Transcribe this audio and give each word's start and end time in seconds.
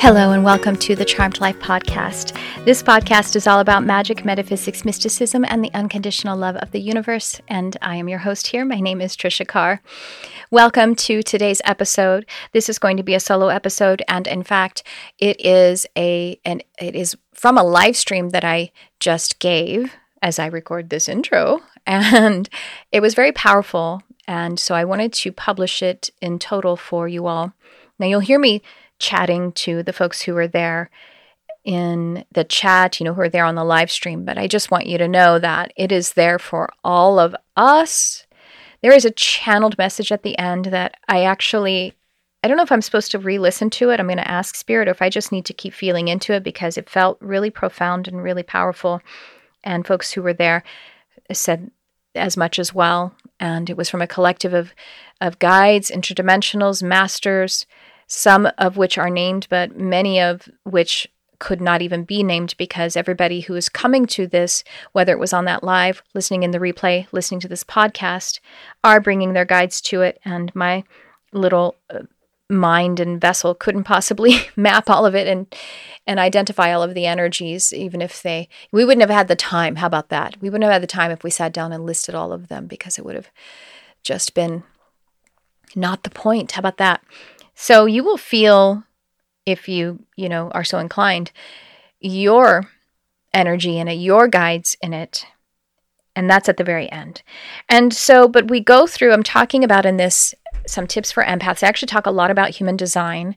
Hello, 0.00 0.32
and 0.32 0.42
welcome 0.42 0.76
to 0.76 0.96
the 0.96 1.04
Charmed 1.04 1.42
Life 1.42 1.58
podcast. 1.58 2.34
This 2.64 2.82
podcast 2.82 3.36
is 3.36 3.46
all 3.46 3.60
about 3.60 3.84
magic, 3.84 4.24
metaphysics, 4.24 4.82
mysticism, 4.82 5.44
and 5.46 5.62
the 5.62 5.70
unconditional 5.74 6.38
love 6.38 6.56
of 6.56 6.70
the 6.70 6.80
universe. 6.80 7.38
And 7.48 7.76
I 7.82 7.96
am 7.96 8.08
your 8.08 8.20
host 8.20 8.46
here. 8.46 8.64
My 8.64 8.80
name 8.80 9.02
is 9.02 9.14
Trisha 9.14 9.46
Carr. 9.46 9.82
Welcome 10.50 10.94
to 10.94 11.22
today's 11.22 11.60
episode. 11.66 12.24
This 12.52 12.70
is 12.70 12.78
going 12.78 12.96
to 12.96 13.02
be 13.02 13.12
a 13.12 13.20
solo 13.20 13.48
episode, 13.48 14.00
and 14.08 14.26
in 14.26 14.42
fact, 14.42 14.82
it 15.18 15.38
is 15.38 15.86
a 15.98 16.40
and 16.46 16.64
it 16.80 16.96
is 16.96 17.14
from 17.34 17.58
a 17.58 17.62
live 17.62 17.94
stream 17.94 18.30
that 18.30 18.42
I 18.42 18.72
just 19.00 19.38
gave 19.38 19.92
as 20.22 20.38
I 20.38 20.46
record 20.46 20.88
this 20.88 21.10
intro, 21.10 21.60
and 21.86 22.48
it 22.90 23.00
was 23.00 23.12
very 23.12 23.32
powerful. 23.32 24.02
And 24.26 24.58
so 24.58 24.74
I 24.74 24.86
wanted 24.86 25.12
to 25.12 25.30
publish 25.30 25.82
it 25.82 26.08
in 26.22 26.38
total 26.38 26.78
for 26.78 27.06
you 27.06 27.26
all. 27.26 27.52
Now 27.98 28.06
you'll 28.06 28.20
hear 28.20 28.38
me 28.38 28.62
chatting 29.00 29.50
to 29.52 29.82
the 29.82 29.92
folks 29.92 30.22
who 30.22 30.34
were 30.34 30.46
there 30.46 30.90
in 31.64 32.24
the 32.32 32.44
chat, 32.44 33.00
you 33.00 33.04
know, 33.04 33.14
who 33.14 33.22
are 33.22 33.28
there 33.28 33.44
on 33.44 33.54
the 33.54 33.64
live 33.64 33.90
stream. 33.90 34.24
But 34.24 34.38
I 34.38 34.46
just 34.46 34.70
want 34.70 34.86
you 34.86 34.98
to 34.98 35.08
know 35.08 35.38
that 35.38 35.72
it 35.76 35.90
is 35.90 36.12
there 36.12 36.38
for 36.38 36.70
all 36.84 37.18
of 37.18 37.34
us. 37.56 38.26
There 38.82 38.92
is 38.92 39.04
a 39.04 39.10
channeled 39.10 39.76
message 39.76 40.10
at 40.10 40.22
the 40.22 40.38
end 40.38 40.66
that 40.66 40.96
I 41.08 41.24
actually, 41.24 41.94
I 42.42 42.48
don't 42.48 42.56
know 42.56 42.62
if 42.62 42.72
I'm 42.72 42.80
supposed 42.80 43.10
to 43.10 43.18
re 43.18 43.38
listen 43.38 43.68
to 43.70 43.90
it. 43.90 44.00
I'm 44.00 44.06
going 44.06 44.16
to 44.16 44.30
ask 44.30 44.54
Spirit 44.54 44.88
or 44.88 44.92
if 44.92 45.02
I 45.02 45.10
just 45.10 45.32
need 45.32 45.44
to 45.46 45.52
keep 45.52 45.74
feeling 45.74 46.08
into 46.08 46.32
it 46.32 46.42
because 46.42 46.78
it 46.78 46.88
felt 46.88 47.18
really 47.20 47.50
profound 47.50 48.08
and 48.08 48.22
really 48.22 48.42
powerful. 48.42 49.02
And 49.62 49.86
folks 49.86 50.12
who 50.12 50.22
were 50.22 50.32
there 50.32 50.62
said 51.32 51.70
as 52.14 52.36
much 52.36 52.58
as 52.58 52.74
well. 52.74 53.14
And 53.38 53.68
it 53.68 53.76
was 53.76 53.90
from 53.90 54.02
a 54.02 54.06
collective 54.06 54.54
of, 54.54 54.74
of 55.20 55.38
guides, 55.38 55.90
interdimensionals, 55.90 56.82
masters, 56.82 57.66
some 58.12 58.48
of 58.58 58.76
which 58.76 58.98
are 58.98 59.08
named, 59.08 59.46
but 59.48 59.78
many 59.78 60.20
of 60.20 60.48
which 60.64 61.06
could 61.38 61.60
not 61.60 61.80
even 61.80 62.02
be 62.02 62.24
named 62.24 62.56
because 62.58 62.96
everybody 62.96 63.40
who 63.42 63.54
is 63.54 63.68
coming 63.68 64.04
to 64.04 64.26
this, 64.26 64.64
whether 64.90 65.12
it 65.12 65.18
was 65.20 65.32
on 65.32 65.44
that 65.44 65.62
live, 65.62 66.02
listening 66.12 66.42
in 66.42 66.50
the 66.50 66.58
replay, 66.58 67.06
listening 67.12 67.38
to 67.38 67.46
this 67.48 67.62
podcast, 67.62 68.40
are 68.82 69.00
bringing 69.00 69.32
their 69.32 69.44
guides 69.44 69.80
to 69.80 70.02
it. 70.02 70.20
And 70.24 70.52
my 70.56 70.82
little 71.32 71.76
uh, 71.88 72.00
mind 72.48 72.98
and 72.98 73.20
vessel 73.20 73.54
couldn't 73.54 73.84
possibly 73.84 74.40
map 74.56 74.90
all 74.90 75.06
of 75.06 75.14
it 75.14 75.28
and 75.28 75.46
and 76.04 76.18
identify 76.18 76.72
all 76.72 76.82
of 76.82 76.94
the 76.94 77.06
energies 77.06 77.72
even 77.72 78.02
if 78.02 78.22
they 78.22 78.48
we 78.72 78.84
wouldn't 78.84 79.02
have 79.02 79.16
had 79.16 79.28
the 79.28 79.36
time. 79.36 79.76
How 79.76 79.86
about 79.86 80.08
that? 80.08 80.36
We 80.40 80.50
wouldn't 80.50 80.64
have 80.64 80.72
had 80.72 80.82
the 80.82 80.88
time 80.88 81.12
if 81.12 81.22
we 81.22 81.30
sat 81.30 81.52
down 81.52 81.72
and 81.72 81.86
listed 81.86 82.16
all 82.16 82.32
of 82.32 82.48
them 82.48 82.66
because 82.66 82.98
it 82.98 83.04
would 83.04 83.14
have 83.14 83.30
just 84.02 84.34
been 84.34 84.64
not 85.76 86.02
the 86.02 86.10
point. 86.10 86.52
How 86.52 86.58
about 86.58 86.78
that 86.78 87.02
so 87.60 87.84
you 87.84 88.02
will 88.02 88.16
feel, 88.16 88.84
if 89.44 89.68
you, 89.68 90.02
you 90.16 90.30
know, 90.30 90.50
are 90.52 90.64
so 90.64 90.78
inclined, 90.78 91.30
your 92.00 92.70
energy 93.34 93.76
in 93.76 93.86
it, 93.86 93.96
your 93.96 94.28
guides 94.28 94.78
in 94.80 94.94
it. 94.94 95.26
And 96.16 96.28
that's 96.28 96.48
at 96.48 96.56
the 96.56 96.64
very 96.64 96.90
end. 96.90 97.22
And 97.68 97.92
so, 97.92 98.26
but 98.28 98.48
we 98.48 98.60
go 98.60 98.86
through, 98.86 99.12
I'm 99.12 99.22
talking 99.22 99.62
about 99.62 99.84
in 99.84 99.98
this 99.98 100.34
some 100.66 100.86
tips 100.86 101.12
for 101.12 101.22
empaths. 101.22 101.62
I 101.62 101.68
actually 101.68 101.88
talk 101.88 102.06
a 102.06 102.10
lot 102.10 102.30
about 102.30 102.48
human 102.48 102.78
design 102.78 103.36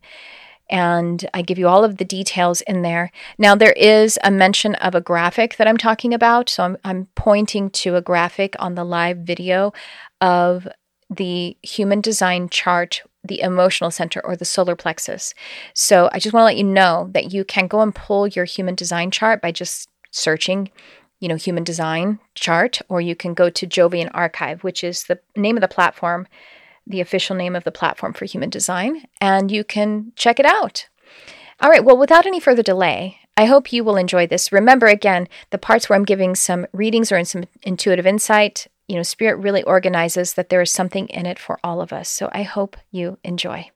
and 0.69 1.29
I 1.33 1.41
give 1.41 1.59
you 1.59 1.67
all 1.67 1.83
of 1.83 1.97
the 1.97 2.05
details 2.05 2.61
in 2.61 2.81
there. 2.81 3.11
Now, 3.37 3.55
there 3.55 3.73
is 3.73 4.17
a 4.23 4.31
mention 4.31 4.75
of 4.75 4.95
a 4.95 5.01
graphic 5.01 5.57
that 5.57 5.67
I'm 5.67 5.75
talking 5.75 6.13
about. 6.13 6.49
So 6.49 6.63
I'm, 6.63 6.77
I'm 6.85 7.07
pointing 7.15 7.69
to 7.71 7.97
a 7.97 8.01
graphic 8.01 8.55
on 8.57 8.75
the 8.75 8.85
live 8.85 9.17
video 9.17 9.73
of 10.21 10.65
the 11.09 11.57
human 11.61 11.99
design 11.99 12.47
chart 12.47 13.01
the 13.23 13.41
emotional 13.41 13.91
center 13.91 14.25
or 14.25 14.35
the 14.35 14.45
solar 14.45 14.75
plexus. 14.75 15.33
So 15.73 16.09
I 16.11 16.19
just 16.19 16.33
want 16.33 16.41
to 16.41 16.45
let 16.45 16.57
you 16.57 16.63
know 16.63 17.09
that 17.13 17.33
you 17.33 17.45
can 17.45 17.67
go 17.67 17.81
and 17.81 17.95
pull 17.95 18.27
your 18.27 18.45
human 18.45 18.75
design 18.75 19.11
chart 19.11 19.41
by 19.41 19.51
just 19.51 19.89
searching, 20.11 20.69
you 21.19 21.27
know, 21.27 21.35
human 21.35 21.63
design 21.63 22.19
chart, 22.35 22.81
or 22.89 22.99
you 23.01 23.15
can 23.15 23.33
go 23.33 23.49
to 23.49 23.67
Jovian 23.67 24.11
Archive, 24.13 24.63
which 24.63 24.83
is 24.83 25.05
the 25.05 25.19
name 25.35 25.57
of 25.57 25.61
the 25.61 25.67
platform, 25.67 26.27
the 26.85 27.01
official 27.01 27.35
name 27.35 27.55
of 27.55 27.63
the 27.63 27.71
platform 27.71 28.13
for 28.13 28.25
human 28.25 28.49
design, 28.49 29.05
and 29.21 29.49
you 29.49 29.63
can 29.63 30.11
check 30.15 30.39
it 30.39 30.45
out. 30.45 30.89
All 31.61 31.69
right, 31.69 31.85
well, 31.85 31.97
without 31.97 32.25
any 32.25 32.41
further 32.41 32.63
delay, 32.63 33.19
I 33.37 33.45
hope 33.45 33.71
you 33.71 33.83
will 33.83 33.95
enjoy 33.95 34.27
this. 34.27 34.51
Remember, 34.51 34.87
again, 34.87 35.27
the 35.49 35.57
parts 35.57 35.87
where 35.87 35.95
I'm 35.95 36.05
giving 36.05 36.35
some 36.35 36.67
readings 36.73 37.11
or 37.11 37.17
in 37.17 37.25
some 37.25 37.45
intuitive 37.63 38.05
insight, 38.05 38.67
you 38.87 38.97
know, 38.97 39.03
Spirit 39.03 39.37
really 39.37 39.63
organizes 39.63 40.33
that 40.33 40.49
there 40.49 40.61
is 40.61 40.71
something 40.71 41.07
in 41.07 41.25
it 41.25 41.39
for 41.39 41.57
all 41.63 41.81
of 41.81 41.93
us. 41.93 42.09
So 42.09 42.29
I 42.33 42.43
hope 42.43 42.75
you 42.91 43.17
enjoy. 43.23 43.69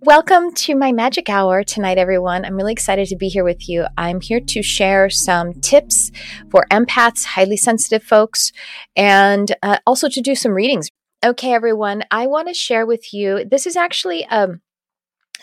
Welcome 0.00 0.52
to 0.54 0.74
my 0.74 0.90
magic 0.90 1.28
hour 1.28 1.62
tonight, 1.62 1.98
everyone. 1.98 2.44
I'm 2.44 2.56
really 2.56 2.72
excited 2.72 3.08
to 3.08 3.16
be 3.16 3.28
here 3.28 3.44
with 3.44 3.68
you. 3.68 3.86
I'm 3.96 4.20
here 4.20 4.40
to 4.40 4.62
share 4.62 5.10
some 5.10 5.52
tips 5.54 6.10
for 6.50 6.66
empaths, 6.70 7.24
highly 7.24 7.56
sensitive 7.56 8.02
folks, 8.02 8.52
and 8.96 9.54
uh, 9.62 9.78
also 9.86 10.08
to 10.08 10.20
do 10.20 10.34
some 10.34 10.52
readings. 10.52 10.88
Okay, 11.24 11.52
everyone, 11.52 12.04
I 12.10 12.26
want 12.26 12.48
to 12.48 12.54
share 12.54 12.86
with 12.86 13.12
you 13.12 13.44
this 13.44 13.66
is 13.66 13.76
actually 13.76 14.24
um, 14.26 14.60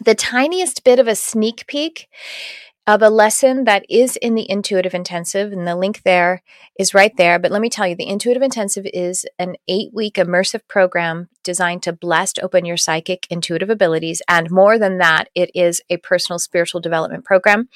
the 0.04 0.16
tiniest 0.16 0.84
bit 0.84 1.00
of 1.00 1.08
a 1.08 1.16
sneak 1.16 1.66
peek 1.68 2.08
of 2.88 3.02
a 3.02 3.10
lesson 3.10 3.64
that 3.64 3.84
is 3.90 4.16
in 4.18 4.36
the 4.36 4.50
Intuitive 4.50 4.94
Intensive, 4.94 5.52
and 5.52 5.68
the 5.68 5.76
link 5.76 6.04
there 6.04 6.44
is 6.78 6.94
right 6.94 7.16
there. 7.18 7.40
But 7.40 7.52
let 7.52 7.62
me 7.62 7.70
tell 7.70 7.88
you, 7.88 7.96
the 7.96 8.08
Intuitive 8.08 8.44
Intensive 8.44 8.86
is 8.94 9.26
an 9.40 9.56
eight 9.68 9.92
week 9.92 10.16
immersive 10.16 10.68
program 10.68 11.30
designed 11.44 11.82
to 11.84 11.94
blast 11.94 12.40
open 12.44 12.66
your 12.66 12.78
psychic 12.78 13.26
intuitive 13.30 13.70
abilities. 13.70 14.22
And 14.28 14.52
more 14.52 14.78
than 14.78 15.00
that, 15.00 15.30
it 15.34 15.50
is 15.56 15.82
a 15.90 15.98
personal 15.98 16.38
spiritual 16.38 16.82
development 16.82 17.26
program. 17.26 17.70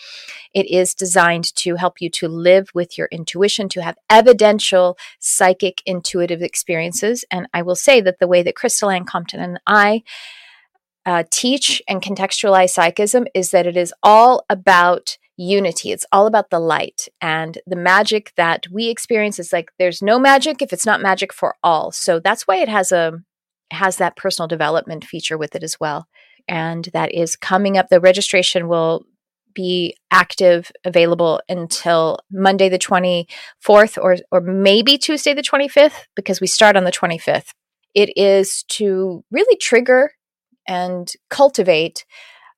It 0.54 0.70
is 0.70 0.94
designed 0.94 1.56
to 1.56 1.76
help 1.76 2.02
you 2.02 2.10
to 2.12 2.28
live 2.28 2.70
with 2.76 2.98
your 2.98 3.08
intuition, 3.12 3.70
to 3.70 3.82
have 3.82 3.98
evidential 4.10 4.98
psychic 5.20 5.82
intuitive 5.86 6.42
experiences. 6.42 7.26
And 7.32 7.48
I 7.54 7.64
will 7.64 7.76
say 7.76 8.02
that 8.02 8.20
the 8.20 8.28
way 8.28 8.44
that 8.44 8.56
Crystal 8.56 8.90
Ann 8.90 9.06
Compton 9.06 9.40
and 9.40 9.60
I 9.66 10.04
uh, 11.06 11.24
teach 11.32 11.82
and 11.88 12.02
contextualize 12.02 12.70
psychism 12.72 13.26
is 13.34 13.52
that 13.52 13.66
it 13.66 13.78
is 13.78 13.94
all 14.04 14.46
about 14.50 15.18
unity. 15.38 15.92
It's 15.92 16.06
all 16.12 16.28
about 16.28 16.50
the 16.50 16.60
light 16.60 17.08
and 17.22 17.58
the 17.66 17.78
magic 17.78 18.34
that 18.36 18.66
we 18.72 18.90
experience 18.90 19.40
is 19.40 19.54
like 19.54 19.72
there's 19.80 20.02
no 20.02 20.20
magic 20.20 20.62
if 20.62 20.74
it's 20.74 20.86
not 20.86 21.02
magic 21.02 21.32
for 21.34 21.56
all. 21.64 21.92
So 21.92 22.20
that's 22.20 22.46
why 22.46 22.58
it 22.58 22.70
has 22.70 22.92
a 22.92 23.14
has 23.72 23.98
that 23.98 24.18
personal 24.18 24.48
development 24.48 25.06
feature 25.06 25.38
with 25.38 25.56
it 25.56 25.64
as 25.64 25.80
well. 25.80 26.08
And 26.48 26.90
that 26.94 27.14
is 27.14 27.36
coming 27.36 27.78
up. 27.78 27.88
The 27.90 28.02
registration 28.02 28.68
will 28.68 29.06
be 29.54 29.96
active 30.12 30.72
available 30.84 31.42
until 31.48 32.20
Monday 32.32 32.70
the 32.70 32.80
24th 32.80 33.98
or 33.98 34.18
or 34.32 34.42
maybe 34.42 34.98
Tuesday 34.98 35.34
the 35.34 35.42
25th 35.42 36.06
because 36.16 36.42
we 36.42 36.48
start 36.48 36.76
on 36.76 36.84
the 36.84 36.92
25th. 36.92 37.54
It 37.96 38.12
is 38.16 38.64
to 38.70 39.24
really 39.32 39.56
trigger 39.58 40.12
and 40.70 41.12
cultivate 41.30 42.06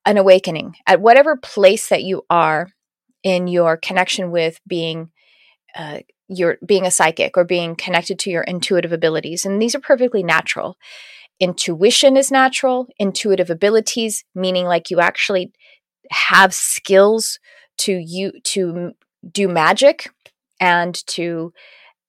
an 0.06 0.18
awakening 0.18 0.76
at 0.86 1.02
whatever 1.02 1.38
place 1.38 1.88
that 1.90 2.04
you 2.04 2.24
are 2.30 2.70
in 3.24 3.48
your 3.48 3.78
connection 3.78 4.30
with 4.30 4.60
being 4.68 5.10
uh, 5.76 6.00
your 6.28 6.58
being 6.66 6.86
a 6.86 6.92
psychic 6.92 7.38
or 7.38 7.46
being 7.46 7.76
connected 7.76 8.20
to 8.20 8.30
your 8.30 8.44
intuitive 8.44 8.92
abilities 8.92 9.46
and 9.46 9.62
these 9.62 9.74
are 9.74 9.80
perfectly 9.80 10.22
natural. 10.22 10.78
Intuition 11.40 12.18
is 12.18 12.30
natural 12.30 12.88
intuitive 13.00 13.50
abilities 13.50 14.24
meaning 14.36 14.66
like 14.66 14.92
you 14.92 15.00
actually 15.00 15.52
have 16.12 16.54
skills 16.54 17.40
to 17.78 17.94
you 17.94 18.34
to 18.44 18.92
do 19.32 19.48
magic 19.48 20.10
and 20.60 20.96
to 21.08 21.54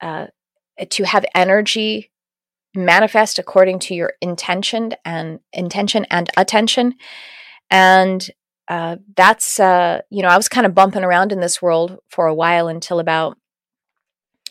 uh, 0.01 0.27
to 0.91 1.05
have 1.05 1.25
energy 1.35 2.11
manifest 2.75 3.39
according 3.39 3.79
to 3.79 3.95
your 3.95 4.15
intention 4.21 4.95
and 5.05 5.41
intention 5.53 6.07
and 6.11 6.31
attention. 6.37 6.95
And 7.71 8.31
uh, 8.69 8.97
that's 9.17 9.59
uh, 9.61 10.01
you 10.09 10.23
know 10.23 10.29
i 10.29 10.37
was 10.37 10.49
kind 10.49 10.65
of 10.65 10.75
bumping 10.75 11.05
around 11.05 11.33
in 11.33 11.41
this 11.41 11.61
world 11.61 11.99
for 12.09 12.27
a 12.27 12.35
while 12.35 12.69
until 12.69 13.01
about 13.01 13.37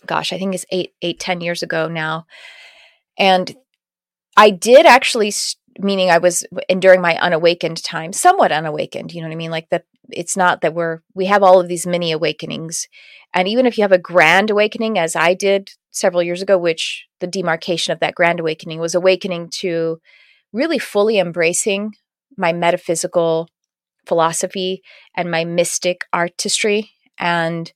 gosh 0.06 0.34
i 0.34 0.38
think 0.38 0.54
it's 0.54 0.66
eight 0.70 0.94
eight 1.02 1.20
ten 1.20 1.42
years 1.42 1.64
ago 1.64 1.88
now. 1.88 2.26
And 3.18 3.56
i 4.38 4.50
did 4.50 4.86
actually 4.86 5.34
meaning 5.80 6.12
i 6.12 6.18
was 6.18 6.46
in 6.68 6.80
during 6.80 7.02
my 7.02 7.18
unawakened 7.18 7.82
time 7.82 8.12
somewhat 8.12 8.52
unawakened 8.52 9.14
you 9.14 9.22
know 9.22 9.28
what 9.28 9.34
i 9.34 9.38
mean? 9.38 9.52
Like 9.52 9.70
that 9.70 9.86
it's 10.10 10.36
not 10.36 10.62
that 10.62 10.74
we're 10.74 11.02
we 11.16 11.26
have 11.26 11.42
all 11.42 11.60
of 11.60 11.68
these 11.68 11.88
mini 11.88 12.12
awakenings 12.12 12.88
and 13.34 13.48
even 13.48 13.66
if 13.66 13.78
you 13.78 13.84
have 13.84 13.92
a 13.92 13.98
grand 13.98 14.50
awakening 14.50 14.98
as 14.98 15.16
i 15.16 15.34
did 15.34 15.72
several 15.92 16.24
years 16.24 16.42
ago, 16.42 16.58
which 16.58 17.06
the 17.20 17.28
demarcation 17.28 17.92
of 17.92 18.00
that 18.00 18.16
grand 18.16 18.40
awakening 18.40 18.80
was 18.80 18.96
awakening 18.96 19.50
to 19.50 20.00
really 20.52 20.80
fully 20.80 21.20
embracing 21.20 21.94
my 22.38 22.52
metaphysical 22.52 23.48
philosophy 24.06 24.82
and 25.16 25.30
my 25.30 25.46
mystic 25.46 26.06
artistry 26.12 26.92
and 27.20 27.74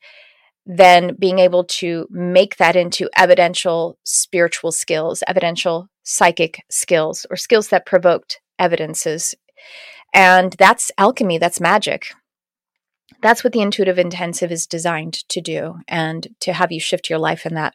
then 0.66 1.16
being 1.20 1.38
able 1.38 1.64
to 1.64 2.08
make 2.10 2.58
that 2.58 2.76
into 2.76 3.08
evidential 3.16 4.00
spiritual 4.04 4.72
skills, 4.72 5.22
evidential 5.28 5.88
psychic 6.04 6.64
skills 6.70 7.26
or 7.30 7.38
skills 7.38 7.68
that 7.68 7.86
provoked 7.86 8.40
evidences. 8.58 9.36
And 10.14 10.54
that's 10.54 10.90
alchemy, 10.98 11.38
that's 11.38 11.62
magic. 11.62 12.08
That's 13.26 13.44
what 13.44 13.54
the 13.54 13.62
intuitive 13.62 13.98
intensive 13.98 14.52
is 14.52 14.68
designed 14.68 15.28
to 15.30 15.42
do 15.42 15.80
and 15.88 16.28
to 16.42 16.54
have 16.54 16.72
you 16.72 16.80
shift 16.80 17.10
your 17.10 17.18
life 17.18 17.48
in 17.48 17.56
that 17.56 17.74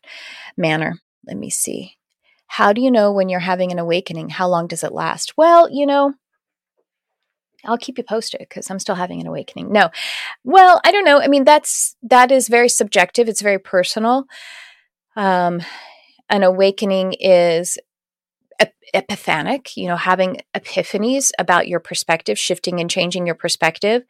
manner. 0.57 1.01
Let 1.27 1.39
me 1.39 1.51
see. 1.51 1.97
How 2.47 2.73
do 2.73 2.81
you 2.81 2.89
know 2.89 3.11
when 3.11 3.29
you're 3.29 3.41
having 3.41 3.73
an 3.73 3.81
awakening? 3.81 4.29
How 4.29 4.47
long 4.47 4.69
does 4.69 4.85
it 4.85 4.93
last? 4.93 5.37
Well, 5.37 5.69
you 5.69 5.87
know, 5.87 6.15
I'll 7.65 7.79
keep 7.79 7.99
you 7.99 8.05
posted 8.05 8.39
because 8.39 8.71
I'm 8.71 8.79
still 8.79 8.95
having 8.95 9.21
an 9.21 9.27
awakening. 9.27 9.73
No. 9.73 9.91
Well, 10.45 10.81
I 10.85 10.93
don't 10.93 11.05
know. 11.05 11.21
I 11.21 11.27
mean, 11.27 11.43
that's 11.43 11.97
that 12.05 12.31
is 12.31 12.47
very 12.47 12.69
subjective. 12.69 13.29
It's 13.29 13.43
very 13.43 13.59
personal. 13.59 14.27
Um, 15.17 15.63
an 16.29 16.45
awakening 16.45 17.15
is 17.19 17.77
epiphanic, 18.95 19.77
you 19.77 19.89
know, 19.89 19.97
having 19.97 20.43
epiphanies 20.55 21.33
about 21.41 21.67
your 21.67 21.81
perspective, 21.81 22.39
shifting 22.39 22.79
and 22.79 22.89
changing 22.89 23.27
your 23.27 23.35
perspective 23.35 24.05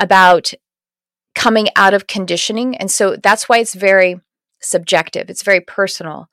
about 0.00 0.52
coming 1.42 1.66
out 1.74 1.92
of 1.92 2.06
conditioning. 2.06 2.76
And 2.76 2.88
so 2.88 3.16
that's 3.16 3.48
why 3.48 3.58
it's 3.58 3.74
very 3.74 4.20
subjective. 4.60 5.28
It's 5.28 5.42
very 5.42 5.60
personal. 5.60 6.28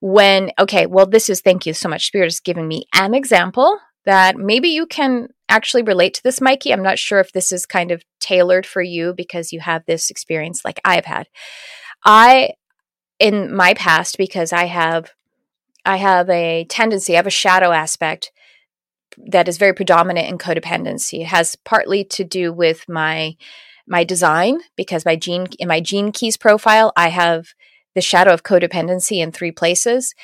When, 0.00 0.52
okay, 0.58 0.84
well, 0.84 1.06
this 1.06 1.30
is, 1.30 1.40
thank 1.40 1.64
you 1.64 1.72
so 1.72 1.88
much. 1.88 2.06
Spirit 2.06 2.26
is 2.26 2.40
giving 2.40 2.68
me 2.68 2.84
an 2.94 3.14
example 3.14 3.78
that 4.04 4.36
maybe 4.36 4.68
you 4.68 4.84
can 4.84 5.28
actually 5.48 5.82
relate 5.82 6.12
to 6.12 6.22
this, 6.22 6.42
Mikey. 6.42 6.74
I'm 6.74 6.82
not 6.82 6.98
sure 6.98 7.20
if 7.20 7.32
this 7.32 7.52
is 7.52 7.64
kind 7.64 7.90
of 7.90 8.04
tailored 8.20 8.66
for 8.66 8.82
you 8.82 9.14
because 9.16 9.50
you 9.50 9.60
have 9.60 9.86
this 9.86 10.10
experience 10.10 10.62
like 10.62 10.78
I've 10.84 11.06
had. 11.06 11.28
I, 12.04 12.50
in 13.18 13.54
my 13.54 13.72
past, 13.72 14.18
because 14.18 14.52
I 14.52 14.64
have, 14.64 15.12
I 15.86 15.96
have 15.96 16.28
a 16.28 16.66
tendency, 16.68 17.14
I 17.14 17.16
have 17.16 17.26
a 17.26 17.30
shadow 17.30 17.72
aspect 17.72 18.30
that 19.26 19.48
is 19.48 19.56
very 19.56 19.72
predominant 19.72 20.28
in 20.28 20.36
codependency. 20.36 21.22
It 21.22 21.28
has 21.28 21.56
partly 21.64 22.04
to 22.04 22.24
do 22.24 22.52
with 22.52 22.84
my 22.90 23.36
my 23.90 24.04
design 24.04 24.60
because 24.76 25.04
my 25.04 25.16
gene 25.16 25.48
in 25.58 25.68
my 25.68 25.80
gene 25.80 26.12
keys 26.12 26.36
profile 26.36 26.92
I 26.96 27.08
have 27.08 27.48
the 27.94 28.00
shadow 28.00 28.32
of 28.32 28.44
codependency 28.44 29.20
in 29.20 29.32
three 29.32 29.50
places. 29.50 30.14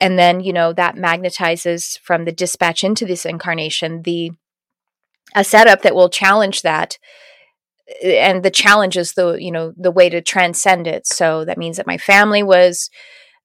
And 0.00 0.16
then 0.18 0.40
you 0.40 0.52
know 0.52 0.72
that 0.72 0.94
magnetizes 0.94 1.98
from 1.98 2.24
the 2.24 2.32
dispatch 2.32 2.84
into 2.84 3.04
this 3.04 3.26
incarnation 3.26 4.02
the 4.02 4.30
a 5.34 5.44
setup 5.44 5.82
that 5.82 5.94
will 5.94 6.08
challenge 6.08 6.62
that 6.62 6.98
and 8.02 8.42
the 8.42 8.50
challenge 8.50 8.96
is 8.96 9.12
the 9.14 9.32
you 9.34 9.50
know 9.50 9.72
the 9.76 9.90
way 9.90 10.08
to 10.08 10.22
transcend 10.22 10.86
it. 10.86 11.06
So 11.06 11.44
that 11.44 11.58
means 11.58 11.76
that 11.76 11.86
my 11.86 11.98
family 11.98 12.42
was 12.42 12.88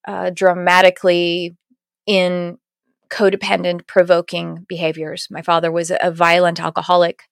uh, 0.08 0.30
dramatically 0.30 1.58
in 2.06 2.58
codependent 3.10 3.88
provoking 3.88 4.66
behaviors. 4.68 5.28
My 5.31 5.42
father 5.42 5.72
was 5.72 5.92
a 5.92 6.12
violent 6.12 6.60
alcoholic 6.60 7.24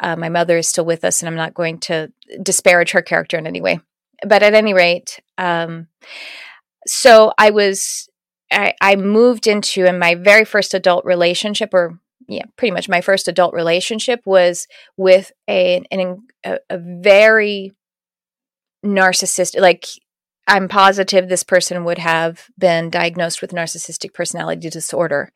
uh, 0.00 0.16
my 0.16 0.28
mother 0.28 0.58
is 0.58 0.68
still 0.68 0.84
with 0.84 1.04
us 1.04 1.20
and 1.20 1.28
i'm 1.28 1.36
not 1.36 1.54
going 1.54 1.78
to 1.78 2.12
disparage 2.42 2.92
her 2.92 3.02
character 3.02 3.38
in 3.38 3.46
any 3.46 3.60
way 3.60 3.80
but 4.26 4.42
at 4.42 4.54
any 4.54 4.74
rate 4.74 5.20
um, 5.38 5.88
so 6.86 7.32
i 7.38 7.50
was 7.50 8.08
I, 8.50 8.74
I 8.80 8.94
moved 8.96 9.46
into 9.46 9.86
in 9.86 9.98
my 9.98 10.14
very 10.14 10.44
first 10.44 10.72
adult 10.72 11.04
relationship 11.04 11.70
or 11.74 11.98
yeah, 12.28 12.44
pretty 12.56 12.72
much 12.72 12.88
my 12.88 13.00
first 13.00 13.28
adult 13.28 13.54
relationship 13.54 14.20
was 14.24 14.66
with 14.96 15.32
a 15.48 15.84
an, 15.90 16.26
a, 16.44 16.58
a 16.68 16.78
very 16.78 17.72
narcissistic 18.84 19.60
like 19.60 19.86
I'm 20.48 20.68
positive 20.68 21.28
this 21.28 21.42
person 21.42 21.84
would 21.84 21.98
have 21.98 22.46
been 22.56 22.88
diagnosed 22.88 23.42
with 23.42 23.50
narcissistic 23.50 24.14
personality 24.14 24.70
disorder. 24.70 25.32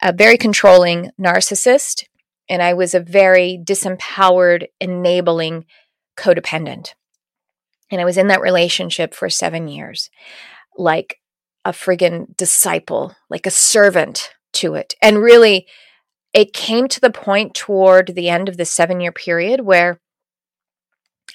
A 0.00 0.12
very 0.12 0.36
controlling 0.36 1.10
narcissist 1.20 2.04
and 2.48 2.62
I 2.62 2.74
was 2.74 2.94
a 2.94 3.00
very 3.00 3.60
disempowered, 3.62 4.66
enabling 4.80 5.66
codependent. 6.16 6.94
And 7.90 8.00
I 8.00 8.04
was 8.04 8.18
in 8.18 8.28
that 8.28 8.40
relationship 8.40 9.14
for 9.14 9.30
7 9.30 9.68
years. 9.68 10.10
Like 10.76 11.20
a 11.64 11.72
friggin' 11.72 12.36
disciple, 12.36 13.14
like 13.28 13.46
a 13.46 13.50
servant 13.50 14.30
to 14.54 14.74
it. 14.74 14.94
And 15.02 15.18
really 15.18 15.66
it 16.32 16.52
came 16.52 16.88
to 16.88 17.00
the 17.00 17.10
point 17.10 17.54
toward 17.54 18.14
the 18.14 18.28
end 18.28 18.48
of 18.48 18.56
the 18.56 18.64
seven 18.64 19.00
year 19.00 19.12
period 19.12 19.60
where 19.60 20.00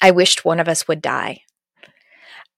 I 0.01 0.12
wished 0.12 0.45
one 0.45 0.59
of 0.59 0.68
us 0.68 0.88
would 0.88 1.01
die. 1.01 1.42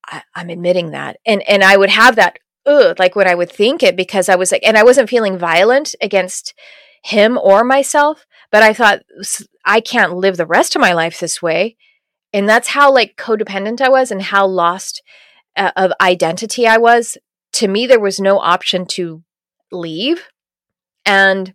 I, 0.06 0.22
am 0.36 0.50
admitting 0.50 0.90
that. 0.90 1.16
And 1.26 1.42
and 1.48 1.64
I 1.64 1.76
would 1.76 1.90
have 1.90 2.16
that 2.16 2.38
ugh, 2.64 2.98
like 2.98 3.16
when 3.16 3.28
I 3.28 3.34
would 3.34 3.50
think 3.50 3.82
it 3.82 3.96
because 3.96 4.28
I 4.28 4.36
was 4.36 4.52
like 4.52 4.62
and 4.64 4.76
I 4.76 4.84
wasn't 4.84 5.10
feeling 5.10 5.38
violent 5.38 5.94
against 6.00 6.54
him 7.02 7.38
or 7.38 7.64
myself, 7.64 8.26
but 8.50 8.62
I 8.62 8.72
thought 8.72 9.02
I 9.64 9.80
can't 9.80 10.16
live 10.16 10.36
the 10.36 10.46
rest 10.46 10.74
of 10.76 10.80
my 10.80 10.92
life 10.92 11.18
this 11.18 11.42
way. 11.42 11.76
And 12.32 12.48
that's 12.48 12.68
how 12.68 12.92
like 12.92 13.16
codependent 13.16 13.80
I 13.80 13.88
was 13.88 14.10
and 14.10 14.22
how 14.22 14.46
lost 14.46 15.02
uh, 15.56 15.72
of 15.76 15.92
identity 16.00 16.66
I 16.66 16.76
was. 16.76 17.16
To 17.54 17.68
me 17.68 17.86
there 17.86 18.00
was 18.00 18.20
no 18.20 18.38
option 18.38 18.86
to 18.86 19.22
leave. 19.72 20.28
And 21.04 21.54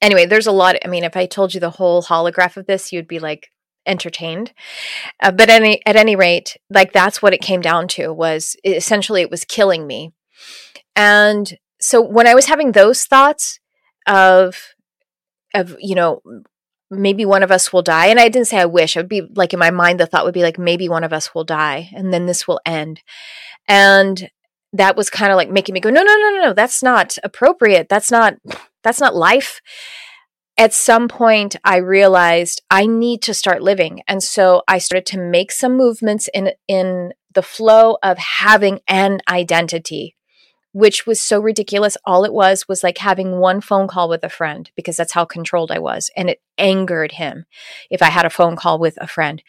anyway, 0.00 0.26
there's 0.26 0.46
a 0.46 0.52
lot. 0.52 0.76
I 0.84 0.88
mean, 0.88 1.04
if 1.04 1.16
I 1.16 1.26
told 1.26 1.54
you 1.54 1.60
the 1.60 1.70
whole 1.70 2.02
holograph 2.02 2.56
of 2.56 2.66
this, 2.66 2.92
you'd 2.92 3.08
be 3.08 3.18
like 3.18 3.48
entertained. 3.86 4.52
Uh, 5.20 5.32
but 5.32 5.50
any 5.50 5.84
at 5.86 5.96
any 5.96 6.16
rate, 6.16 6.56
like 6.70 6.92
that's 6.92 7.20
what 7.22 7.34
it 7.34 7.40
came 7.40 7.60
down 7.60 7.88
to 7.88 8.12
was 8.12 8.56
essentially 8.64 9.22
it 9.22 9.30
was 9.30 9.44
killing 9.44 9.86
me. 9.86 10.12
And 10.94 11.58
so 11.80 12.00
when 12.00 12.26
I 12.26 12.34
was 12.34 12.46
having 12.46 12.72
those 12.72 13.04
thoughts 13.04 13.58
of 14.06 14.74
of 15.54 15.76
you 15.80 15.94
know 15.94 16.20
maybe 16.90 17.24
one 17.24 17.42
of 17.42 17.50
us 17.50 17.72
will 17.72 17.82
die 17.82 18.06
and 18.06 18.20
i 18.20 18.28
didn't 18.28 18.48
say 18.48 18.58
i 18.58 18.66
wish 18.66 18.96
i 18.96 19.00
would 19.00 19.08
be 19.08 19.22
like 19.34 19.52
in 19.52 19.58
my 19.58 19.70
mind 19.70 19.98
the 19.98 20.06
thought 20.06 20.24
would 20.24 20.34
be 20.34 20.42
like 20.42 20.58
maybe 20.58 20.88
one 20.88 21.04
of 21.04 21.12
us 21.12 21.34
will 21.34 21.44
die 21.44 21.90
and 21.94 22.12
then 22.12 22.26
this 22.26 22.46
will 22.46 22.60
end 22.66 23.00
and 23.66 24.30
that 24.74 24.96
was 24.96 25.10
kind 25.10 25.30
of 25.30 25.36
like 25.36 25.50
making 25.50 25.72
me 25.72 25.80
go 25.80 25.90
no 25.90 26.02
no 26.02 26.16
no 26.16 26.30
no 26.30 26.42
no 26.42 26.52
that's 26.52 26.82
not 26.82 27.16
appropriate 27.24 27.88
that's 27.88 28.10
not 28.10 28.34
that's 28.82 29.00
not 29.00 29.14
life. 29.14 29.60
At 30.58 30.74
some 30.74 31.08
point, 31.08 31.56
I 31.64 31.76
realized 31.76 32.60
I 32.70 32.86
need 32.86 33.22
to 33.22 33.34
start 33.34 33.62
living. 33.62 34.02
And 34.06 34.22
so 34.22 34.62
I 34.68 34.78
started 34.78 35.06
to 35.06 35.18
make 35.18 35.50
some 35.50 35.76
movements 35.76 36.28
in, 36.34 36.52
in 36.68 37.12
the 37.32 37.42
flow 37.42 37.96
of 38.02 38.18
having 38.18 38.80
an 38.86 39.20
identity, 39.28 40.14
which 40.72 41.06
was 41.06 41.20
so 41.20 41.38
ridiculous. 41.38 41.96
All 42.04 42.24
it 42.24 42.32
was 42.32 42.66
was 42.66 42.82
like 42.82 42.98
having 42.98 43.38
one 43.38 43.60
phone 43.60 43.88
call 43.88 44.08
with 44.08 44.24
a 44.24 44.28
friend 44.28 44.70
because 44.74 44.96
that's 44.96 45.12
how 45.12 45.24
controlled 45.24 45.70
I 45.70 45.78
was. 45.78 46.10
And 46.16 46.30
it 46.30 46.40
angered 46.58 47.12
him 47.12 47.44
if 47.90 48.02
I 48.02 48.06
had 48.06 48.26
a 48.26 48.30
phone 48.30 48.56
call 48.56 48.78
with 48.78 48.96
a 49.00 49.06
friend. 49.06 49.42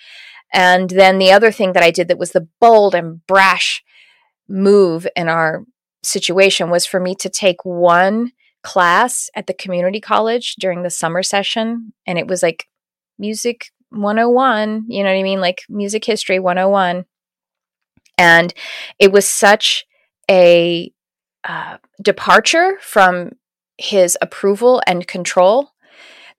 And 0.53 0.89
then 0.89 1.17
the 1.17 1.31
other 1.31 1.51
thing 1.51 1.73
that 1.73 1.83
I 1.83 1.91
did 1.91 2.07
that 2.09 2.19
was 2.19 2.31
the 2.31 2.47
bold 2.59 2.93
and 2.93 3.25
brash 3.25 3.83
move 4.47 5.07
in 5.15 5.29
our 5.29 5.65
situation 6.03 6.69
was 6.69 6.85
for 6.85 6.99
me 6.99 7.15
to 7.15 7.29
take 7.29 7.63
one 7.63 8.33
class 8.61 9.29
at 9.35 9.47
the 9.47 9.53
community 9.53 9.99
college 9.99 10.55
during 10.55 10.83
the 10.83 10.89
summer 10.89 11.23
session 11.23 11.93
and 12.05 12.17
it 12.17 12.27
was 12.27 12.41
like 12.41 12.67
music 13.19 13.71
101 13.89 14.85
you 14.87 15.03
know 15.03 15.09
what 15.09 15.17
i 15.17 15.23
mean 15.23 15.41
like 15.41 15.63
music 15.69 16.05
history 16.05 16.39
101 16.39 17.03
and 18.17 18.53
it 18.99 19.11
was 19.11 19.27
such 19.27 19.85
a 20.31 20.92
uh, 21.43 21.77
departure 22.01 22.77
from 22.81 23.31
his 23.77 24.17
approval 24.21 24.81
and 24.87 25.07
control 25.07 25.71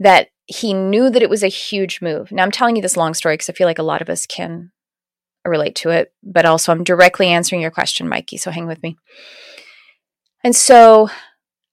that 0.01 0.29
he 0.47 0.73
knew 0.75 1.11
that 1.11 1.23
it 1.23 1.31
was 1.31 1.43
a 1.43 1.49
huge 1.49 2.01
move 2.01 2.31
now 2.31 2.43
i'm 2.43 2.51
telling 2.51 2.77
you 2.77 2.83
this 2.83 2.97
long 2.97 3.15
story 3.15 3.35
because 3.35 3.51
i 3.51 3.53
feel 3.53 3.67
like 3.67 3.79
a 3.79 3.83
lot 3.83 4.03
of 4.03 4.09
us 4.09 4.27
can 4.27 4.71
relate 5.47 5.75
to 5.75 5.91
it 5.91 6.13
but 6.23 6.47
also 6.47 6.73
i'm 6.73 6.85
directly 6.85 7.29
answering 7.29 7.61
your 7.61 7.71
question 7.71 8.09
mikey 8.09 8.37
so 8.39 8.51
hang 8.51 8.67
with 8.67 8.83
me 8.83 8.97
and 10.45 10.55
so 10.55 11.09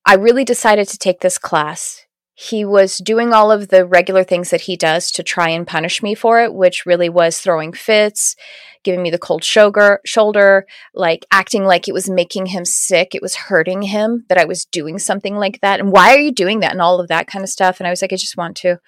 I 0.05 0.15
really 0.15 0.45
decided 0.45 0.87
to 0.87 0.97
take 0.97 1.19
this 1.19 1.37
class. 1.37 2.05
He 2.43 2.65
was 2.65 2.97
doing 2.97 3.33
all 3.33 3.51
of 3.51 3.67
the 3.67 3.85
regular 3.85 4.23
things 4.23 4.49
that 4.49 4.61
he 4.61 4.75
does 4.75 5.11
to 5.11 5.21
try 5.21 5.49
and 5.49 5.67
punish 5.67 6.01
me 6.01 6.15
for 6.15 6.41
it, 6.41 6.55
which 6.55 6.87
really 6.87 7.07
was 7.07 7.39
throwing 7.39 7.71
fits, 7.71 8.35
giving 8.83 9.03
me 9.03 9.11
the 9.11 9.19
cold 9.19 9.43
shoulder, 9.43 10.65
like 10.95 11.27
acting 11.29 11.65
like 11.65 11.87
it 11.87 11.93
was 11.93 12.09
making 12.09 12.47
him 12.47 12.65
sick. 12.65 13.13
It 13.13 13.21
was 13.21 13.35
hurting 13.35 13.83
him 13.83 14.25
that 14.27 14.39
I 14.39 14.45
was 14.45 14.65
doing 14.65 14.97
something 14.97 15.35
like 15.35 15.61
that. 15.61 15.79
And 15.79 15.91
why 15.91 16.15
are 16.15 16.19
you 16.19 16.31
doing 16.31 16.61
that? 16.61 16.71
And 16.71 16.81
all 16.81 16.99
of 16.99 17.09
that 17.09 17.27
kind 17.27 17.43
of 17.43 17.49
stuff. 17.49 17.79
And 17.79 17.85
I 17.85 17.91
was 17.91 18.01
like, 18.01 18.11
I 18.11 18.15
just 18.15 18.37
want 18.37 18.57
to. 18.57 18.79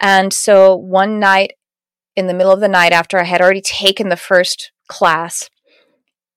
And 0.00 0.32
so 0.32 0.74
one 0.74 1.20
night 1.20 1.52
in 2.16 2.26
the 2.26 2.34
middle 2.34 2.52
of 2.52 2.58
the 2.58 2.66
night, 2.66 2.90
after 2.90 3.20
I 3.20 3.24
had 3.24 3.40
already 3.40 3.60
taken 3.60 4.08
the 4.08 4.16
first 4.16 4.72
class, 4.88 5.48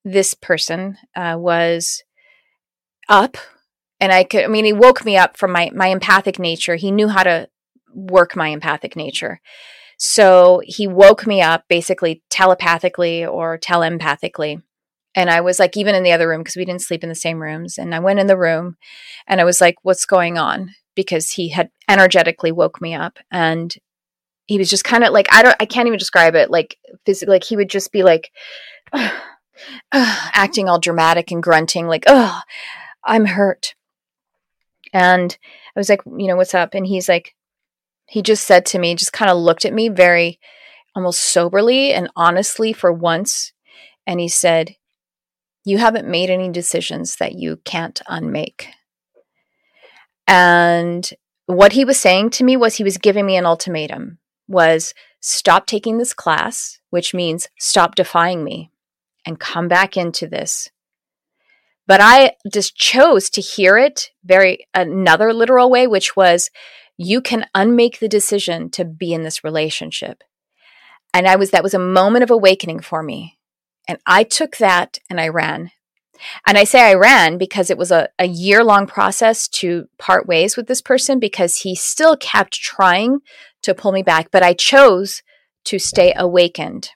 this 0.06 0.36
person 0.36 0.98
uh, 1.16 1.36
was 1.40 2.04
up 3.10 3.38
and 4.00 4.12
I 4.12 4.24
could 4.24 4.44
I 4.44 4.48
mean 4.48 4.66
he 4.66 4.74
woke 4.74 5.06
me 5.06 5.18
up 5.18 5.38
from 5.38 5.52
my 5.52 5.72
my 5.74 5.88
empathic 5.88 6.40
nature. 6.40 6.76
He 6.76 6.92
knew 6.92 7.08
how 7.08 7.24
to 7.24 7.50
work 7.94 8.36
my 8.36 8.50
empathic 8.50 8.96
nature. 8.96 9.42
So 9.98 10.62
he 10.64 10.88
woke 10.88 11.26
me 11.26 11.42
up 11.42 11.66
basically 11.68 12.22
telepathically 12.30 13.26
or 13.26 13.58
telempathically 13.58 14.62
And 15.16 15.30
I 15.32 15.42
was 15.42 15.58
like, 15.58 15.76
even 15.76 15.96
in 15.96 16.04
the 16.04 16.12
other 16.12 16.30
room, 16.30 16.42
because 16.42 16.56
we 16.56 16.66
didn't 16.66 16.84
sleep 16.84 17.02
in 17.04 17.10
the 17.10 17.16
same 17.16 17.42
rooms. 17.42 17.80
And 17.80 17.96
I 17.96 18.00
went 18.00 18.20
in 18.20 18.28
the 18.28 18.38
room 18.38 18.78
and 19.26 19.42
I 19.42 19.44
was 19.44 19.60
like, 19.60 19.76
what's 19.82 20.06
going 20.06 20.38
on? 20.38 20.76
Because 20.96 21.32
he 21.32 21.50
had 21.50 21.72
energetically 21.90 22.52
woke 22.52 22.80
me 22.80 22.94
up 22.94 23.18
and 23.32 23.74
he 24.46 24.60
was 24.60 24.70
just 24.70 24.84
kind 24.84 25.04
of 25.04 25.12
like, 25.12 25.28
I 25.32 25.42
don't, 25.42 25.56
I 25.60 25.66
can't 25.66 25.88
even 25.88 26.00
describe 26.00 26.36
it. 26.36 26.52
Like 26.52 26.78
physically, 27.06 27.34
like 27.34 27.44
he 27.44 27.58
would 27.58 27.70
just 27.70 27.92
be 27.92 28.04
like, 28.04 28.32
uh, 28.94 29.10
acting 29.92 30.70
all 30.70 30.80
dramatic 30.80 31.32
and 31.32 31.42
grunting, 31.42 31.88
like, 31.88 32.04
oh, 32.06 32.42
I'm 33.04 33.26
hurt. 33.26 33.74
And 34.94 35.38
I 35.76 35.80
was 35.80 35.90
like, 35.90 36.02
you 36.06 36.28
know, 36.28 36.36
what's 36.36 36.54
up? 36.54 36.74
And 36.74 36.86
he's 36.86 37.10
like, 37.10 37.36
he 38.08 38.22
just 38.22 38.46
said 38.46 38.66
to 38.68 38.80
me, 38.80 38.96
just 38.96 39.14
kind 39.14 39.30
of 39.30 39.38
looked 39.38 39.66
at 39.66 39.74
me 39.74 39.90
very 39.90 40.40
almost 40.96 41.22
soberly 41.22 41.94
and 41.94 42.10
honestly 42.16 42.74
for 42.74 42.92
once. 42.92 43.54
And 44.06 44.20
he 44.20 44.28
said, 44.28 44.76
You 45.66 45.78
haven't 45.78 46.08
made 46.08 46.30
any 46.30 46.50
decisions 46.50 47.18
that 47.18 47.34
you 47.34 47.58
can't 47.66 48.02
unmake. 48.08 48.70
And 50.26 51.10
what 51.46 51.74
he 51.74 51.86
was 51.86 52.00
saying 52.00 52.32
to 52.32 52.44
me 52.44 52.58
was 52.58 52.76
he 52.76 52.84
was 52.84 52.98
giving 52.98 53.26
me 53.26 53.38
an 53.38 53.46
ultimatum 53.46 54.20
was 54.48 54.94
stop 55.20 55.66
taking 55.68 55.98
this 55.98 56.14
class, 56.14 56.80
which 56.90 57.14
means 57.14 57.48
stop 57.60 57.96
defying 57.96 58.44
me 58.44 58.72
and 59.26 59.40
come 59.40 59.68
back 59.68 59.98
into 59.98 60.28
this. 60.28 60.70
But 61.88 62.02
I 62.02 62.34
just 62.52 62.76
chose 62.76 63.30
to 63.32 63.42
hear 63.42 63.78
it 63.78 64.12
very 64.24 64.68
another 64.74 65.34
literal 65.34 65.70
way, 65.70 65.88
which 65.88 66.16
was 66.16 66.50
you 66.98 67.22
can 67.22 67.46
unmake 67.56 68.00
the 68.00 68.10
decision 68.10 68.70
to 68.72 68.84
be 68.84 69.14
in 69.14 69.24
this 69.24 69.44
relationship. 69.44 70.24
And 71.14 71.28
I 71.28 71.38
was, 71.38 71.52
that 71.52 71.64
was 71.64 71.74
a 71.74 71.80
moment 71.80 72.24
of 72.24 72.32
awakening 72.32 72.82
for 72.82 73.02
me. 73.02 73.38
And 73.88 74.00
I 74.06 74.24
took 74.24 74.58
that 74.58 75.00
and 75.10 75.20
I 75.20 75.30
ran. 75.30 75.72
And 76.46 76.58
I 76.58 76.64
say 76.64 76.82
I 76.82 76.96
ran 76.96 77.38
because 77.38 77.70
it 77.70 77.78
was 77.78 77.92
a, 77.92 78.10
a 78.20 78.26
year 78.26 78.64
long 78.64 78.88
process 78.88 79.48
to 79.50 79.86
part 79.98 80.28
ways 80.28 80.58
with 80.58 80.68
this 80.68 80.82
person 80.82 81.20
because 81.20 81.58
he 81.58 81.76
still 81.76 82.18
kept 82.18 82.54
trying 82.54 83.20
to 83.64 83.76
pull 83.76 83.92
me 83.92 84.04
back, 84.04 84.30
but 84.32 84.44
I 84.44 84.54
chose 84.54 85.22
to 85.66 85.80
stay 85.80 86.14
awakened. 86.16 86.92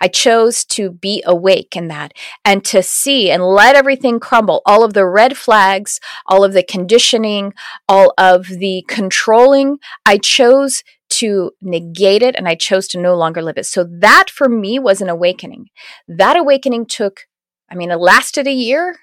I 0.00 0.08
chose 0.08 0.64
to 0.66 0.90
be 0.90 1.22
awake 1.26 1.76
in 1.76 1.88
that 1.88 2.12
and 2.44 2.64
to 2.66 2.82
see 2.82 3.30
and 3.30 3.42
let 3.42 3.76
everything 3.76 4.20
crumble. 4.20 4.62
All 4.66 4.84
of 4.84 4.94
the 4.94 5.06
red 5.06 5.36
flags, 5.36 6.00
all 6.26 6.44
of 6.44 6.52
the 6.52 6.62
conditioning, 6.62 7.54
all 7.88 8.12
of 8.18 8.46
the 8.46 8.84
controlling. 8.88 9.78
I 10.04 10.18
chose 10.18 10.82
to 11.10 11.52
negate 11.62 12.22
it 12.22 12.36
and 12.36 12.48
I 12.48 12.54
chose 12.54 12.86
to 12.88 13.00
no 13.00 13.14
longer 13.14 13.42
live 13.42 13.56
it. 13.56 13.66
So 13.66 13.84
that 13.84 14.28
for 14.30 14.48
me 14.48 14.78
was 14.78 15.00
an 15.00 15.08
awakening. 15.08 15.66
That 16.06 16.36
awakening 16.36 16.86
took, 16.86 17.22
I 17.70 17.74
mean, 17.74 17.90
it 17.90 17.96
lasted 17.96 18.46
a 18.46 18.52
year 18.52 18.96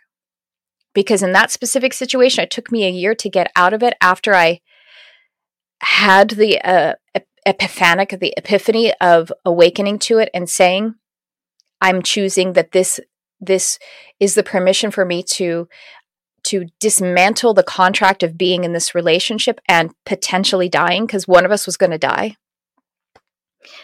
because 0.94 1.24
in 1.24 1.34
that 1.34 1.52
specific 1.52 1.94
situation, 1.94 2.44
it 2.44 2.52
took 2.52 2.72
me 2.72 2.86
a 2.86 2.92
year 2.92 3.16
to 3.16 3.30
get 3.30 3.52
out 3.56 3.74
of 3.74 3.84
it 3.84 3.96
after 4.02 4.34
I 4.34 4.62
had 5.82 6.32
the 6.32 6.62
uh, 6.62 6.94
epiphanic, 7.46 8.20
the 8.20 8.34
epiphany 8.38 8.94
of 9.00 9.32
awakening 9.46 10.00
to 10.00 10.18
it 10.18 10.30
and 10.34 10.50
saying, 10.50 10.96
I'm 11.82 12.02
choosing 12.02 12.54
that 12.54 12.72
this 12.72 13.00
this 13.40 13.78
is 14.20 14.34
the 14.36 14.44
permission 14.44 14.92
for 14.92 15.06
me 15.06 15.22
to 15.22 15.68
to 16.44 16.68
dismantle 16.80 17.54
the 17.54 17.64
contract 17.64 18.24
of 18.24 18.38
being 18.38 18.64
in 18.64 18.74
this 18.74 18.94
relationship 18.94 19.60
and 19.68 19.92
potentially 20.06 20.70
dying 20.70 21.06
because 21.06 21.28
one 21.28 21.44
of 21.44 21.52
us 21.52 21.66
was 21.66 21.78
going 21.78 21.92
to 21.92 21.98
die. 21.98 22.38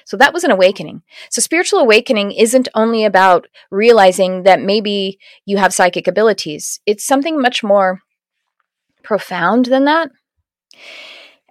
So 0.06 0.15
that 0.18 0.34
was 0.34 0.44
an 0.44 0.51
awakening. 0.51 1.01
So 1.32 1.41
spiritual 1.41 1.80
awakening 1.80 2.32
isn't 2.32 2.70
only 2.75 3.03
about 3.03 3.48
realizing 3.72 4.44
that 4.44 4.62
maybe 4.62 5.18
you 5.46 5.58
have 5.58 5.74
psychic 5.74 6.08
abilities. 6.08 6.80
It's 6.86 7.03
something 7.03 7.41
much 7.41 7.63
more 7.63 8.01
profound 9.03 9.65
than 9.65 9.86
that. 9.86 10.12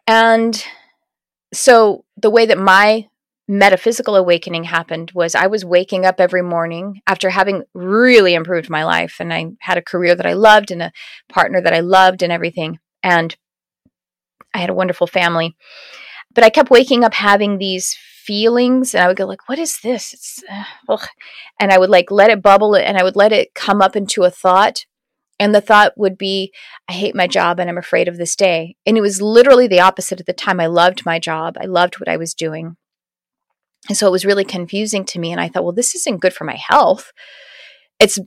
And 0.07 0.65
so 1.53 2.05
the 2.17 2.31
way 2.31 2.47
that 2.47 2.59
my 2.59 3.07
metaphysical 3.51 4.15
awakening 4.15 4.65
happened 4.65 5.11
was 5.13 5.35
I 5.35 5.49
was 5.49 5.65
waking 5.65 6.07
up 6.07 6.21
every 6.21 6.43
morning 6.43 7.01
after 7.09 7.31
having 7.31 7.65
really 7.75 8.35
improved 8.35 8.71
my 8.71 8.85
life 8.85 9.17
and 9.19 9.35
I 9.35 9.47
had 9.61 9.77
a 9.77 9.83
career 9.83 10.15
that 10.15 10.27
I 10.27 10.35
loved 10.35 10.71
and 10.71 10.81
a 10.81 10.93
partner 11.29 11.61
that 11.61 11.75
I 11.75 11.81
loved 11.81 12.23
and 12.23 12.33
everything 12.33 12.79
and 13.03 13.37
I 14.55 14.59
had 14.59 14.71
a 14.71 14.75
wonderful 14.75 15.09
family. 15.09 15.57
But 16.33 16.45
I 16.45 16.51
kept 16.51 16.71
waking 16.71 17.03
up 17.03 17.15
having 17.15 17.59
these 17.59 17.97
feelings 18.25 18.95
and 18.95 19.03
I 19.03 19.09
would 19.09 19.17
go 19.17 19.27
like 19.27 19.49
what 19.49 19.59
is 19.59 19.81
this? 19.81 20.13
It's 20.13 20.45
uh, 20.89 20.97
and 21.59 21.73
I 21.73 21.79
would 21.79 21.91
like 21.91 22.13
let 22.13 22.31
it 22.31 22.43
bubble 22.43 22.77
and 22.77 22.97
I 22.97 23.03
would 23.03 23.17
let 23.17 23.33
it 23.33 23.55
come 23.55 23.83
up 23.83 23.97
into 23.97 24.23
a 24.23 24.31
thought 24.31 24.87
and 25.41 25.55
the 25.55 25.63
thought 25.63 25.97
would 25.97 26.19
be, 26.19 26.53
I 26.87 26.93
hate 26.93 27.17
my 27.17 27.27
job 27.27 27.59
and 27.59 27.69
I'm 27.69 27.79
afraid 27.79 28.07
of 28.07 28.19
this 28.19 28.37
day. 28.37 28.77
And 28.85 28.99
it 28.99 29.01
was 29.01 29.23
literally 29.23 29.67
the 29.67 29.81
opposite 29.81 30.21
at 30.21 30.27
the 30.27 30.35
time. 30.35 30.61
I 30.61 30.67
loved 30.67 31.07
my 31.07 31.19
job, 31.19 31.57
I 31.59 31.65
loved 31.65 31.99
what 31.99 32.09
I 32.09 32.19
was 32.19 32.35
doing. 32.35 32.77
And 33.89 33.97
so 33.97 34.07
it 34.07 34.13
was 34.13 34.27
really 34.27 34.45
confusing 34.45 35.07
to 35.07 35.19
me. 35.19 35.33
And 35.33 35.41
I 35.41 35.49
thought, 35.49 35.65
well, 35.65 35.73
this 35.73 35.95
isn't 35.95 36.21
good 36.21 36.35
for 36.35 36.45
my 36.45 36.57
health. 36.57 37.13
It's 37.99 38.19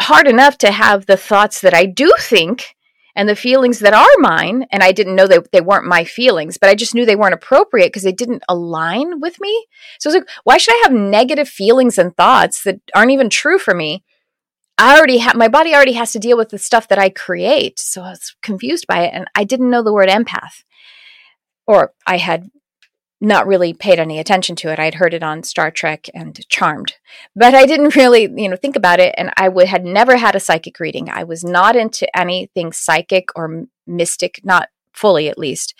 hard 0.00 0.26
enough 0.26 0.56
to 0.58 0.72
have 0.72 1.04
the 1.04 1.18
thoughts 1.18 1.60
that 1.60 1.74
I 1.74 1.84
do 1.84 2.10
think 2.18 2.74
and 3.14 3.28
the 3.28 3.36
feelings 3.36 3.80
that 3.80 3.92
are 3.92 4.08
mine. 4.18 4.66
And 4.72 4.82
I 4.82 4.92
didn't 4.92 5.14
know 5.14 5.26
that 5.26 5.52
they 5.52 5.60
weren't 5.60 5.84
my 5.84 6.04
feelings, 6.04 6.56
but 6.56 6.70
I 6.70 6.74
just 6.74 6.94
knew 6.94 7.04
they 7.04 7.14
weren't 7.14 7.34
appropriate 7.34 7.88
because 7.88 8.02
they 8.02 8.12
didn't 8.12 8.42
align 8.48 9.20
with 9.20 9.38
me. 9.38 9.66
So 10.00 10.08
I 10.08 10.14
was 10.14 10.20
like, 10.20 10.30
why 10.44 10.56
should 10.56 10.72
I 10.72 10.82
have 10.84 10.92
negative 10.92 11.48
feelings 11.48 11.98
and 11.98 12.16
thoughts 12.16 12.62
that 12.62 12.80
aren't 12.94 13.12
even 13.12 13.28
true 13.28 13.58
for 13.58 13.74
me? 13.74 14.02
I 14.76 14.96
already 14.96 15.18
have 15.18 15.36
my 15.36 15.48
body 15.48 15.74
already 15.74 15.92
has 15.92 16.12
to 16.12 16.18
deal 16.18 16.36
with 16.36 16.48
the 16.48 16.58
stuff 16.58 16.88
that 16.88 16.98
I 16.98 17.08
create. 17.08 17.78
So 17.78 18.02
I 18.02 18.10
was 18.10 18.34
confused 18.42 18.86
by 18.86 19.04
it 19.04 19.12
and 19.14 19.26
I 19.34 19.44
didn't 19.44 19.70
know 19.70 19.82
the 19.82 19.92
word 19.92 20.08
empath. 20.08 20.64
Or 21.66 21.92
I 22.06 22.18
had 22.18 22.50
not 23.20 23.46
really 23.46 23.72
paid 23.72 23.98
any 23.98 24.18
attention 24.18 24.54
to 24.56 24.70
it. 24.70 24.78
I'd 24.78 24.96
heard 24.96 25.14
it 25.14 25.22
on 25.22 25.42
Star 25.42 25.70
Trek 25.70 26.08
and 26.12 26.38
Charmed, 26.48 26.94
but 27.34 27.54
I 27.54 27.66
didn't 27.66 27.96
really, 27.96 28.22
you 28.22 28.48
know, 28.48 28.56
think 28.56 28.76
about 28.76 29.00
it. 29.00 29.14
And 29.16 29.30
I 29.36 29.48
would 29.48 29.68
had 29.68 29.84
never 29.84 30.16
had 30.16 30.34
a 30.34 30.40
psychic 30.40 30.78
reading. 30.80 31.08
I 31.08 31.24
was 31.24 31.44
not 31.44 31.76
into 31.76 32.14
anything 32.16 32.72
psychic 32.72 33.28
or 33.34 33.66
mystic, 33.86 34.40
not 34.44 34.68
fully 34.92 35.28
at 35.28 35.38
least. 35.38 35.74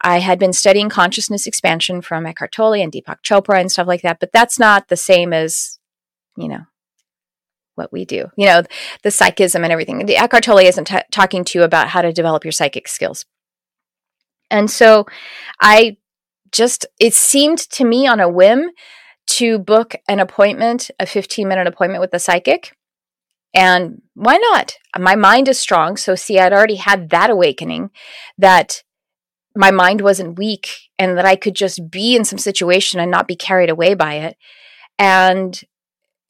I 0.00 0.18
had 0.18 0.38
been 0.38 0.52
studying 0.52 0.88
consciousness 0.88 1.46
expansion 1.46 2.00
from 2.00 2.26
Eckhart 2.26 2.52
Tolle 2.52 2.74
and 2.74 2.90
Deepak 2.90 3.22
Chopra 3.22 3.60
and 3.60 3.70
stuff 3.70 3.86
like 3.86 4.02
that, 4.02 4.18
but 4.18 4.32
that's 4.32 4.58
not 4.58 4.88
the 4.88 4.96
same 4.96 5.32
as, 5.32 5.78
you 6.36 6.48
know, 6.48 6.64
what 7.74 7.92
we 7.92 8.04
do. 8.04 8.30
You 8.36 8.46
know, 8.46 8.62
the 9.02 9.10
psychism 9.10 9.62
and 9.62 9.72
everything. 9.72 10.04
The 10.06 10.16
Eckhart 10.16 10.44
Tolle 10.44 10.58
isn't 10.58 10.86
t- 10.86 10.98
talking 11.10 11.44
to 11.44 11.58
you 11.58 11.64
about 11.64 11.88
how 11.88 12.02
to 12.02 12.12
develop 12.12 12.44
your 12.44 12.52
psychic 12.52 12.88
skills. 12.88 13.24
And 14.50 14.70
so 14.70 15.06
I 15.60 15.96
just, 16.50 16.86
it 17.00 17.14
seemed 17.14 17.58
to 17.58 17.84
me 17.84 18.06
on 18.06 18.20
a 18.20 18.28
whim 18.28 18.70
to 19.28 19.58
book 19.58 19.94
an 20.08 20.20
appointment, 20.20 20.90
a 21.00 21.06
15 21.06 21.48
minute 21.48 21.66
appointment 21.66 22.00
with 22.00 22.10
the 22.10 22.18
psychic. 22.18 22.76
And 23.54 24.02
why 24.14 24.36
not? 24.36 24.76
My 24.98 25.14
mind 25.14 25.48
is 25.48 25.58
strong. 25.58 25.96
So, 25.96 26.14
see, 26.14 26.38
I'd 26.38 26.52
already 26.52 26.76
had 26.76 27.10
that 27.10 27.30
awakening 27.30 27.90
that 28.38 28.82
my 29.54 29.70
mind 29.70 30.00
wasn't 30.00 30.38
weak 30.38 30.70
and 30.98 31.18
that 31.18 31.26
I 31.26 31.36
could 31.36 31.54
just 31.54 31.90
be 31.90 32.16
in 32.16 32.24
some 32.24 32.38
situation 32.38 32.98
and 33.00 33.10
not 33.10 33.28
be 33.28 33.36
carried 33.36 33.68
away 33.68 33.94
by 33.94 34.14
it. 34.14 34.36
And 34.98 35.60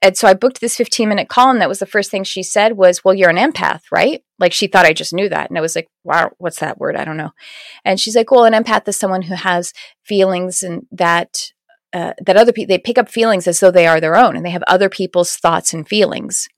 and 0.02 0.16
so 0.16 0.26
I 0.26 0.34
booked 0.34 0.60
this 0.60 0.76
15 0.76 1.08
minute 1.08 1.28
call, 1.28 1.50
and 1.50 1.60
that 1.60 1.68
was 1.68 1.78
the 1.78 1.86
first 1.86 2.10
thing 2.10 2.24
she 2.24 2.42
said 2.42 2.76
was, 2.76 3.04
Well, 3.04 3.14
you're 3.14 3.30
an 3.30 3.36
empath, 3.36 3.82
right? 3.92 4.22
Like 4.38 4.52
she 4.52 4.66
thought 4.66 4.84
I 4.84 4.92
just 4.92 5.14
knew 5.14 5.28
that. 5.28 5.48
And 5.48 5.56
I 5.56 5.60
was 5.62 5.76
like, 5.76 5.88
Wow, 6.02 6.32
what's 6.38 6.58
that 6.58 6.78
word? 6.78 6.96
I 6.96 7.04
don't 7.04 7.16
know. 7.16 7.30
And 7.84 8.00
she's 8.00 8.16
like, 8.16 8.30
Well, 8.30 8.44
an 8.44 8.52
empath 8.52 8.86
is 8.88 8.98
someone 8.98 9.22
who 9.22 9.34
has 9.36 9.72
feelings 10.02 10.62
and 10.62 10.86
that 10.90 11.52
uh, 11.92 12.14
that 12.26 12.36
other 12.36 12.52
people 12.52 12.68
they 12.68 12.78
pick 12.78 12.98
up 12.98 13.08
feelings 13.08 13.46
as 13.46 13.60
though 13.60 13.70
they 13.70 13.86
are 13.86 14.00
their 14.00 14.16
own 14.16 14.36
and 14.36 14.44
they 14.44 14.50
have 14.50 14.64
other 14.66 14.88
people's 14.88 15.36
thoughts 15.36 15.72
and 15.72 15.86
feelings. 15.88 16.48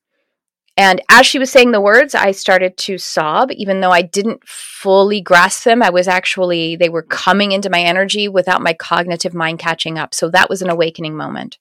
And 0.76 1.00
as 1.08 1.24
she 1.24 1.38
was 1.38 1.52
saying 1.52 1.70
the 1.70 1.80
words, 1.80 2.16
I 2.16 2.32
started 2.32 2.76
to 2.78 2.98
sob, 2.98 3.52
even 3.52 3.80
though 3.80 3.92
I 3.92 4.02
didn't 4.02 4.42
fully 4.44 5.20
grasp 5.20 5.62
them. 5.62 5.82
I 5.82 5.90
was 5.90 6.08
actually, 6.08 6.74
they 6.74 6.88
were 6.88 7.02
coming 7.02 7.52
into 7.52 7.70
my 7.70 7.80
energy 7.80 8.26
without 8.26 8.60
my 8.60 8.72
cognitive 8.72 9.34
mind 9.34 9.60
catching 9.60 9.98
up. 9.98 10.14
So 10.14 10.28
that 10.30 10.50
was 10.50 10.62
an 10.62 10.70
awakening 10.70 11.16
moment. 11.16 11.58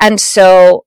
And 0.00 0.20
so 0.20 0.86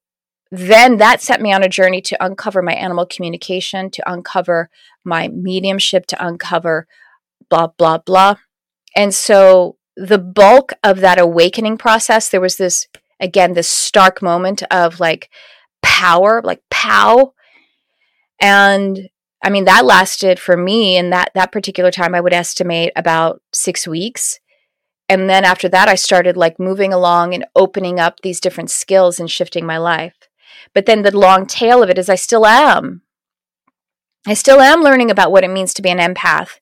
then 0.51 0.97
that 0.97 1.21
set 1.21 1.41
me 1.41 1.53
on 1.53 1.63
a 1.63 1.69
journey 1.69 2.01
to 2.01 2.23
uncover 2.23 2.61
my 2.61 2.73
animal 2.73 3.05
communication, 3.05 3.89
to 3.91 4.11
uncover 4.11 4.69
my 5.03 5.27
mediumship, 5.27 6.05
to 6.07 6.25
uncover 6.25 6.87
blah, 7.49 7.67
blah, 7.67 7.99
blah. 7.99 8.35
And 8.95 9.13
so 9.13 9.77
the 9.95 10.19
bulk 10.19 10.73
of 10.83 10.99
that 10.99 11.19
awakening 11.19 11.77
process, 11.77 12.29
there 12.29 12.41
was 12.41 12.57
this, 12.57 12.87
again, 13.19 13.53
this 13.53 13.69
stark 13.69 14.21
moment 14.21 14.63
of 14.71 14.99
like 14.99 15.29
power, 15.81 16.41
like 16.43 16.61
pow. 16.69 17.33
And 18.39 19.09
I 19.43 19.49
mean, 19.49 19.65
that 19.65 19.85
lasted 19.85 20.39
for 20.39 20.55
me 20.55 20.97
in 20.97 21.09
that, 21.09 21.31
that 21.35 21.51
particular 21.51 21.91
time, 21.91 22.15
I 22.15 22.21
would 22.21 22.33
estimate 22.33 22.93
about 22.95 23.41
six 23.51 23.87
weeks 23.87 24.39
and 25.09 25.29
then 25.29 25.43
after 25.43 25.69
that 25.69 25.87
i 25.87 25.95
started 25.95 26.37
like 26.37 26.59
moving 26.59 26.93
along 26.93 27.33
and 27.33 27.45
opening 27.55 27.99
up 27.99 28.19
these 28.21 28.39
different 28.39 28.69
skills 28.69 29.19
and 29.19 29.29
shifting 29.29 29.65
my 29.65 29.77
life 29.77 30.15
But 30.73 30.85
then 30.85 31.03
the 31.03 31.15
long 31.15 31.45
tail 31.45 31.83
of 31.83 31.89
it 31.89 31.97
is 31.97 32.09
I 32.09 32.15
still 32.15 32.45
am. 32.45 33.01
I 34.25 34.33
still 34.33 34.61
am 34.61 34.81
learning 34.81 35.11
about 35.11 35.31
what 35.31 35.43
it 35.43 35.49
means 35.49 35.73
to 35.73 35.81
be 35.81 35.89
an 35.89 35.99
empath 35.99 36.59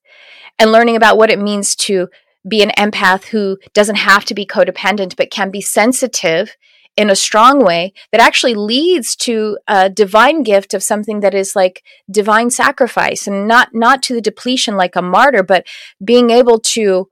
and 0.58 0.72
learning 0.72 0.96
about 0.96 1.18
what 1.18 1.30
it 1.30 1.40
means 1.40 1.76
to 1.76 2.10
be 2.48 2.64
an 2.64 2.72
empath 2.72 3.26
who 3.26 3.58
doesn't 3.74 3.98
have 3.98 4.26
to 4.26 4.34
be 4.34 4.46
codependent 4.46 5.16
but 5.16 5.30
can 5.30 5.52
be 5.52 5.62
sensitive 5.62 6.56
in 6.98 7.10
a 7.10 7.16
strong 7.16 7.64
way 7.64 7.94
that 8.12 8.20
actually 8.20 8.56
leads 8.56 9.16
to 9.16 9.58
a 9.68 9.90
divine 9.90 10.44
gift 10.44 10.74
of 10.74 10.84
something 10.84 11.22
that 11.22 11.36
is 11.36 11.56
like 11.56 11.84
divine 12.10 12.50
sacrifice 12.50 13.28
and 13.28 13.48
not 13.48 13.70
not 13.74 14.02
to 14.04 14.14
the 14.16 14.22
depletion 14.22 14.76
like 14.76 14.96
a 14.96 15.02
martyr 15.02 15.44
but 15.44 15.66
being 16.04 16.32
able 16.32 16.60
to 16.60 17.08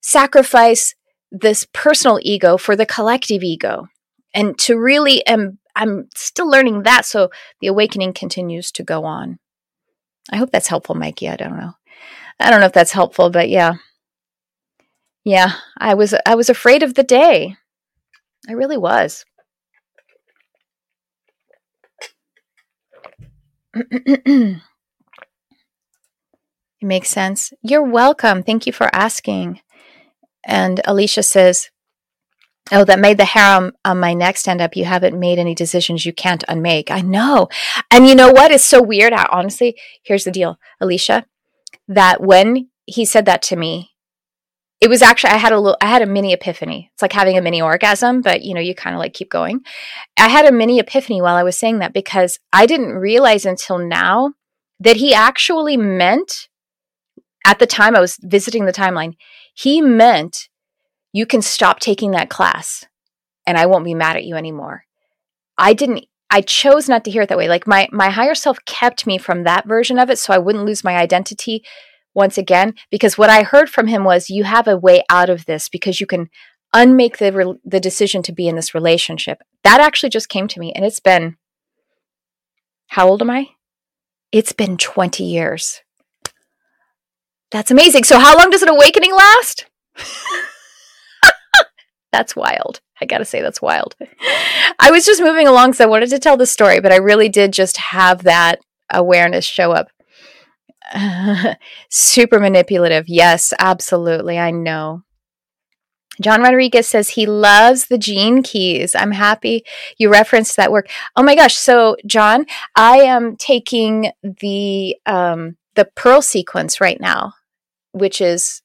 sacrifice 0.00 0.94
this 1.30 1.66
personal 1.72 2.18
ego 2.22 2.56
for 2.56 2.74
the 2.76 2.86
collective 2.86 3.42
ego 3.42 3.86
and 4.34 4.58
to 4.58 4.78
really 4.78 5.26
am 5.26 5.58
i'm 5.76 6.08
still 6.14 6.48
learning 6.48 6.82
that 6.82 7.04
so 7.04 7.28
the 7.60 7.66
awakening 7.66 8.12
continues 8.12 8.72
to 8.72 8.82
go 8.82 9.04
on 9.04 9.38
i 10.32 10.36
hope 10.36 10.50
that's 10.50 10.68
helpful 10.68 10.94
mikey 10.94 11.28
i 11.28 11.36
don't 11.36 11.56
know 11.56 11.72
i 12.40 12.50
don't 12.50 12.60
know 12.60 12.66
if 12.66 12.72
that's 12.72 12.92
helpful 12.92 13.28
but 13.28 13.50
yeah 13.50 13.74
yeah 15.24 15.52
i 15.76 15.92
was 15.92 16.14
i 16.24 16.34
was 16.34 16.48
afraid 16.48 16.82
of 16.82 16.94
the 16.94 17.02
day 17.02 17.54
I 18.48 18.52
really 18.52 18.78
was. 18.78 19.24
it 23.74 24.60
makes 26.80 27.08
sense. 27.08 27.52
You're 27.62 27.82
welcome. 27.82 28.42
Thank 28.42 28.66
you 28.66 28.72
for 28.72 28.88
asking. 28.94 29.60
And 30.48 30.80
Alicia 30.86 31.22
says, 31.22 31.70
Oh, 32.72 32.84
that 32.84 32.98
made 32.98 33.16
the 33.16 33.24
hair 33.24 33.56
on, 33.56 33.72
on, 33.84 34.00
my 34.00 34.12
neck 34.12 34.36
stand 34.36 34.60
up. 34.60 34.76
You 34.76 34.84
haven't 34.84 35.18
made 35.18 35.38
any 35.38 35.54
decisions 35.54 36.04
you 36.04 36.12
can't 36.12 36.44
unmake. 36.48 36.90
I 36.90 37.00
know. 37.00 37.48
And 37.90 38.06
you 38.06 38.14
know 38.14 38.30
what 38.30 38.50
is 38.50 38.62
so 38.62 38.82
weird? 38.82 39.14
I, 39.14 39.26
honestly, 39.30 39.78
here's 40.02 40.24
the 40.24 40.30
deal, 40.30 40.58
Alicia, 40.78 41.24
that 41.86 42.20
when 42.20 42.68
he 42.84 43.06
said 43.06 43.24
that 43.24 43.40
to 43.42 43.56
me, 43.56 43.92
it 44.80 44.88
was 44.88 45.02
actually 45.02 45.30
I 45.30 45.38
had 45.38 45.52
a 45.52 45.58
little 45.58 45.78
I 45.80 45.86
had 45.86 46.02
a 46.02 46.06
mini 46.06 46.32
epiphany. 46.32 46.90
It's 46.92 47.02
like 47.02 47.12
having 47.12 47.38
a 47.38 47.42
mini 47.42 47.60
orgasm, 47.60 48.20
but 48.20 48.42
you 48.42 48.54
know, 48.54 48.60
you 48.60 48.74
kind 48.74 48.94
of 48.94 49.00
like 49.00 49.14
keep 49.14 49.30
going. 49.30 49.60
I 50.18 50.28
had 50.28 50.44
a 50.44 50.52
mini 50.52 50.78
epiphany 50.78 51.22
while 51.22 51.36
I 51.36 51.42
was 51.42 51.58
saying 51.58 51.78
that 51.78 51.94
because 51.94 52.38
I 52.52 52.66
didn't 52.66 52.92
realize 52.92 53.44
until 53.44 53.78
now 53.78 54.34
that 54.78 54.96
he 54.96 55.14
actually 55.14 55.76
meant 55.76 56.48
at 57.44 57.58
the 57.58 57.66
time 57.66 57.96
I 57.96 58.00
was 58.00 58.18
visiting 58.22 58.66
the 58.66 58.72
timeline, 58.72 59.14
he 59.58 59.80
meant 59.80 60.48
you 61.12 61.26
can 61.26 61.42
stop 61.42 61.80
taking 61.80 62.12
that 62.12 62.30
class 62.30 62.86
and 63.44 63.58
I 63.58 63.66
won't 63.66 63.84
be 63.84 63.94
mad 63.94 64.16
at 64.16 64.24
you 64.24 64.36
anymore. 64.36 64.84
I 65.56 65.74
didn't 65.74 66.04
I 66.30 66.42
chose 66.42 66.88
not 66.88 67.04
to 67.04 67.10
hear 67.10 67.22
it 67.22 67.28
that 67.30 67.38
way. 67.38 67.48
Like 67.48 67.66
my 67.66 67.88
my 67.90 68.10
higher 68.10 68.36
self 68.36 68.64
kept 68.66 69.06
me 69.06 69.18
from 69.18 69.42
that 69.42 69.66
version 69.66 69.98
of 69.98 70.10
it 70.10 70.18
so 70.18 70.32
I 70.32 70.38
wouldn't 70.38 70.64
lose 70.64 70.84
my 70.84 70.96
identity 70.96 71.64
once 72.14 72.38
again 72.38 72.74
because 72.90 73.18
what 73.18 73.30
I 73.30 73.42
heard 73.42 73.68
from 73.68 73.88
him 73.88 74.04
was 74.04 74.30
you 74.30 74.44
have 74.44 74.68
a 74.68 74.76
way 74.76 75.02
out 75.10 75.28
of 75.28 75.46
this 75.46 75.68
because 75.68 76.00
you 76.00 76.06
can 76.06 76.28
unmake 76.72 77.18
the 77.18 77.32
re- 77.32 77.58
the 77.64 77.80
decision 77.80 78.22
to 78.24 78.32
be 78.32 78.46
in 78.46 78.54
this 78.54 78.74
relationship. 78.74 79.42
That 79.64 79.80
actually 79.80 80.10
just 80.10 80.28
came 80.28 80.46
to 80.48 80.60
me 80.60 80.72
and 80.72 80.84
it's 80.84 81.00
been 81.00 81.36
How 82.88 83.08
old 83.08 83.22
am 83.22 83.30
I? 83.30 83.48
It's 84.30 84.52
been 84.52 84.76
20 84.76 85.24
years. 85.24 85.80
That's 87.50 87.70
amazing. 87.70 88.04
So 88.04 88.18
how 88.18 88.36
long 88.36 88.50
does 88.50 88.62
an 88.62 88.68
awakening 88.68 89.14
last? 89.14 89.66
that's 92.12 92.36
wild. 92.36 92.80
I 93.00 93.06
got 93.06 93.18
to 93.18 93.24
say 93.24 93.40
that's 93.40 93.62
wild. 93.62 93.94
I 94.78 94.90
was 94.90 95.06
just 95.06 95.22
moving 95.22 95.46
along 95.46 95.74
so 95.74 95.84
I 95.84 95.88
wanted 95.88 96.10
to 96.10 96.18
tell 96.18 96.36
the 96.36 96.46
story, 96.46 96.80
but 96.80 96.92
I 96.92 96.96
really 96.96 97.28
did 97.28 97.52
just 97.52 97.76
have 97.76 98.24
that 98.24 98.60
awareness 98.92 99.44
show 99.44 99.72
up. 99.72 99.88
Super 101.90 102.40
manipulative. 102.40 103.08
Yes, 103.08 103.52
absolutely. 103.58 104.38
I 104.38 104.50
know. 104.50 105.02
John 106.20 106.42
Rodriguez 106.42 106.88
says 106.88 107.10
he 107.10 107.26
loves 107.26 107.86
the 107.86 107.98
gene 107.98 108.42
keys. 108.42 108.94
I'm 108.94 109.12
happy 109.12 109.64
you 109.98 110.10
referenced 110.10 110.56
that 110.56 110.72
work. 110.72 110.88
Oh 111.16 111.22
my 111.22 111.36
gosh. 111.36 111.54
So, 111.54 111.96
John, 112.06 112.44
I 112.74 112.98
am 112.98 113.36
taking 113.36 114.10
the 114.22 114.96
um, 115.06 115.56
the 115.76 115.84
Pearl 115.94 116.20
sequence 116.20 116.80
right 116.80 117.00
now, 117.00 117.34
which 117.98 118.20
is 118.20 118.62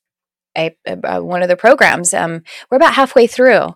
a, 0.58 0.76
a, 0.86 1.24
one 1.24 1.41
of 1.41 1.50
the 1.50 1.56
programs. 1.56 2.13
Um, 2.13 2.43
we're 2.69 2.78
about 2.78 2.93
halfway 2.93 3.28
through, 3.28 3.76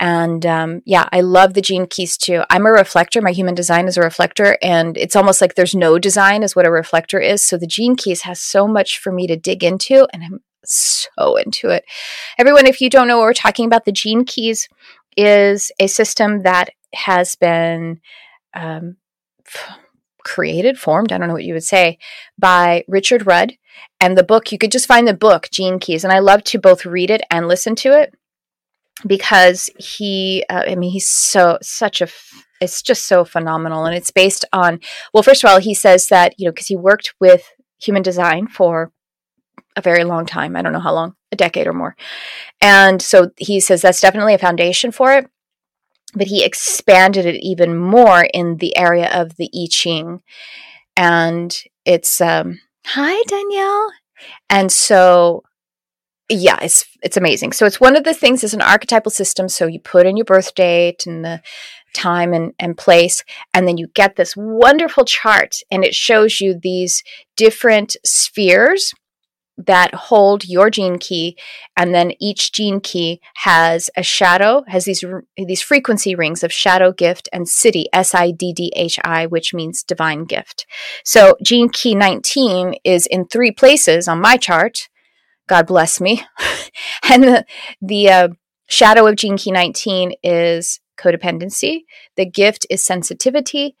and 0.00 0.44
um, 0.44 0.82
yeah, 0.84 1.08
I 1.12 1.20
love 1.20 1.54
the 1.54 1.62
gene 1.62 1.86
keys 1.86 2.16
too. 2.16 2.42
I'm 2.50 2.66
a 2.66 2.70
reflector. 2.70 3.22
My 3.22 3.32
human 3.32 3.54
design 3.54 3.86
is 3.86 3.96
a 3.96 4.02
reflector, 4.02 4.58
and 4.62 4.96
it's 4.96 5.16
almost 5.16 5.40
like 5.40 5.54
there's 5.54 5.74
no 5.74 5.98
design 5.98 6.42
is 6.42 6.56
what 6.56 6.66
a 6.66 6.70
reflector 6.70 7.20
is. 7.20 7.46
So 7.46 7.56
the 7.56 7.66
gene 7.66 7.96
keys 7.96 8.22
has 8.22 8.40
so 8.40 8.66
much 8.66 8.98
for 8.98 9.12
me 9.12 9.26
to 9.26 9.36
dig 9.36 9.62
into, 9.62 10.06
and 10.12 10.22
I'm 10.24 10.40
so 10.64 11.36
into 11.36 11.70
it. 11.70 11.84
Everyone, 12.36 12.66
if 12.66 12.80
you 12.80 12.90
don't 12.90 13.08
know 13.08 13.18
what 13.18 13.24
we're 13.24 13.32
talking 13.32 13.66
about, 13.66 13.84
the 13.84 13.92
gene 13.92 14.24
keys 14.24 14.68
is 15.16 15.72
a 15.78 15.86
system 15.86 16.42
that 16.42 16.70
has 16.94 17.36
been 17.36 18.00
um, 18.54 18.96
created, 20.28 20.78
formed. 20.78 21.10
I 21.10 21.18
don't 21.18 21.28
know 21.28 21.34
what 21.34 21.44
you 21.44 21.54
would 21.54 21.64
say 21.64 21.98
by 22.38 22.84
Richard 22.86 23.26
Rudd 23.26 23.54
and 24.00 24.16
the 24.16 24.22
book, 24.22 24.52
you 24.52 24.58
could 24.58 24.72
just 24.72 24.86
find 24.86 25.08
the 25.08 25.14
book, 25.14 25.48
Gene 25.50 25.78
Keys. 25.78 26.04
And 26.04 26.12
I 26.12 26.20
love 26.20 26.44
to 26.44 26.58
both 26.58 26.86
read 26.86 27.10
it 27.10 27.22
and 27.30 27.48
listen 27.48 27.74
to 27.76 27.98
it 27.98 28.14
because 29.06 29.70
he, 29.78 30.44
uh, 30.48 30.64
I 30.68 30.74
mean, 30.74 30.90
he's 30.90 31.08
so, 31.08 31.58
such 31.62 32.00
a, 32.00 32.08
it's 32.60 32.82
just 32.82 33.06
so 33.06 33.24
phenomenal. 33.24 33.84
And 33.84 33.96
it's 33.96 34.10
based 34.10 34.44
on, 34.52 34.80
well, 35.12 35.22
first 35.22 35.42
of 35.42 35.50
all, 35.50 35.60
he 35.60 35.74
says 35.74 36.08
that, 36.08 36.34
you 36.38 36.46
know, 36.46 36.52
because 36.52 36.66
he 36.66 36.76
worked 36.76 37.14
with 37.20 37.52
human 37.80 38.02
design 38.02 38.48
for 38.48 38.92
a 39.76 39.80
very 39.80 40.04
long 40.04 40.26
time. 40.26 40.56
I 40.56 40.62
don't 40.62 40.72
know 40.72 40.80
how 40.80 40.94
long, 40.94 41.14
a 41.32 41.36
decade 41.36 41.66
or 41.66 41.72
more. 41.72 41.96
And 42.60 43.00
so 43.00 43.30
he 43.36 43.60
says 43.60 43.82
that's 43.82 44.00
definitely 44.00 44.34
a 44.34 44.38
foundation 44.38 44.90
for 44.90 45.12
it. 45.12 45.30
But 46.14 46.28
he 46.28 46.44
expanded 46.44 47.26
it 47.26 47.36
even 47.42 47.76
more 47.76 48.26
in 48.32 48.56
the 48.56 48.76
area 48.76 49.10
of 49.12 49.36
the 49.36 49.50
I 49.54 49.66
Ching. 49.70 50.22
And 50.96 51.56
it's, 51.84 52.20
um, 52.20 52.60
Hi, 52.86 53.22
Danielle. 53.28 53.92
And 54.48 54.72
so, 54.72 55.42
yeah, 56.30 56.58
it's 56.62 56.84
it's 57.02 57.16
amazing. 57.16 57.52
So 57.52 57.66
it's 57.66 57.80
one 57.80 57.96
of 57.96 58.04
the 58.04 58.14
things 58.14 58.42
is 58.42 58.54
an 58.54 58.62
archetypal 58.62 59.10
system. 59.10 59.48
So 59.48 59.66
you 59.66 59.80
put 59.80 60.06
in 60.06 60.16
your 60.16 60.24
birth 60.24 60.54
date 60.54 61.06
and 61.06 61.24
the 61.24 61.42
time 61.94 62.32
and, 62.32 62.52
and 62.58 62.76
place, 62.76 63.24
and 63.54 63.66
then 63.66 63.78
you 63.78 63.88
get 63.94 64.16
this 64.16 64.34
wonderful 64.36 65.04
chart, 65.04 65.56
and 65.70 65.84
it 65.84 65.94
shows 65.94 66.40
you 66.40 66.58
these 66.60 67.02
different 67.36 67.96
spheres 68.04 68.94
that 69.66 69.92
hold 69.94 70.44
your 70.44 70.70
gene 70.70 70.98
key 70.98 71.36
and 71.76 71.92
then 71.92 72.12
each 72.20 72.52
gene 72.52 72.80
key 72.80 73.20
has 73.38 73.90
a 73.96 74.02
shadow 74.02 74.62
has 74.68 74.84
these 74.84 75.04
these 75.36 75.60
frequency 75.62 76.14
rings 76.14 76.44
of 76.44 76.52
shadow 76.52 76.92
gift 76.92 77.28
and 77.32 77.46
siddhi 77.46 77.86
s 77.92 78.14
i 78.14 78.30
d 78.30 78.52
d 78.52 78.72
h 78.76 78.98
i 79.04 79.26
which 79.26 79.52
means 79.52 79.82
divine 79.82 80.24
gift. 80.24 80.66
So 81.04 81.36
gene 81.42 81.68
key 81.68 81.94
19 81.94 82.74
is 82.84 83.06
in 83.06 83.26
three 83.26 83.50
places 83.50 84.06
on 84.06 84.20
my 84.20 84.36
chart. 84.36 84.88
God 85.48 85.66
bless 85.66 86.00
me. 86.00 86.22
And 87.10 87.22
the 87.22 87.46
the 87.80 88.10
uh, 88.10 88.28
shadow 88.68 89.06
of 89.06 89.16
gene 89.16 89.36
key 89.36 89.50
19 89.50 90.12
is 90.22 90.80
codependency 90.98 91.84
the 92.16 92.26
gift 92.26 92.66
is 92.68 92.84
sensitivity 92.84 93.76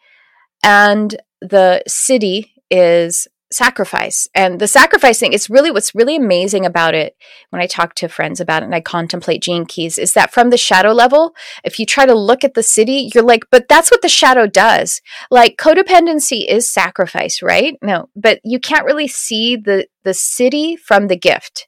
and 0.62 1.20
the 1.40 1.82
siddhi 1.88 2.50
is 2.70 3.28
sacrifice. 3.50 4.28
And 4.34 4.60
the 4.60 4.68
sacrifice 4.68 5.18
thing 5.18 5.32
it's 5.32 5.48
really 5.48 5.70
what's 5.70 5.94
really 5.94 6.16
amazing 6.16 6.66
about 6.66 6.94
it 6.94 7.16
when 7.50 7.62
i 7.62 7.66
talk 7.66 7.94
to 7.94 8.08
friends 8.08 8.40
about 8.40 8.62
it 8.62 8.66
and 8.66 8.74
i 8.74 8.80
contemplate 8.80 9.42
gene 9.42 9.64
keys 9.64 9.98
is 9.98 10.12
that 10.12 10.32
from 10.32 10.50
the 10.50 10.56
shadow 10.56 10.92
level 10.92 11.34
if 11.64 11.78
you 11.78 11.86
try 11.86 12.04
to 12.04 12.14
look 12.14 12.44
at 12.44 12.54
the 12.54 12.60
siddhi 12.60 13.12
you're 13.14 13.24
like 13.24 13.44
but 13.50 13.68
that's 13.68 13.90
what 13.90 14.02
the 14.02 14.08
shadow 14.08 14.46
does. 14.46 15.00
Like 15.30 15.56
codependency 15.56 16.46
is 16.48 16.70
sacrifice 16.70 17.42
right? 17.42 17.76
No 17.82 18.08
but 18.14 18.40
you 18.44 18.60
can't 18.60 18.84
really 18.84 19.08
see 19.08 19.56
the 19.56 19.86
the 20.04 20.10
siddhi 20.10 20.78
from 20.78 21.08
the 21.08 21.16
gift 21.16 21.66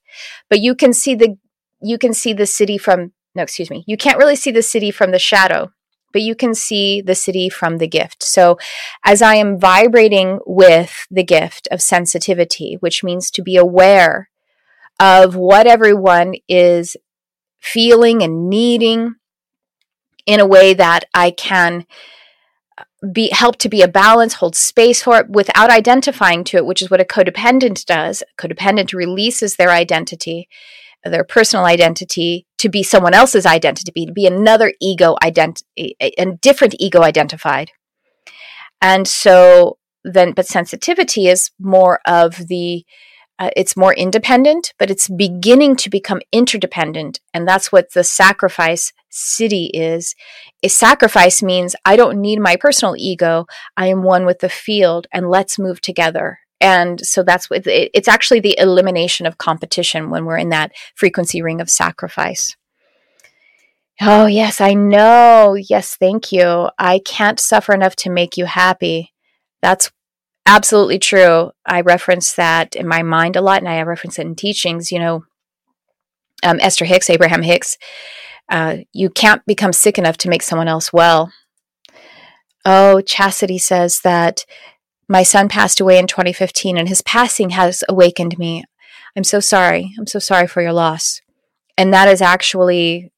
but 0.49 0.61
you 0.61 0.75
can 0.75 0.93
see 0.93 1.15
the 1.15 1.37
you 1.83 1.99
can 1.99 2.13
see 2.13 2.33
the 2.33 2.45
siddhi 2.45 2.79
from 2.79 3.13
no 3.35 3.43
excuse 3.43 3.71
me 3.71 3.85
you 3.87 3.97
can't 3.97 4.19
really 4.19 4.37
see 4.37 4.51
the 4.51 4.61
siddhi 4.61 4.93
from 4.93 5.13
the 5.13 5.19
shadow 5.19 5.71
but 6.13 6.23
you 6.23 6.35
can 6.35 6.55
see 6.55 7.01
the 7.01 7.13
siddhi 7.13 7.53
from 7.53 7.79
the 7.79 7.89
gift. 7.89 8.23
So, 8.23 8.59
as 9.05 9.23
I 9.23 9.37
am 9.37 9.59
vibrating 9.59 10.41
with 10.47 11.07
the 11.11 11.25
gift 11.25 11.69
of 11.71 11.83
sensitivity, 11.83 12.77
which 12.81 13.05
means 13.05 13.31
to 13.33 13.43
be 13.43 13.57
aware 13.57 14.31
of 14.99 15.35
what 15.37 15.67
everyone 15.67 16.35
is 16.49 16.97
feeling 17.61 18.23
and 18.23 18.49
needing 18.49 19.15
in 20.27 20.41
a 20.41 20.47
way 20.47 20.75
that 20.75 21.05
I 21.15 21.31
can 21.31 21.87
uh, 22.77 22.85
be 23.13 23.31
help 23.31 23.57
to 23.59 23.69
be 23.69 23.83
a 23.83 23.89
balance, 23.89 24.35
hold 24.35 24.55
space 24.55 25.03
for 25.03 25.19
it 25.19 25.31
without 25.31 25.71
identifying 25.71 26.45
to 26.45 26.59
it, 26.59 26.67
which 26.67 26.83
is 26.83 26.91
what 26.91 27.01
a 27.01 27.05
codependent 27.05 27.85
does. 27.87 28.23
A 28.23 28.43
codependent 28.43 28.93
releases 28.93 29.57
their 29.57 29.71
identity 29.71 30.49
their 31.05 31.25
personal 31.25 31.65
identity 31.65 32.47
to 32.59 32.69
be 32.69 32.83
someone 32.83 33.15
else's 33.15 33.47
identity, 33.47 34.05
to 34.07 34.13
be 34.13 34.27
another 34.27 34.73
ego 34.81 35.17
identity, 35.23 35.97
a 35.99 36.27
different 36.41 36.75
ego 36.79 37.03
identified. 37.03 37.71
And 38.83 39.07
so 39.07 39.79
then, 40.05 40.33
but 40.33 40.47
sensitivity 40.47 41.29
is 41.29 41.51
more 41.59 42.01
of 42.07 42.49
the, 42.49 42.85
uh, 43.39 43.51
it's 43.57 43.77
more 43.77 43.95
independent, 43.95 44.75
but 44.79 44.91
it's 44.91 45.09
beginning 45.09 45.77
to 45.77 45.91
become 45.91 46.21
interdependent. 46.33 47.21
And 47.33 47.49
that's 47.49 47.73
what 47.73 47.93
the 47.93 48.05
sacrifice 48.05 48.93
siddhi 49.11 49.71
is. 49.73 50.15
A 50.63 50.69
sacrifice 50.69 51.43
means 51.43 51.75
I 51.85 51.97
don't 51.97 52.21
need 52.21 52.41
my 52.41 52.57
personal 52.57 52.95
ego. 52.99 53.47
I 53.77 53.87
am 53.87 54.03
one 54.03 54.27
with 54.27 54.41
the 54.41 54.49
field 54.49 55.07
and 55.13 55.31
let's 55.31 55.59
move 55.59 55.81
together. 55.81 56.41
And 56.61 57.05
so 57.05 57.23
that's 57.23 57.49
what 57.49 57.67
it, 57.67 57.91
it's 57.95 58.09
actually 58.09 58.41
the 58.41 58.59
elimination 58.59 59.27
of 59.27 59.39
competition 59.39 60.11
when 60.11 60.25
we're 60.25 60.39
in 60.39 60.51
that 60.51 60.73
frequency 60.95 61.41
ring 61.43 61.61
of 61.61 61.71
sacrifice. 61.71 62.57
Oh, 64.03 64.27
yes, 64.27 64.61
I 64.61 64.73
know. 64.75 65.55
Yes, 65.55 65.95
thank 65.95 66.33
you. 66.33 66.71
I 66.79 67.01
can't 67.01 67.39
suffer 67.39 67.75
enough 67.75 67.97
to 67.97 68.11
make 68.11 68.37
you 68.37 68.47
happy. 68.47 69.13
That's 69.61 69.91
absolutely 70.47 70.99
true. 70.99 71.51
I 71.67 71.83
reference 71.83 72.33
that 72.35 72.75
in 72.75 72.89
my 72.89 73.03
mind 73.03 73.37
a 73.37 73.43
lot, 73.43 73.59
and 73.59 73.69
I 73.69 73.83
reference 73.83 74.19
it 74.19 74.27
in 74.27 74.35
teachings. 74.35 74.91
You 74.91 75.01
know, 75.01 75.25
um, 76.43 76.59
Esther 76.61 76.87
Hicks, 76.87 77.11
Abraham 77.11 77.43
Hicks, 77.43 77.77
uh, 78.49 78.79
you 78.93 79.11
can't 79.11 79.45
become 79.47 79.73
sick 79.73 79.99
enough 79.99 80.17
to 80.19 80.31
make 80.31 80.43
someone 80.43 80.69
else 80.69 80.93
well. 80.93 81.31
Oh, 82.65 83.01
Chastity 83.01 83.59
says 83.59 84.01
that 84.01 84.45
my 85.11 85.25
son 85.25 85.49
passed 85.49 85.81
away 85.81 85.99
in 85.99 86.07
2015, 86.07 86.79
and 86.79 86.89
his 86.89 87.03
passing 87.03 87.51
has 87.51 87.83
awakened 87.89 88.39
me. 88.39 88.63
I'm 89.17 89.25
so 89.25 89.41
sorry. 89.41 89.93
I'm 89.99 90.07
so 90.07 90.21
sorry 90.21 90.47
for 90.47 90.63
your 90.63 90.73
loss. 90.73 91.21
And 91.77 91.93
that 91.93 92.07
is 92.07 92.23
actually 92.23 93.11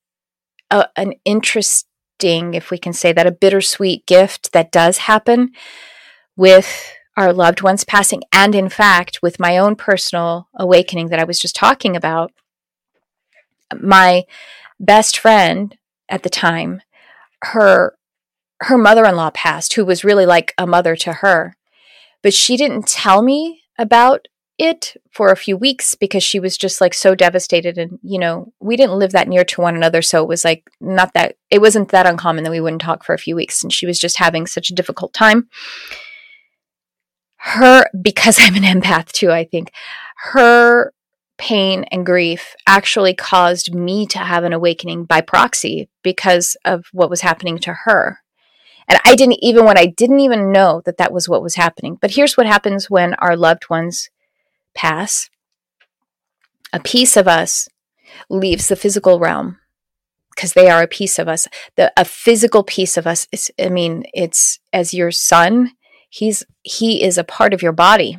a, 0.71 0.89
an 0.97 1.13
interesting, 1.27 2.55
if 2.55 2.71
we 2.71 2.79
can 2.79 2.95
say 2.95 3.13
that, 3.13 3.27
a 3.27 3.31
bittersweet 3.31 4.07
gift 4.07 4.53
that 4.55 4.73
does 4.73 4.99
happen 4.99 5.51
with 6.35 6.95
our 7.19 7.31
loved 7.31 7.61
ones 7.61 7.85
passing, 7.85 8.23
and 8.33 8.55
in 8.55 8.71
fact, 8.71 9.21
with 9.23 9.39
my 9.39 9.59
own 9.59 9.77
personal 9.77 10.49
awakening 10.55 11.09
that 11.09 11.19
I 11.19 11.25
was 11.25 11.39
just 11.39 11.55
talking 11.55 11.95
about. 11.95 12.33
My 13.79 14.25
best 14.81 15.19
friend 15.19 15.77
at 16.09 16.23
the 16.23 16.31
time, 16.31 16.81
her 17.43 17.97
her 18.63 18.79
mother-in-law 18.79 19.33
passed, 19.35 19.75
who 19.75 19.85
was 19.85 20.05
really 20.05 20.25
like 20.25 20.55
a 20.57 20.67
mother 20.67 20.97
to 20.97 21.13
her. 21.15 21.55
But 22.23 22.35
she 22.35 22.57
didn't 22.57 22.87
tell 22.87 23.23
me 23.23 23.63
about 23.79 24.29
it 24.59 24.97
for 25.11 25.33
a 25.33 25.37
few 25.37 25.57
weeks 25.57 25.95
because 25.95 26.23
she 26.23 26.39
was 26.39 26.57
just 26.57 26.81
like 26.81 26.95
so 26.95 27.15
devastated 27.15 27.79
and 27.79 27.99
you 28.03 28.19
know 28.19 28.53
we 28.61 28.77
didn't 28.77 28.99
live 28.99 29.13
that 29.13 29.27
near 29.27 29.45
to 29.45 29.61
one 29.61 29.75
another 29.75 30.03
so 30.03 30.23
it 30.23 30.29
was 30.29 30.45
like 30.45 30.69
not 30.81 31.15
that 31.15 31.37
it 31.51 31.61
wasn't 31.61 31.89
that 31.89 32.07
uncommon 32.07 32.45
that 32.45 32.51
we 32.51 32.61
wouldn't 32.61 32.83
talk 32.83 33.03
for 33.03 33.15
a 33.15 33.19
few 33.19 33.35
weeks 33.35 33.63
and 33.63 33.73
she 33.73 33.87
was 33.87 33.99
just 33.99 34.19
having 34.19 34.47
such 34.47 34.71
a 34.71 34.75
difficult 34.75 35.13
time. 35.13 35.49
Her 37.37 37.87
because 38.01 38.39
i'm 38.41 38.55
an 38.55 38.63
empath 38.63 39.11
too 39.11 39.33
i 39.33 39.45
think 39.45 39.73
her 40.17 40.93
pain 41.39 41.85
and 41.91 42.07
grief 42.07 42.55
actually 42.67 43.15
caused 43.15 43.75
me 43.75 44.07
to 44.07 44.19
have 44.19 44.45
an 44.45 44.53
awakening 44.53 45.05
by 45.05 45.21
proxy 45.21 45.89
because 46.05 46.57
of 46.65 46.85
what 46.93 47.11
was 47.11 47.23
happening 47.23 47.59
to 47.59 47.73
her 47.85 48.22
and 48.89 48.99
I 49.05 49.15
didn't 49.15 49.39
even 49.43 49.65
when 49.65 49.79
I 49.79 49.87
didn't 49.87 50.21
even 50.21 50.53
know 50.53 50.83
that 50.85 50.99
that 50.99 51.13
was 51.13 51.29
what 51.29 51.43
was 51.43 51.55
happening. 51.55 51.99
But 52.01 52.13
here's 52.13 52.37
what 52.37 52.47
happens 52.47 52.91
when 52.91 53.15
our 53.15 53.37
loved 53.37 53.71
ones 53.71 54.11
pass. 54.75 55.31
A 56.73 56.81
piece 56.81 57.17
of 57.17 57.29
us 57.29 57.69
leaves 58.29 58.69
the 58.69 58.77
physical 58.77 59.19
realm 59.19 59.59
because 60.35 60.55
they 60.55 60.69
are 60.69 60.83
a 60.83 60.89
piece 60.89 61.19
of 61.19 61.29
us. 61.29 61.47
The 61.77 61.93
a 61.97 62.05
physical 62.05 62.65
piece 62.65 62.97
of 62.97 63.07
us 63.07 63.29
is 63.33 63.51
I 63.61 63.69
mean, 63.69 64.05
it's 64.15 64.59
as 64.73 64.95
your 64.95 65.11
son, 65.11 65.73
he's 66.09 66.45
he 66.63 67.03
is 67.03 67.19
a 67.19 67.25
part 67.25 67.55
of 67.55 67.63
your 67.63 67.73
body. 67.73 68.19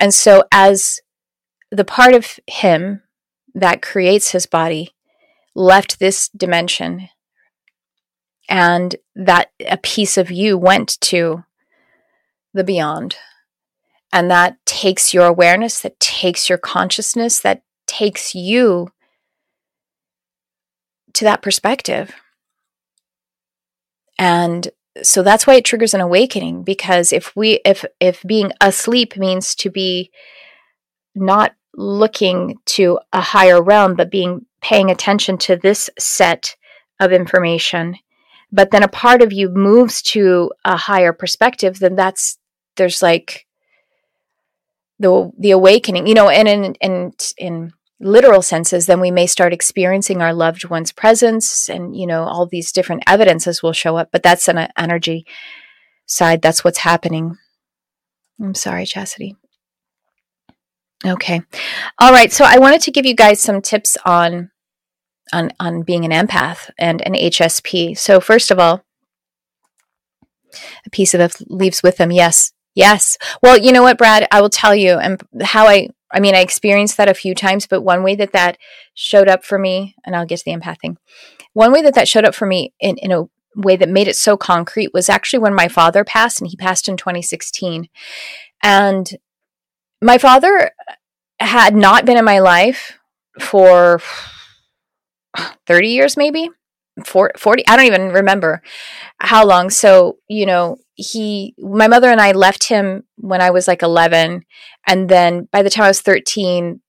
And 0.00 0.14
so 0.14 0.44
as 0.52 1.00
the 1.70 1.84
part 1.84 2.14
of 2.14 2.38
him 2.46 3.02
that 3.54 3.82
creates 3.82 4.30
his 4.30 4.46
body 4.46 4.94
left 5.54 5.98
this 5.98 6.28
dimension 6.28 7.08
and 8.48 8.96
that 9.14 9.50
a 9.66 9.76
piece 9.76 10.16
of 10.16 10.30
you 10.30 10.56
went 10.56 11.00
to 11.02 11.44
the 12.54 12.64
beyond. 12.64 13.16
And 14.12 14.30
that 14.30 14.56
takes 14.64 15.12
your 15.12 15.26
awareness, 15.26 15.80
that 15.80 16.00
takes 16.00 16.48
your 16.48 16.58
consciousness, 16.58 17.40
that 17.40 17.62
takes 17.86 18.34
you 18.34 18.88
to 21.12 21.24
that 21.24 21.42
perspective. 21.42 22.14
And 24.18 24.68
so 25.02 25.22
that's 25.22 25.46
why 25.46 25.54
it 25.54 25.64
triggers 25.64 25.94
an 25.94 26.00
awakening 26.00 26.62
because 26.64 27.12
if 27.12 27.34
we 27.36 27.60
if 27.64 27.84
if 28.00 28.22
being 28.24 28.52
asleep 28.60 29.16
means 29.16 29.54
to 29.56 29.70
be 29.70 30.10
not 31.14 31.54
looking 31.74 32.58
to 32.64 32.98
a 33.12 33.20
higher 33.20 33.62
realm 33.62 33.94
but 33.94 34.10
being 34.10 34.44
paying 34.60 34.90
attention 34.90 35.38
to 35.38 35.56
this 35.56 35.88
set 35.98 36.56
of 36.98 37.12
information 37.12 37.96
but 38.50 38.70
then 38.70 38.82
a 38.82 38.88
part 38.88 39.22
of 39.22 39.32
you 39.32 39.48
moves 39.48 40.02
to 40.02 40.52
a 40.64 40.76
higher 40.76 41.12
perspective, 41.12 41.78
then 41.78 41.96
that's 41.96 42.38
there's 42.76 43.02
like 43.02 43.46
the 44.98 45.30
the 45.38 45.50
awakening, 45.50 46.06
you 46.06 46.14
know, 46.14 46.28
and 46.28 46.48
in 46.48 46.74
in 46.80 47.12
in 47.36 47.72
literal 48.00 48.42
senses, 48.42 48.86
then 48.86 49.00
we 49.00 49.10
may 49.10 49.26
start 49.26 49.52
experiencing 49.52 50.22
our 50.22 50.32
loved 50.32 50.64
one's 50.68 50.92
presence, 50.92 51.68
and 51.68 51.96
you 51.96 52.06
know, 52.06 52.24
all 52.24 52.46
these 52.46 52.72
different 52.72 53.02
evidences 53.06 53.62
will 53.62 53.72
show 53.72 53.96
up. 53.96 54.08
But 54.12 54.22
that's 54.22 54.48
an 54.48 54.68
energy 54.76 55.26
side. 56.06 56.42
That's 56.42 56.64
what's 56.64 56.78
happening. 56.78 57.36
I'm 58.40 58.54
sorry, 58.54 58.86
Chastity. 58.86 59.36
Okay. 61.04 61.42
All 61.98 62.12
right. 62.12 62.32
So 62.32 62.44
I 62.44 62.58
wanted 62.58 62.80
to 62.82 62.90
give 62.90 63.06
you 63.06 63.14
guys 63.14 63.40
some 63.40 63.62
tips 63.62 63.96
on 64.04 64.50
on 65.32 65.52
on 65.60 65.82
being 65.82 66.04
an 66.04 66.10
empath 66.10 66.70
and 66.78 67.00
an 67.06 67.14
HSP. 67.14 67.96
So 67.96 68.20
first 68.20 68.50
of 68.50 68.58
all, 68.58 68.82
a 70.86 70.90
piece 70.90 71.14
of 71.14 71.20
it 71.20 71.36
leaves 71.48 71.82
with 71.82 71.96
them. 71.96 72.10
Yes, 72.10 72.52
yes. 72.74 73.18
Well, 73.42 73.58
you 73.58 73.72
know 73.72 73.82
what, 73.82 73.98
Brad? 73.98 74.26
I 74.30 74.40
will 74.40 74.50
tell 74.50 74.74
you, 74.74 74.94
and 74.94 75.20
how 75.42 75.66
I. 75.66 75.90
I 76.10 76.20
mean, 76.20 76.34
I 76.34 76.40
experienced 76.40 76.96
that 76.96 77.10
a 77.10 77.14
few 77.14 77.34
times, 77.34 77.66
but 77.66 77.82
one 77.82 78.02
way 78.02 78.14
that 78.14 78.32
that 78.32 78.56
showed 78.94 79.28
up 79.28 79.44
for 79.44 79.58
me, 79.58 79.94
and 80.06 80.16
I'll 80.16 80.24
get 80.24 80.38
to 80.38 80.44
the 80.46 80.56
empath 80.56 80.80
thing. 80.80 80.96
One 81.52 81.70
way 81.70 81.82
that 81.82 81.94
that 81.96 82.08
showed 82.08 82.24
up 82.24 82.34
for 82.34 82.46
me 82.46 82.72
in, 82.80 82.96
in 82.96 83.12
a 83.12 83.28
way 83.54 83.76
that 83.76 83.90
made 83.90 84.08
it 84.08 84.16
so 84.16 84.34
concrete 84.34 84.94
was 84.94 85.10
actually 85.10 85.40
when 85.40 85.54
my 85.54 85.68
father 85.68 86.04
passed, 86.04 86.40
and 86.40 86.48
he 86.48 86.56
passed 86.56 86.88
in 86.88 86.96
2016. 86.96 87.90
And 88.62 89.18
my 90.00 90.16
father 90.16 90.70
had 91.40 91.76
not 91.76 92.06
been 92.06 92.16
in 92.16 92.24
my 92.24 92.38
life 92.38 92.98
for 93.38 94.00
30 95.66 95.88
years 95.88 96.16
maybe? 96.16 96.50
40 97.04 97.66
i 97.66 97.76
don't 97.76 97.86
even 97.86 98.08
remember 98.08 98.62
how 99.20 99.44
long. 99.44 99.70
So 99.70 100.18
you 100.28 100.46
know 100.46 100.78
he 100.94 101.54
my 101.58 101.86
mother 101.86 102.08
and 102.08 102.20
i 102.20 102.32
left 102.32 102.64
him 102.64 103.04
when 103.16 103.40
i 103.40 103.50
was 103.50 103.68
like 103.68 103.82
11 103.82 104.44
and 104.86 105.08
then 105.08 105.48
by 105.52 105.62
the 105.62 105.70
time 105.70 105.84
i 105.84 105.88
was 105.88 106.00
13 106.00 106.80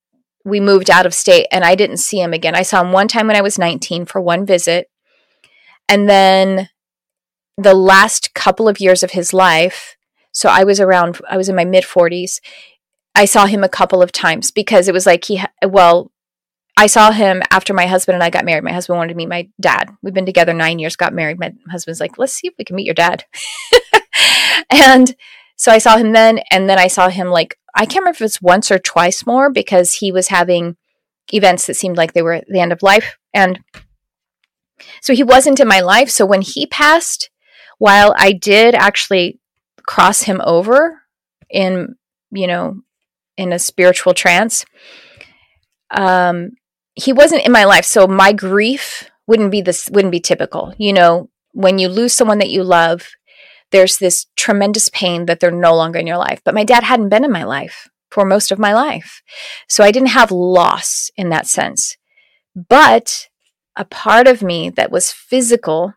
we 0.45 0.59
moved 0.59 0.89
out 0.89 1.05
of 1.05 1.13
state 1.13 1.45
and 1.51 1.63
i 1.63 1.75
didn't 1.75 1.97
see 1.97 2.19
him 2.19 2.33
again. 2.33 2.55
I 2.55 2.63
saw 2.63 2.81
him 2.81 2.91
one 2.91 3.07
time 3.07 3.27
when 3.27 3.35
i 3.35 3.41
was 3.41 3.59
19 3.59 4.05
for 4.05 4.19
one 4.19 4.45
visit 4.45 4.89
and 5.87 6.09
then 6.09 6.69
the 7.57 7.75
last 7.75 8.33
couple 8.33 8.67
of 8.67 8.79
years 8.79 9.03
of 9.03 9.11
his 9.11 9.33
life 9.33 9.95
so 10.31 10.49
i 10.49 10.63
was 10.63 10.79
around 10.79 11.19
i 11.29 11.37
was 11.37 11.49
in 11.49 11.55
my 11.55 11.65
mid 11.65 11.83
40s 11.83 12.39
i 13.13 13.25
saw 13.25 13.45
him 13.45 13.63
a 13.63 13.69
couple 13.69 14.01
of 14.01 14.11
times 14.11 14.49
because 14.49 14.87
it 14.87 14.93
was 14.93 15.05
like 15.05 15.25
he 15.25 15.43
well 15.67 16.11
I 16.79 16.87
saw 16.87 17.11
him 17.11 17.43
after 17.51 17.73
my 17.73 17.87
husband 17.87 18.13
and 18.13 18.23
I 18.23 18.29
got 18.29 18.45
married. 18.45 18.63
My 18.63 18.71
husband 18.71 18.95
wanted 18.95 19.11
to 19.11 19.17
meet 19.17 19.27
my 19.27 19.49
dad. 19.59 19.89
We've 20.01 20.13
been 20.13 20.25
together 20.25 20.53
nine 20.53 20.79
years, 20.79 20.95
got 20.95 21.13
married. 21.13 21.37
My 21.37 21.51
husband's 21.69 21.99
like, 21.99 22.17
let's 22.17 22.31
see 22.31 22.47
if 22.47 22.53
we 22.57 22.63
can 22.63 22.77
meet 22.77 22.85
your 22.85 22.95
dad. 22.95 23.25
and 24.69 25.13
so 25.57 25.73
I 25.73 25.77
saw 25.77 25.97
him 25.97 26.13
then, 26.13 26.39
and 26.49 26.69
then 26.69 26.79
I 26.79 26.87
saw 26.87 27.09
him 27.09 27.27
like, 27.27 27.59
I 27.75 27.85
can't 27.85 28.03
remember 28.03 28.15
if 28.15 28.21
it's 28.21 28.41
once 28.41 28.71
or 28.71 28.79
twice 28.79 29.25
more 29.25 29.51
because 29.51 29.95
he 29.95 30.09
was 30.09 30.29
having 30.29 30.77
events 31.33 31.67
that 31.67 31.73
seemed 31.73 31.97
like 31.97 32.13
they 32.13 32.21
were 32.21 32.31
at 32.31 32.47
the 32.47 32.61
end 32.61 32.71
of 32.71 32.81
life. 32.81 33.17
And 33.33 33.59
so 35.01 35.13
he 35.13 35.21
wasn't 35.21 35.59
in 35.59 35.67
my 35.67 35.81
life. 35.81 36.09
So 36.09 36.25
when 36.25 36.41
he 36.41 36.65
passed, 36.65 37.29
while 37.77 38.15
I 38.17 38.31
did 38.31 38.73
actually 38.73 39.41
cross 39.85 40.21
him 40.21 40.39
over 40.45 41.01
in, 41.49 41.97
you 42.31 42.47
know, 42.47 42.83
in 43.35 43.51
a 43.51 43.59
spiritual 43.59 44.13
trance, 44.13 44.63
um, 45.91 46.51
he 46.99 47.13
wasn't 47.13 47.45
in 47.45 47.51
my 47.51 47.63
life, 47.63 47.85
so 47.85 48.07
my 48.07 48.33
grief 48.33 49.09
wouldn't 49.27 49.51
be 49.51 49.61
this 49.61 49.89
wouldn't 49.89 50.11
be 50.11 50.19
typical. 50.19 50.73
You 50.77 50.93
know, 50.93 51.29
when 51.53 51.79
you 51.79 51.87
lose 51.87 52.13
someone 52.13 52.39
that 52.39 52.49
you 52.49 52.63
love, 52.63 53.07
there's 53.71 53.97
this 53.97 54.25
tremendous 54.35 54.89
pain 54.89 55.25
that 55.25 55.39
they're 55.39 55.51
no 55.51 55.75
longer 55.75 55.99
in 55.99 56.07
your 56.07 56.17
life. 56.17 56.41
But 56.43 56.55
my 56.55 56.63
dad 56.63 56.83
hadn't 56.83 57.09
been 57.09 57.23
in 57.23 57.31
my 57.31 57.43
life. 57.43 57.87
for 58.11 58.25
most 58.25 58.51
of 58.51 58.59
my 58.59 58.73
life. 58.73 59.21
So 59.67 59.83
I 59.83 59.91
didn't 59.91 60.09
have 60.09 60.31
loss 60.31 61.11
in 61.15 61.29
that 61.29 61.47
sense. 61.47 61.97
But 62.55 63.27
a 63.75 63.85
part 63.85 64.27
of 64.27 64.41
me 64.41 64.69
that 64.71 64.91
was 64.91 65.11
physical, 65.11 65.93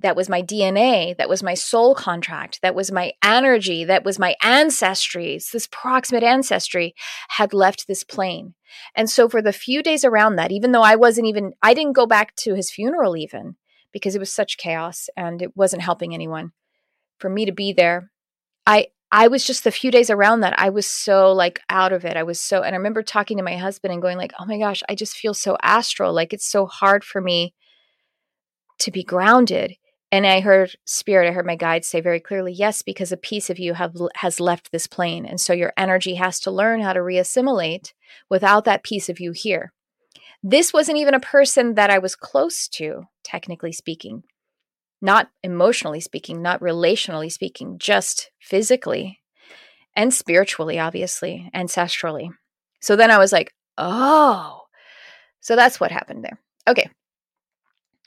that 0.00 0.16
was 0.16 0.28
my 0.28 0.42
DNA, 0.42 1.16
that 1.16 1.28
was 1.28 1.42
my 1.42 1.54
soul 1.54 1.94
contract, 1.94 2.60
that 2.62 2.74
was 2.74 2.90
my 2.90 3.12
energy, 3.22 3.84
that 3.84 4.04
was 4.04 4.18
my 4.18 4.34
ancestry, 4.42 5.38
this 5.52 5.68
proximate 5.70 6.22
ancestry 6.22 6.94
had 7.28 7.52
left 7.52 7.86
this 7.86 8.04
plane. 8.04 8.54
And 8.94 9.10
so 9.10 9.28
for 9.28 9.42
the 9.42 9.52
few 9.52 9.82
days 9.82 10.04
around 10.04 10.36
that, 10.36 10.52
even 10.52 10.72
though 10.72 10.82
I 10.82 10.96
wasn't 10.96 11.26
even, 11.26 11.52
I 11.62 11.74
didn't 11.74 11.94
go 11.94 12.06
back 12.06 12.34
to 12.36 12.54
his 12.54 12.70
funeral 12.70 13.16
even 13.16 13.56
because 13.92 14.14
it 14.14 14.20
was 14.20 14.32
such 14.32 14.58
chaos 14.58 15.08
and 15.16 15.42
it 15.42 15.56
wasn't 15.56 15.82
helping 15.82 16.14
anyone. 16.14 16.52
For 17.18 17.28
me 17.28 17.44
to 17.44 17.52
be 17.52 17.72
there, 17.72 18.10
I 18.66 18.88
I 19.12 19.26
was 19.26 19.44
just 19.44 19.64
the 19.64 19.72
few 19.72 19.90
days 19.90 20.08
around 20.08 20.40
that, 20.40 20.54
I 20.56 20.70
was 20.70 20.86
so 20.86 21.32
like 21.32 21.60
out 21.68 21.92
of 21.92 22.04
it. 22.04 22.16
I 22.16 22.22
was 22.22 22.40
so, 22.40 22.62
and 22.62 22.74
I 22.74 22.78
remember 22.78 23.02
talking 23.02 23.36
to 23.38 23.42
my 23.42 23.56
husband 23.56 23.92
and 23.92 24.00
going 24.00 24.16
like, 24.16 24.32
oh 24.38 24.44
my 24.44 24.56
gosh, 24.56 24.82
I 24.88 24.94
just 24.94 25.16
feel 25.16 25.34
so 25.34 25.56
astral. 25.62 26.12
Like 26.12 26.32
it's 26.32 26.46
so 26.46 26.66
hard 26.66 27.02
for 27.02 27.20
me 27.20 27.52
to 28.78 28.90
be 28.92 29.02
grounded. 29.02 29.76
And 30.12 30.26
I 30.26 30.40
heard 30.40 30.74
spirit, 30.84 31.28
I 31.28 31.32
heard 31.32 31.46
my 31.46 31.56
guide 31.56 31.84
say 31.84 32.00
very 32.00 32.18
clearly, 32.18 32.52
yes, 32.52 32.82
because 32.82 33.12
a 33.12 33.16
piece 33.16 33.48
of 33.48 33.58
you 33.60 33.74
have 33.74 33.94
has 34.16 34.40
left 34.40 34.72
this 34.72 34.86
plane. 34.88 35.24
And 35.24 35.40
so 35.40 35.52
your 35.52 35.72
energy 35.76 36.16
has 36.16 36.40
to 36.40 36.50
learn 36.50 36.80
how 36.80 36.92
to 36.92 37.00
reassimilate 37.00 37.92
without 38.28 38.64
that 38.64 38.82
piece 38.82 39.08
of 39.08 39.20
you 39.20 39.32
here. 39.32 39.72
This 40.42 40.72
wasn't 40.72 40.98
even 40.98 41.14
a 41.14 41.20
person 41.20 41.74
that 41.74 41.90
I 41.90 41.98
was 41.98 42.16
close 42.16 42.66
to, 42.68 43.04
technically 43.22 43.72
speaking 43.72 44.24
not 45.00 45.30
emotionally 45.42 46.00
speaking, 46.00 46.42
not 46.42 46.60
relationally 46.60 47.32
speaking, 47.32 47.78
just 47.78 48.30
physically 48.40 49.20
and 49.96 50.12
spiritually, 50.12 50.78
obviously, 50.78 51.50
ancestrally. 51.54 52.30
So 52.80 52.96
then 52.96 53.10
I 53.10 53.18
was 53.18 53.32
like, 53.32 53.54
oh, 53.78 54.62
so 55.40 55.56
that's 55.56 55.80
what 55.80 55.90
happened 55.90 56.24
there. 56.24 56.38
Okay. 56.68 56.90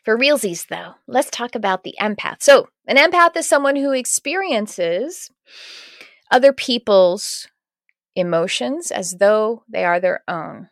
For 0.03 0.17
realsies, 0.17 0.67
though, 0.67 0.95
let's 1.07 1.29
talk 1.29 1.55
about 1.55 1.83
the 1.83 1.95
empath. 1.99 2.41
So, 2.41 2.67
an 2.87 2.97
empath 2.97 3.37
is 3.37 3.47
someone 3.47 3.77
who 3.77 3.91
experiences 3.91 5.31
other 6.29 6.51
people's 6.51 7.47
emotions 8.15 8.91
as 8.91 9.13
though 9.13 9.63
they 9.69 9.85
are 9.85 9.99
their 9.99 10.23
own. 10.27 10.69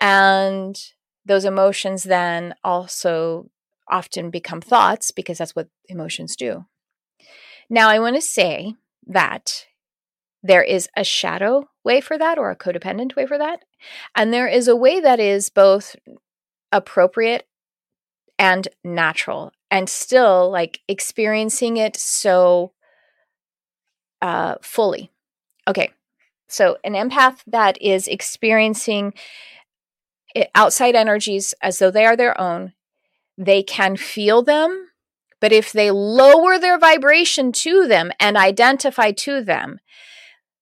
And 0.00 0.78
those 1.24 1.44
emotions 1.44 2.02
then 2.02 2.54
also 2.62 3.50
often 3.88 4.30
become 4.30 4.60
thoughts 4.60 5.10
because 5.10 5.38
that's 5.38 5.56
what 5.56 5.68
emotions 5.88 6.36
do. 6.36 6.66
Now, 7.70 7.88
I 7.88 7.98
want 7.98 8.16
to 8.16 8.22
say 8.22 8.74
that 9.06 9.66
there 10.42 10.62
is 10.62 10.88
a 10.96 11.04
shadow 11.04 11.68
way 11.84 12.00
for 12.00 12.18
that 12.18 12.38
or 12.38 12.50
a 12.50 12.56
codependent 12.56 13.16
way 13.16 13.26
for 13.26 13.38
that. 13.38 13.60
And 14.14 14.32
there 14.32 14.48
is 14.48 14.68
a 14.68 14.76
way 14.76 15.00
that 15.00 15.20
is 15.20 15.48
both 15.48 15.96
appropriate 16.72 17.46
and 18.38 18.68
natural 18.84 19.52
and 19.70 19.88
still 19.88 20.50
like 20.50 20.80
experiencing 20.88 21.76
it 21.76 21.96
so 21.96 22.72
uh, 24.20 24.56
fully. 24.62 25.10
Okay. 25.66 25.90
So, 26.48 26.76
an 26.84 26.92
empath 26.92 27.38
that 27.46 27.80
is 27.80 28.06
experiencing 28.06 29.14
outside 30.54 30.94
energies 30.94 31.54
as 31.62 31.78
though 31.78 31.90
they 31.90 32.04
are 32.04 32.16
their 32.16 32.38
own 32.38 32.72
they 33.38 33.62
can 33.62 33.96
feel 33.96 34.42
them, 34.42 34.88
but 35.40 35.52
if 35.52 35.72
they 35.72 35.90
lower 35.90 36.58
their 36.58 36.78
vibration 36.78 37.52
to 37.52 37.86
them 37.86 38.12
and 38.20 38.36
identify 38.36 39.10
to 39.12 39.42
them, 39.42 39.80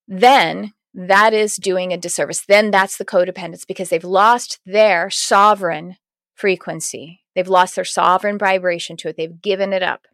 then 0.06 0.72
that 0.94 1.32
is 1.32 1.56
doing 1.56 1.92
a 1.92 1.98
disservice. 1.98 2.44
Then 2.46 2.70
that's 2.70 2.96
the 2.96 3.04
codependence 3.04 3.66
because 3.66 3.90
they've 3.90 4.02
lost 4.02 4.60
their 4.64 5.10
sovereign 5.10 5.96
frequency. 6.34 7.19
They've 7.34 7.48
lost 7.48 7.76
their 7.76 7.84
sovereign 7.84 8.38
vibration 8.38 8.96
to 8.98 9.08
it. 9.08 9.16
They've 9.16 9.40
given 9.40 9.72
it 9.72 9.82
up. 9.82 10.06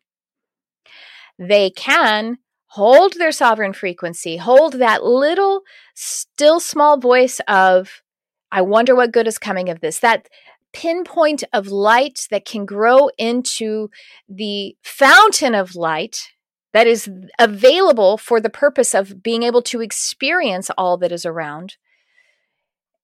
They 1.39 1.71
can 1.71 2.39
hold 2.71 3.15
their 3.15 3.33
sovereign 3.33 3.73
frequency, 3.73 4.37
hold 4.37 4.75
that 4.75 5.03
little, 5.03 5.63
still 5.95 6.61
small 6.61 6.99
voice 6.99 7.41
of, 7.49 8.03
I 8.51 8.63
wonder 8.63 8.95
what 8.95 9.13
good 9.13 9.27
is 9.27 9.39
coming 9.39 9.69
of 9.69 9.81
this. 9.81 9.99
That 10.01 10.29
pinpoint 10.73 11.43
of 11.53 11.69
light 11.69 12.27
that 12.31 12.45
can 12.45 12.67
grow 12.67 13.09
into 13.17 13.89
the 14.29 14.77
fountain 14.83 15.55
of 15.55 15.75
light 15.75 16.33
that 16.75 16.87
is 16.87 17.09
available 17.39 18.19
for 18.19 18.41
the 18.41 18.51
purpose 18.51 18.95
of 18.95 19.23
being 19.23 19.43
able 19.43 19.63
to 19.63 19.81
experience 19.81 20.71
all 20.77 20.99
that 20.99 21.13
is 21.13 21.25
around. 21.25 21.77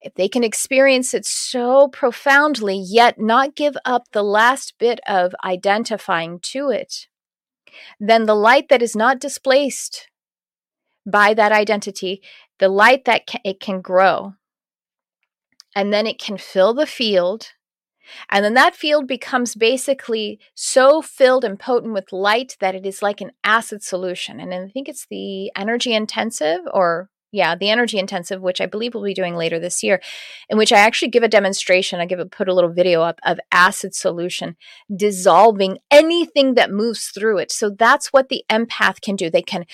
If 0.03 0.15
they 0.15 0.29
can 0.29 0.45
experience 0.45 1.15
it 1.15 1.25
so 1.25 1.89
profoundly, 1.89 2.77
yet 2.77 3.21
not 3.21 3.55
give 3.55 3.77
up 3.85 4.05
the 4.13 4.23
last 4.23 4.75
bit 4.79 5.01
of 5.07 5.35
identifying 5.45 6.41
to 6.41 6.71
it, 6.71 7.07
then 8.01 8.27
the 8.27 8.35
light 8.35 8.69
that 8.69 8.83
is 8.83 8.97
not 8.97 9.21
displaced 9.21 10.09
by 11.07 11.35
that 11.35 11.53
identity, 11.53 12.23
the 12.59 12.69
light 12.69 13.05
that 13.05 13.23
it 13.45 13.61
can 13.61 13.81
grow, 13.81 14.35
and 15.75 15.93
then 15.93 16.07
it 16.07 16.19
can 16.19 16.37
fill 16.37 16.75
the 16.75 16.87
field 16.87 17.53
and 18.31 18.45
then 18.45 18.55
that 18.55 18.75
field 18.75 19.07
becomes 19.07 19.55
basically 19.55 20.41
so 20.55 21.03
filled 21.03 21.45
and 21.45 21.59
potent 21.59 21.93
with 21.93 22.13
light 22.13 22.57
that 22.61 22.75
it 22.75 22.87
is 22.87 23.03
like 23.03 23.21
an 23.21 23.33
acid 23.45 23.83
solution. 23.83 24.41
And 24.41 24.53
I 24.53 24.69
think 24.69 24.89
it's 24.89 25.07
the 25.09 25.51
energy 25.57 25.93
intensive 25.95 26.61
or 26.73 27.11
yeah, 27.33 27.57
the 27.57 27.71
energy 27.71 27.99
intensive, 27.99 28.43
which 28.43 28.61
I 28.61 28.67
believe 28.67 28.93
we'll 28.95 29.03
be 29.03 29.15
doing 29.15 29.35
later 29.35 29.59
this 29.59 29.83
year, 29.83 30.03
in 30.51 30.59
which 30.59 30.71
I 30.71 30.79
actually 30.79 31.09
give 31.09 31.23
a 31.23 31.29
demonstration. 31.29 31.99
I 31.99 32.05
give 32.05 32.19
a 32.19 32.27
put 32.27 32.49
a 32.49 32.55
little 32.55 32.73
video 32.73 33.01
up 33.01 33.19
of 33.25 33.41
acid 33.51 33.95
solution 33.95 34.57
dissolving 34.95 35.79
anything 35.91 36.55
that 36.55 36.71
moves 36.71 37.07
through 37.07 37.39
it. 37.39 37.51
So 37.51 37.71
that's 37.71 38.13
what 38.13 38.29
the 38.29 38.45
empath 38.51 39.01
can 39.01 39.17
do. 39.17 39.31
They 39.31 39.43
can 39.43 39.65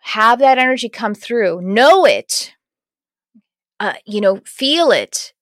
have 0.00 0.40
that 0.40 0.58
energy 0.58 0.88
come 0.88 1.14
through, 1.14 1.60
know 1.62 2.04
it, 2.04 2.54
uh, 3.78 3.94
you 4.04 4.20
know, 4.20 4.40
feel 4.44 4.90
it, 4.90 5.32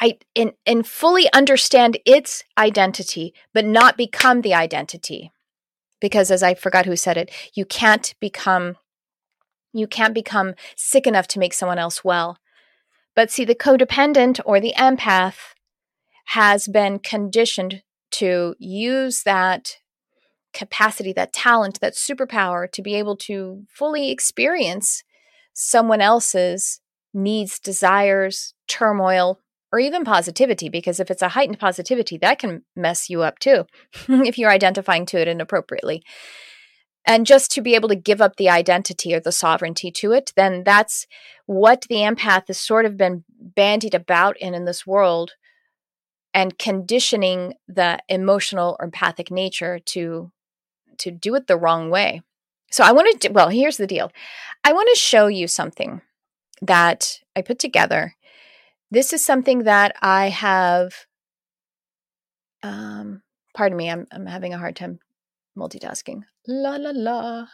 I 0.00 0.18
and, 0.34 0.52
and 0.66 0.84
fully 0.84 1.32
understand 1.32 1.98
its 2.04 2.42
identity, 2.58 3.32
but 3.54 3.64
not 3.64 3.96
become 3.96 4.40
the 4.40 4.54
identity. 4.54 5.30
Because 6.00 6.32
as 6.32 6.42
I 6.42 6.54
forgot 6.54 6.86
who 6.86 6.96
said 6.96 7.16
it, 7.16 7.30
you 7.54 7.64
can't 7.64 8.12
become 8.18 8.76
you 9.72 9.86
can't 9.86 10.14
become 10.14 10.54
sick 10.76 11.06
enough 11.06 11.26
to 11.28 11.38
make 11.38 11.54
someone 11.54 11.78
else 11.78 12.04
well. 12.04 12.38
But 13.14 13.30
see, 13.30 13.44
the 13.44 13.54
codependent 13.54 14.40
or 14.44 14.60
the 14.60 14.74
empath 14.76 15.54
has 16.26 16.68
been 16.68 16.98
conditioned 16.98 17.82
to 18.12 18.54
use 18.58 19.22
that 19.24 19.76
capacity, 20.52 21.12
that 21.14 21.32
talent, 21.32 21.80
that 21.80 21.94
superpower 21.94 22.70
to 22.70 22.82
be 22.82 22.94
able 22.94 23.16
to 23.16 23.64
fully 23.68 24.10
experience 24.10 25.02
someone 25.54 26.00
else's 26.00 26.80
needs, 27.14 27.58
desires, 27.58 28.54
turmoil, 28.68 29.38
or 29.70 29.78
even 29.78 30.04
positivity, 30.04 30.68
because 30.68 31.00
if 31.00 31.10
it's 31.10 31.22
a 31.22 31.30
heightened 31.30 31.58
positivity, 31.58 32.18
that 32.18 32.38
can 32.38 32.62
mess 32.76 33.08
you 33.08 33.22
up 33.22 33.38
too, 33.38 33.64
if 34.08 34.38
you're 34.38 34.50
identifying 34.50 35.06
to 35.06 35.20
it 35.20 35.28
inappropriately. 35.28 36.02
And 37.04 37.26
just 37.26 37.50
to 37.52 37.60
be 37.60 37.74
able 37.74 37.88
to 37.88 37.96
give 37.96 38.20
up 38.20 38.36
the 38.36 38.48
identity 38.48 39.12
or 39.14 39.20
the 39.20 39.32
sovereignty 39.32 39.90
to 39.90 40.12
it, 40.12 40.32
then 40.36 40.62
that's 40.64 41.06
what 41.46 41.86
the 41.88 41.96
empath 41.96 42.46
has 42.46 42.60
sort 42.60 42.84
of 42.84 42.96
been 42.96 43.24
bandied 43.38 43.94
about 43.94 44.36
in 44.38 44.54
in 44.54 44.64
this 44.64 44.86
world 44.86 45.32
and 46.32 46.58
conditioning 46.58 47.54
the 47.66 47.98
emotional 48.08 48.76
or 48.78 48.86
empathic 48.86 49.30
nature 49.30 49.78
to 49.86 50.30
to 50.98 51.10
do 51.10 51.34
it 51.34 51.46
the 51.46 51.56
wrong 51.56 51.90
way. 51.90 52.22
So 52.70 52.84
I 52.84 52.92
want 52.92 53.20
to 53.20 53.28
well, 53.30 53.48
here's 53.48 53.78
the 53.78 53.86
deal. 53.86 54.12
I 54.62 54.72
want 54.72 54.88
to 54.92 54.98
show 54.98 55.26
you 55.26 55.48
something 55.48 56.02
that 56.60 57.18
I 57.34 57.42
put 57.42 57.58
together 57.58 58.14
this 58.92 59.14
is 59.14 59.24
something 59.24 59.60
that 59.60 59.96
I 60.02 60.28
have. 60.28 61.06
Um, 62.62 63.22
pardon 63.54 63.76
me, 63.76 63.90
I'm 63.90 64.06
I'm 64.12 64.26
having 64.26 64.52
a 64.52 64.58
hard 64.58 64.76
time 64.76 65.00
multitasking. 65.56 66.22
La 66.46 66.76
la 66.76 66.92
la. 66.94 67.46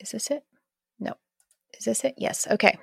Is 0.00 0.10
this 0.10 0.30
it? 0.30 0.44
No. 1.00 1.14
Is 1.78 1.84
this 1.86 2.04
it? 2.04 2.14
Yes. 2.16 2.46
Okay. 2.50 2.78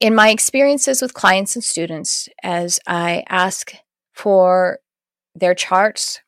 In 0.00 0.14
my 0.14 0.30
experiences 0.30 1.00
with 1.00 1.14
clients 1.14 1.54
and 1.54 1.64
students, 1.64 2.28
as 2.42 2.80
I 2.86 3.22
ask 3.28 3.72
for 4.12 4.80
their 5.34 5.54
charts, 5.54 6.20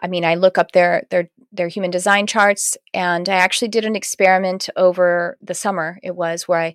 I 0.00 0.08
mean, 0.08 0.24
I 0.24 0.34
look 0.34 0.58
up 0.58 0.72
their 0.72 1.06
their 1.10 1.30
their 1.52 1.68
human 1.68 1.90
design 1.90 2.26
charts. 2.26 2.76
And 2.92 3.28
I 3.28 3.36
actually 3.36 3.68
did 3.68 3.84
an 3.84 3.96
experiment 3.96 4.68
over 4.76 5.38
the 5.40 5.54
summer. 5.54 5.98
It 6.02 6.14
was 6.14 6.46
where 6.46 6.60
I 6.60 6.74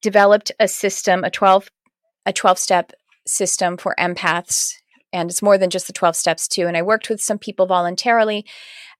developed 0.00 0.52
a 0.58 0.68
system, 0.68 1.24
a 1.24 1.30
12 1.30 1.68
a 2.24 2.32
12 2.32 2.58
step 2.58 2.92
system 3.26 3.76
for 3.76 3.94
empaths. 3.98 4.74
And 5.12 5.30
it's 5.30 5.42
more 5.42 5.58
than 5.58 5.70
just 5.70 5.86
the 5.86 5.92
12 5.92 6.16
steps 6.16 6.48
too. 6.48 6.66
And 6.66 6.76
I 6.76 6.82
worked 6.82 7.08
with 7.08 7.20
some 7.20 7.38
people 7.38 7.66
voluntarily 7.66 8.46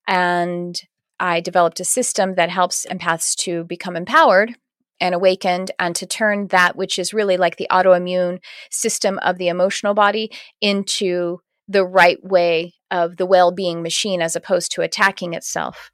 and 0.06 0.80
I 1.18 1.40
developed 1.40 1.80
a 1.80 1.84
system 1.84 2.34
that 2.34 2.50
helps 2.50 2.86
empaths 2.86 3.36
to 3.36 3.64
become 3.64 3.96
empowered 3.96 4.56
and 5.00 5.14
awakened 5.14 5.70
and 5.78 5.94
to 5.96 6.06
turn 6.06 6.48
that 6.48 6.76
which 6.76 6.98
is 6.98 7.14
really 7.14 7.36
like 7.36 7.56
the 7.56 7.66
autoimmune 7.70 8.38
system 8.70 9.18
of 9.20 9.38
the 9.38 9.48
emotional 9.48 9.94
body 9.94 10.30
into 10.60 11.38
the 11.68 11.84
right 11.84 12.18
way 12.22 12.74
of 12.90 13.16
the 13.16 13.26
well-being 13.26 13.82
machine 13.82 14.20
as 14.20 14.36
opposed 14.36 14.72
to 14.72 14.82
attacking 14.82 15.32
itself. 15.32 15.90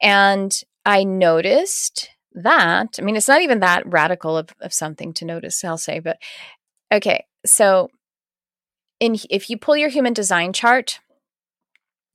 And 0.00 0.52
I 0.84 1.04
noticed 1.04 2.08
that, 2.32 2.96
I 2.98 3.02
mean, 3.02 3.16
it's 3.16 3.28
not 3.28 3.42
even 3.42 3.60
that 3.60 3.86
radical 3.86 4.36
of, 4.36 4.50
of 4.60 4.72
something 4.72 5.12
to 5.14 5.24
notice, 5.24 5.62
I'll 5.64 5.78
say, 5.78 5.98
but 5.98 6.18
okay. 6.92 7.26
So 7.46 7.90
in 8.98 9.16
if 9.30 9.48
you 9.50 9.56
pull 9.56 9.76
your 9.76 9.88
human 9.88 10.12
design 10.12 10.52
chart 10.52 11.00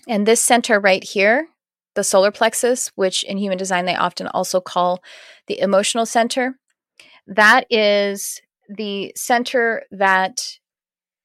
and 0.07 0.25
this 0.25 0.41
center 0.41 0.79
right 0.79 1.03
here, 1.03 1.47
the 1.95 2.03
solar 2.03 2.31
plexus, 2.31 2.91
which 2.95 3.23
in 3.23 3.37
human 3.37 3.57
design 3.57 3.85
they 3.85 3.95
often 3.95 4.27
also 4.27 4.59
call 4.61 5.01
the 5.47 5.59
emotional 5.59 6.05
center, 6.05 6.59
that 7.27 7.65
is 7.69 8.41
the 8.69 9.11
center 9.15 9.83
that 9.91 10.59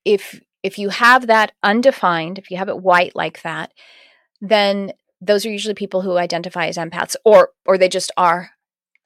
if 0.04 0.40
if 0.62 0.78
you 0.78 0.90
have 0.90 1.26
that 1.26 1.52
undefined, 1.62 2.38
if 2.38 2.50
you 2.50 2.56
have 2.56 2.68
it 2.68 2.82
white 2.82 3.16
like 3.16 3.42
that, 3.42 3.72
then 4.40 4.92
those 5.20 5.44
are 5.44 5.50
usually 5.50 5.74
people 5.74 6.02
who 6.02 6.16
identify 6.16 6.66
as 6.66 6.76
empaths 6.76 7.16
or 7.24 7.50
or 7.66 7.76
they 7.76 7.88
just 7.88 8.10
are 8.16 8.50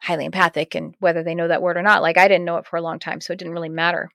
highly 0.00 0.24
empathic 0.24 0.74
and 0.74 0.94
whether 1.00 1.22
they 1.22 1.34
know 1.34 1.48
that 1.48 1.62
word 1.62 1.76
or 1.76 1.82
not 1.82 2.02
like 2.02 2.18
i 2.18 2.28
didn't 2.28 2.44
know 2.44 2.56
it 2.56 2.66
for 2.66 2.76
a 2.76 2.82
long 2.82 2.98
time 2.98 3.20
so 3.20 3.32
it 3.32 3.38
didn't 3.38 3.54
really 3.54 3.68
matter 3.68 4.10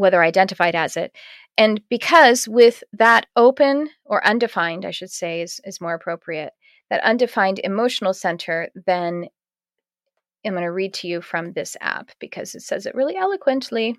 whether 0.00 0.22
identified 0.22 0.74
as 0.74 0.96
it. 0.96 1.12
And 1.56 1.80
because 1.88 2.48
with 2.48 2.82
that 2.92 3.26
open 3.36 3.90
or 4.04 4.26
undefined, 4.26 4.84
I 4.84 4.90
should 4.90 5.10
say, 5.10 5.42
is, 5.42 5.60
is 5.64 5.80
more 5.80 5.94
appropriate, 5.94 6.52
that 6.88 7.04
undefined 7.04 7.60
emotional 7.62 8.14
center, 8.14 8.68
then 8.86 9.26
I'm 10.44 10.52
going 10.52 10.64
to 10.64 10.72
read 10.72 10.94
to 10.94 11.08
you 11.08 11.20
from 11.20 11.52
this 11.52 11.76
app 11.80 12.10
because 12.18 12.54
it 12.54 12.62
says 12.62 12.86
it 12.86 12.94
really 12.94 13.16
eloquently. 13.16 13.96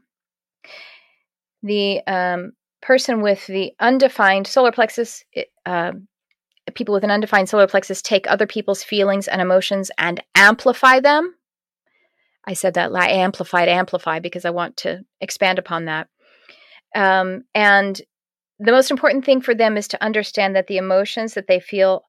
The 1.63 2.01
um, 2.07 2.53
person 2.81 3.21
with 3.21 3.45
the 3.47 3.73
undefined 3.79 4.47
solar 4.47 4.71
plexus, 4.71 5.23
uh, 5.65 5.91
people 6.73 6.93
with 6.93 7.03
an 7.03 7.11
undefined 7.11 7.49
solar 7.49 7.67
plexus 7.67 8.01
take 8.01 8.29
other 8.29 8.47
people's 8.47 8.83
feelings 8.83 9.27
and 9.27 9.41
emotions 9.41 9.91
and 9.97 10.23
amplify 10.35 10.99
them 10.99 11.35
I 12.45 12.53
said 12.53 12.73
that 12.73 12.91
I 12.93 13.09
amplified 13.09 13.69
amplify 13.69 14.19
because 14.19 14.45
I 14.45 14.49
want 14.49 14.77
to 14.77 15.01
expand 15.19 15.59
upon 15.59 15.85
that. 15.85 16.07
Um, 16.95 17.43
and 17.53 18.01
the 18.59 18.71
most 18.71 18.91
important 18.91 19.25
thing 19.25 19.41
for 19.41 19.55
them 19.55 19.77
is 19.77 19.87
to 19.89 20.03
understand 20.03 20.55
that 20.55 20.67
the 20.67 20.77
emotions 20.77 21.33
that 21.33 21.47
they 21.47 21.59
feel 21.59 22.03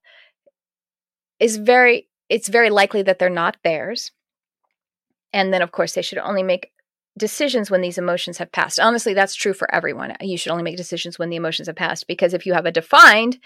is 1.39 1.57
very 1.57 2.07
it's 2.29 2.47
very 2.47 2.69
likely 2.69 3.03
that 3.03 3.19
they're 3.19 3.29
not 3.29 3.57
theirs. 3.63 4.11
And 5.33 5.53
then 5.53 5.61
of 5.61 5.71
course 5.71 5.93
they 5.93 6.01
should 6.01 6.19
only 6.19 6.43
make 6.43 6.71
decisions 7.17 7.69
when 7.69 7.81
these 7.81 7.97
emotions 7.97 8.37
have 8.39 8.51
passed. 8.51 8.79
Honestly, 8.79 9.13
that's 9.13 9.35
true 9.35 9.53
for 9.53 9.73
everyone. 9.73 10.15
You 10.21 10.37
should 10.37 10.51
only 10.51 10.63
make 10.63 10.77
decisions 10.77 11.19
when 11.19 11.29
the 11.29 11.35
emotions 11.35 11.67
have 11.67 11.75
passed 11.75 12.07
because 12.07 12.33
if 12.33 12.45
you 12.45 12.53
have 12.53 12.65
a 12.65 12.71
defined 12.71 13.39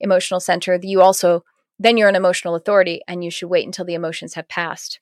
emotional 0.00 0.40
center, 0.40 0.78
you 0.82 1.00
also 1.00 1.44
then 1.78 1.96
you're 1.96 2.08
an 2.08 2.16
emotional 2.16 2.54
authority 2.54 3.00
and 3.06 3.22
you 3.22 3.30
should 3.30 3.48
wait 3.48 3.66
until 3.66 3.84
the 3.84 3.94
emotions 3.94 4.34
have 4.34 4.48
passed. 4.48 4.98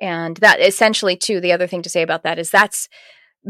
And 0.00 0.36
that 0.38 0.60
essentially, 0.60 1.16
too, 1.16 1.40
the 1.40 1.52
other 1.52 1.66
thing 1.66 1.82
to 1.82 1.88
say 1.88 2.02
about 2.02 2.22
that 2.24 2.38
is 2.38 2.50
that's 2.50 2.88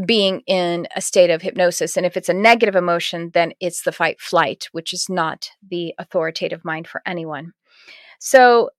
being 0.05 0.41
in 0.45 0.87
a 0.95 1.01
state 1.01 1.29
of 1.29 1.41
hypnosis. 1.41 1.97
And 1.97 2.05
if 2.05 2.15
it's 2.15 2.29
a 2.29 2.33
negative 2.33 2.75
emotion, 2.75 3.31
then 3.33 3.53
it's 3.59 3.81
the 3.81 3.91
fight 3.91 4.21
flight, 4.21 4.67
which 4.71 4.93
is 4.93 5.09
not 5.09 5.49
the 5.67 5.93
authoritative 5.97 6.63
mind 6.63 6.87
for 6.87 7.01
anyone. 7.05 7.53
So, 8.19 8.69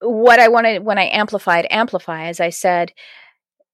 what 0.00 0.40
I 0.40 0.48
wanted 0.48 0.84
when 0.84 0.98
I 0.98 1.10
amplified 1.10 1.66
amplify, 1.70 2.26
as 2.26 2.40
I 2.40 2.50
said, 2.50 2.92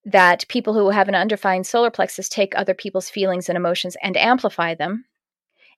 that 0.05 0.47
people 0.49 0.75
who 0.75 0.91
have 0.91 1.09
an 1.09 1.15
undefined 1.15 1.67
solar 1.67 1.91
plexus 1.91 2.29
take 2.29 2.57
other 2.57 2.75
people's 2.75 3.11
feelings 3.11 3.49
and 3.49 3.57
emotions 3.57 3.97
and 4.03 4.17
amplify 4.17 4.75
them. 4.75 5.05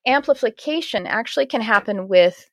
Amplification 0.06 1.06
actually 1.06 1.46
can 1.46 1.60
happen 1.60 2.08
with 2.08 2.48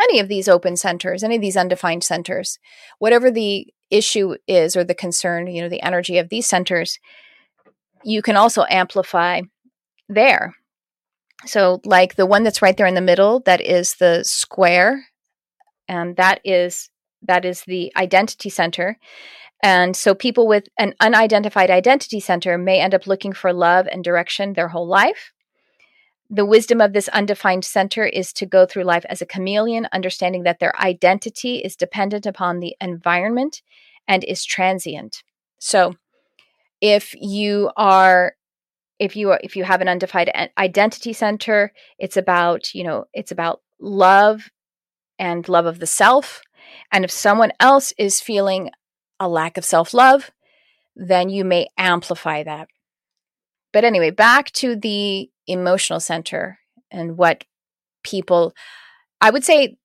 any 0.00 0.20
of 0.20 0.28
these 0.28 0.48
open 0.48 0.76
centers, 0.76 1.22
any 1.22 1.36
of 1.36 1.40
these 1.40 1.56
undefined 1.56 2.04
centers, 2.04 2.58
whatever 2.98 3.30
the 3.30 3.66
issue 3.90 4.36
is 4.46 4.76
or 4.76 4.84
the 4.84 4.94
concern, 4.94 5.46
you 5.46 5.62
know, 5.62 5.68
the 5.68 5.82
energy 5.82 6.18
of 6.18 6.28
these 6.28 6.46
centers, 6.46 6.98
you 8.02 8.22
can 8.22 8.36
also 8.36 8.64
amplify 8.68 9.42
there. 10.08 10.54
So, 11.46 11.80
like 11.84 12.16
the 12.16 12.26
one 12.26 12.42
that's 12.42 12.62
right 12.62 12.76
there 12.76 12.86
in 12.86 12.94
the 12.94 13.00
middle, 13.00 13.40
that 13.40 13.60
is 13.60 13.96
the 13.96 14.24
square, 14.24 15.06
and 15.88 16.16
that 16.16 16.40
is 16.44 16.88
that 17.22 17.44
is 17.44 17.62
the 17.62 17.92
identity 17.96 18.50
center. 18.50 18.98
And 19.62 19.96
so, 19.96 20.14
people 20.14 20.46
with 20.46 20.64
an 20.78 20.94
unidentified 21.00 21.70
identity 21.70 22.20
center 22.20 22.56
may 22.56 22.80
end 22.80 22.94
up 22.94 23.06
looking 23.06 23.32
for 23.32 23.52
love 23.52 23.86
and 23.90 24.02
direction 24.02 24.54
their 24.54 24.68
whole 24.68 24.86
life. 24.86 25.33
The 26.30 26.46
wisdom 26.46 26.80
of 26.80 26.92
this 26.92 27.08
undefined 27.08 27.64
center 27.64 28.04
is 28.04 28.32
to 28.34 28.46
go 28.46 28.66
through 28.66 28.84
life 28.84 29.04
as 29.08 29.20
a 29.20 29.26
chameleon, 29.26 29.88
understanding 29.92 30.44
that 30.44 30.58
their 30.58 30.76
identity 30.80 31.58
is 31.58 31.76
dependent 31.76 32.26
upon 32.26 32.60
the 32.60 32.74
environment 32.80 33.62
and 34.08 34.24
is 34.24 34.44
transient. 34.44 35.22
So, 35.58 35.94
if 36.80 37.14
you 37.14 37.70
are 37.76 38.34
if 38.98 39.16
you 39.16 39.30
are, 39.30 39.40
if 39.42 39.56
you 39.56 39.64
have 39.64 39.80
an 39.80 39.88
undefined 39.88 40.30
identity 40.56 41.12
center, 41.12 41.72
it's 41.98 42.16
about, 42.16 42.74
you 42.74 42.84
know, 42.84 43.06
it's 43.12 43.32
about 43.32 43.60
love 43.80 44.50
and 45.18 45.48
love 45.48 45.66
of 45.66 45.80
the 45.80 45.86
self. 45.86 46.42
And 46.92 47.04
if 47.04 47.10
someone 47.10 47.52
else 47.60 47.92
is 47.98 48.20
feeling 48.20 48.70
a 49.18 49.28
lack 49.28 49.56
of 49.56 49.64
self-love, 49.64 50.30
then 50.96 51.28
you 51.28 51.44
may 51.44 51.68
amplify 51.76 52.44
that. 52.44 52.68
But 53.74 53.84
anyway, 53.84 54.10
back 54.10 54.52
to 54.52 54.76
the 54.76 55.28
emotional 55.48 55.98
center 56.00 56.58
and 56.92 57.18
what 57.18 57.44
people, 58.04 58.54
I 59.20 59.30
would 59.30 59.44
say 59.44 59.76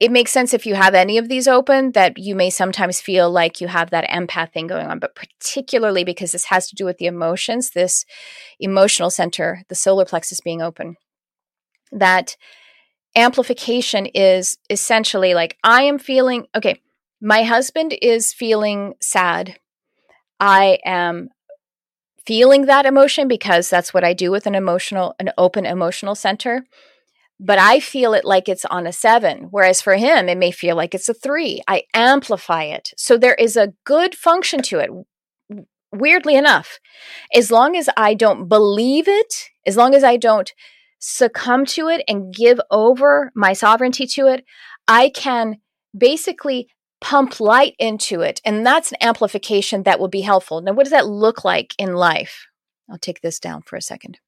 it 0.00 0.10
makes 0.10 0.30
sense 0.30 0.54
if 0.54 0.64
you 0.64 0.74
have 0.74 0.94
any 0.94 1.18
of 1.18 1.28
these 1.28 1.46
open 1.46 1.92
that 1.92 2.16
you 2.16 2.34
may 2.34 2.48
sometimes 2.48 3.00
feel 3.00 3.30
like 3.30 3.60
you 3.60 3.68
have 3.68 3.90
that 3.90 4.08
empath 4.08 4.52
thing 4.52 4.66
going 4.66 4.86
on, 4.86 4.98
but 4.98 5.14
particularly 5.14 6.02
because 6.02 6.32
this 6.32 6.46
has 6.46 6.66
to 6.68 6.74
do 6.74 6.86
with 6.86 6.96
the 6.96 7.06
emotions, 7.06 7.70
this 7.70 8.06
emotional 8.58 9.10
center, 9.10 9.62
the 9.68 9.74
solar 9.74 10.06
plexus 10.06 10.40
being 10.40 10.62
open, 10.62 10.96
that 11.92 12.38
amplification 13.14 14.06
is 14.06 14.56
essentially 14.70 15.34
like, 15.34 15.58
I 15.62 15.82
am 15.82 15.98
feeling, 15.98 16.46
okay, 16.54 16.80
my 17.20 17.42
husband 17.42 17.94
is 18.00 18.32
feeling 18.32 18.94
sad. 19.00 19.58
I 20.40 20.78
am 20.86 21.30
feeling 22.26 22.66
that 22.66 22.86
emotion 22.86 23.28
because 23.28 23.70
that's 23.70 23.94
what 23.94 24.04
I 24.04 24.12
do 24.12 24.30
with 24.30 24.46
an 24.46 24.54
emotional, 24.54 25.14
an 25.18 25.30
open 25.38 25.64
emotional 25.64 26.14
center. 26.14 26.64
But 27.38 27.58
I 27.58 27.80
feel 27.80 28.14
it 28.14 28.24
like 28.24 28.48
it's 28.48 28.64
on 28.64 28.86
a 28.86 28.92
seven, 28.92 29.48
whereas 29.50 29.82
for 29.82 29.96
him, 29.96 30.28
it 30.28 30.38
may 30.38 30.50
feel 30.50 30.74
like 30.74 30.94
it's 30.94 31.08
a 31.08 31.14
three. 31.14 31.60
I 31.68 31.82
amplify 31.92 32.64
it. 32.64 32.92
So 32.96 33.18
there 33.18 33.34
is 33.34 33.56
a 33.56 33.74
good 33.84 34.14
function 34.14 34.62
to 34.62 34.78
it. 34.78 34.90
Weirdly 35.92 36.34
enough, 36.34 36.78
as 37.34 37.50
long 37.50 37.76
as 37.76 37.88
I 37.96 38.14
don't 38.14 38.48
believe 38.48 39.06
it, 39.06 39.50
as 39.66 39.76
long 39.76 39.94
as 39.94 40.02
I 40.02 40.16
don't 40.16 40.52
succumb 40.98 41.64
to 41.66 41.88
it 41.88 42.02
and 42.08 42.34
give 42.34 42.58
over 42.70 43.30
my 43.34 43.52
sovereignty 43.52 44.06
to 44.06 44.26
it, 44.26 44.44
I 44.88 45.10
can 45.10 45.58
basically 45.96 46.68
pump 47.00 47.40
light 47.40 47.74
into 47.78 48.20
it. 48.20 48.40
And 48.44 48.64
that's 48.64 48.92
an 48.92 48.98
amplification 49.00 49.82
that 49.84 50.00
will 50.00 50.08
be 50.08 50.22
helpful. 50.22 50.60
Now, 50.60 50.72
what 50.72 50.84
does 50.84 50.92
that 50.92 51.06
look 51.06 51.44
like 51.44 51.74
in 51.78 51.94
life? 51.94 52.46
I'll 52.90 52.98
take 52.98 53.20
this 53.20 53.38
down 53.38 53.62
for 53.62 53.76
a 53.76 53.82
second. 53.82 54.18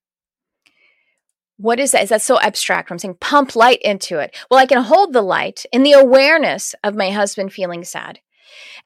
What 1.56 1.80
is 1.80 1.90
that? 1.90 2.04
Is 2.04 2.10
that 2.10 2.22
so 2.22 2.40
abstract? 2.40 2.90
I'm 2.90 2.98
saying 2.98 3.16
pump 3.20 3.56
light 3.56 3.80
into 3.82 4.18
it. 4.18 4.36
Well, 4.50 4.60
I 4.60 4.66
can 4.66 4.82
hold 4.82 5.12
the 5.12 5.22
light 5.22 5.66
in 5.72 5.82
the 5.82 5.92
awareness 5.92 6.74
of 6.84 6.94
my 6.94 7.10
husband 7.10 7.52
feeling 7.52 7.84
sad. 7.84 8.20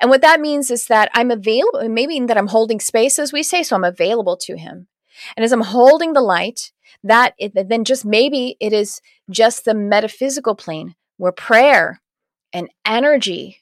And 0.00 0.10
what 0.10 0.22
that 0.22 0.40
means 0.40 0.70
is 0.70 0.86
that 0.86 1.10
I'm 1.14 1.30
available, 1.30 1.88
maybe 1.88 2.18
that 2.20 2.38
I'm 2.38 2.48
holding 2.48 2.80
space, 2.80 3.18
as 3.18 3.32
we 3.32 3.42
say, 3.42 3.62
so 3.62 3.76
I'm 3.76 3.84
available 3.84 4.36
to 4.38 4.56
him. 4.56 4.88
And 5.36 5.44
as 5.44 5.52
I'm 5.52 5.62
holding 5.62 6.14
the 6.14 6.20
light, 6.20 6.72
that 7.04 7.34
it, 7.38 7.52
then 7.68 7.84
just 7.84 8.04
maybe 8.04 8.56
it 8.60 8.72
is 8.72 9.00
just 9.30 9.64
the 9.64 9.74
metaphysical 9.74 10.54
plane 10.54 10.94
where 11.16 11.32
prayer 11.32 12.00
and 12.52 12.68
energy 12.86 13.61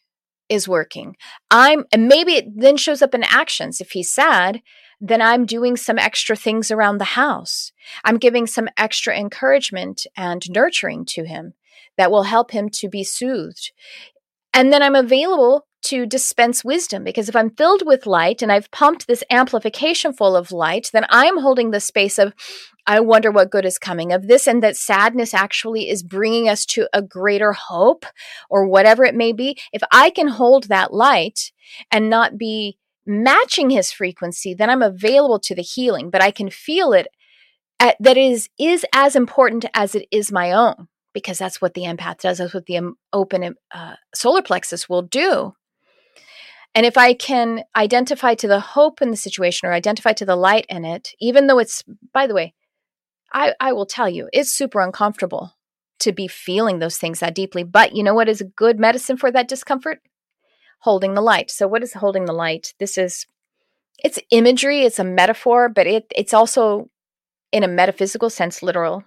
is 0.50 0.68
working. 0.68 1.16
I'm, 1.50 1.84
and 1.92 2.08
maybe 2.08 2.32
it 2.32 2.46
then 2.54 2.76
shows 2.76 3.00
up 3.00 3.14
in 3.14 3.22
actions. 3.24 3.80
If 3.80 3.92
he's 3.92 4.12
sad, 4.12 4.60
then 5.00 5.22
I'm 5.22 5.46
doing 5.46 5.76
some 5.76 5.98
extra 5.98 6.36
things 6.36 6.70
around 6.70 6.98
the 6.98 7.04
house. 7.04 7.72
I'm 8.04 8.18
giving 8.18 8.46
some 8.46 8.68
extra 8.76 9.16
encouragement 9.16 10.06
and 10.16 10.42
nurturing 10.50 11.06
to 11.06 11.24
him 11.24 11.54
that 11.96 12.10
will 12.10 12.24
help 12.24 12.50
him 12.50 12.68
to 12.68 12.88
be 12.88 13.04
soothed. 13.04 13.72
And 14.52 14.72
then 14.72 14.82
I'm 14.82 14.96
available 14.96 15.66
to 15.82 16.06
dispense 16.06 16.64
wisdom 16.64 17.04
because 17.04 17.28
if 17.28 17.36
I'm 17.36 17.50
filled 17.50 17.82
with 17.86 18.06
light 18.06 18.42
and 18.42 18.52
I've 18.52 18.70
pumped 18.70 19.06
this 19.06 19.24
amplification 19.30 20.12
full 20.12 20.36
of 20.36 20.52
light, 20.52 20.90
then 20.92 21.06
I'm 21.08 21.38
holding 21.38 21.70
the 21.70 21.80
space 21.80 22.18
of, 22.18 22.34
I 22.86 23.00
wonder 23.00 23.30
what 23.30 23.50
good 23.50 23.64
is 23.64 23.78
coming 23.78 24.12
of 24.12 24.26
this, 24.26 24.46
and 24.46 24.62
that 24.62 24.76
sadness 24.76 25.32
actually 25.32 25.88
is 25.88 26.02
bringing 26.02 26.48
us 26.48 26.66
to 26.66 26.88
a 26.92 27.02
greater 27.02 27.52
hope 27.52 28.04
or 28.48 28.66
whatever 28.66 29.04
it 29.04 29.14
may 29.14 29.32
be. 29.32 29.58
If 29.72 29.82
I 29.92 30.10
can 30.10 30.28
hold 30.28 30.64
that 30.64 30.92
light 30.92 31.52
and 31.90 32.10
not 32.10 32.36
be 32.36 32.78
matching 33.06 33.70
his 33.70 33.90
frequency, 33.90 34.54
then 34.54 34.70
I'm 34.70 34.82
available 34.82 35.40
to 35.40 35.54
the 35.54 35.62
healing, 35.62 36.10
but 36.10 36.22
I 36.22 36.30
can 36.30 36.50
feel 36.50 36.92
it 36.92 37.08
at, 37.78 37.96
that 38.00 38.16
is 38.16 38.48
is 38.58 38.84
as 38.92 39.16
important 39.16 39.64
as 39.74 39.94
it 39.94 40.06
is 40.10 40.30
my 40.30 40.52
own 40.52 40.88
because 41.12 41.38
that's 41.38 41.60
what 41.60 41.74
the 41.74 41.82
empath 41.82 42.18
does. 42.18 42.38
That's 42.38 42.54
what 42.54 42.66
the 42.66 42.76
um, 42.76 42.96
open 43.12 43.56
uh, 43.72 43.94
solar 44.14 44.42
plexus 44.42 44.88
will 44.88 45.02
do. 45.02 45.54
And 46.74 46.86
if 46.86 46.96
I 46.96 47.14
can 47.14 47.64
identify 47.74 48.34
to 48.36 48.46
the 48.46 48.60
hope 48.60 49.02
in 49.02 49.10
the 49.10 49.16
situation 49.16 49.68
or 49.68 49.72
identify 49.72 50.12
to 50.12 50.24
the 50.24 50.36
light 50.36 50.66
in 50.68 50.84
it, 50.84 51.12
even 51.20 51.46
though 51.46 51.58
it's, 51.58 51.82
by 52.12 52.26
the 52.26 52.34
way, 52.34 52.54
I, 53.32 53.54
I 53.60 53.72
will 53.72 53.86
tell 53.86 54.08
you, 54.08 54.28
it's 54.32 54.52
super 54.52 54.80
uncomfortable 54.80 55.56
to 56.00 56.12
be 56.12 56.28
feeling 56.28 56.78
those 56.78 56.96
things 56.96 57.20
that 57.20 57.34
deeply. 57.34 57.64
But 57.64 57.94
you 57.94 58.02
know 58.02 58.14
what 58.14 58.28
is 58.28 58.40
a 58.40 58.44
good 58.44 58.78
medicine 58.78 59.16
for 59.16 59.30
that 59.30 59.48
discomfort? 59.48 60.00
Holding 60.80 61.14
the 61.14 61.20
light. 61.20 61.50
So, 61.50 61.68
what 61.68 61.82
is 61.82 61.92
holding 61.94 62.24
the 62.24 62.32
light? 62.32 62.72
This 62.78 62.96
is, 62.96 63.26
it's 64.02 64.18
imagery, 64.30 64.82
it's 64.82 64.98
a 64.98 65.04
metaphor, 65.04 65.68
but 65.68 65.86
it, 65.86 66.06
it's 66.16 66.32
also, 66.32 66.88
in 67.52 67.62
a 67.62 67.68
metaphysical 67.68 68.30
sense, 68.30 68.62
literal. 68.62 69.04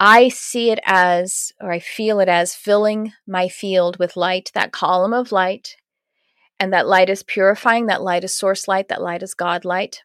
I 0.00 0.28
see 0.28 0.70
it 0.70 0.78
as, 0.86 1.52
or 1.60 1.70
I 1.70 1.80
feel 1.80 2.20
it 2.20 2.28
as, 2.28 2.54
filling 2.54 3.12
my 3.26 3.48
field 3.48 3.98
with 3.98 4.16
light, 4.16 4.50
that 4.54 4.72
column 4.72 5.12
of 5.12 5.32
light 5.32 5.76
and 6.60 6.72
that 6.72 6.86
light 6.86 7.08
is 7.08 7.22
purifying, 7.22 7.86
that 7.86 8.02
light 8.02 8.24
is 8.24 8.34
source 8.34 8.68
light, 8.68 8.88
that 8.88 9.02
light 9.02 9.22
is 9.22 9.34
God 9.34 9.64
light. 9.64 10.02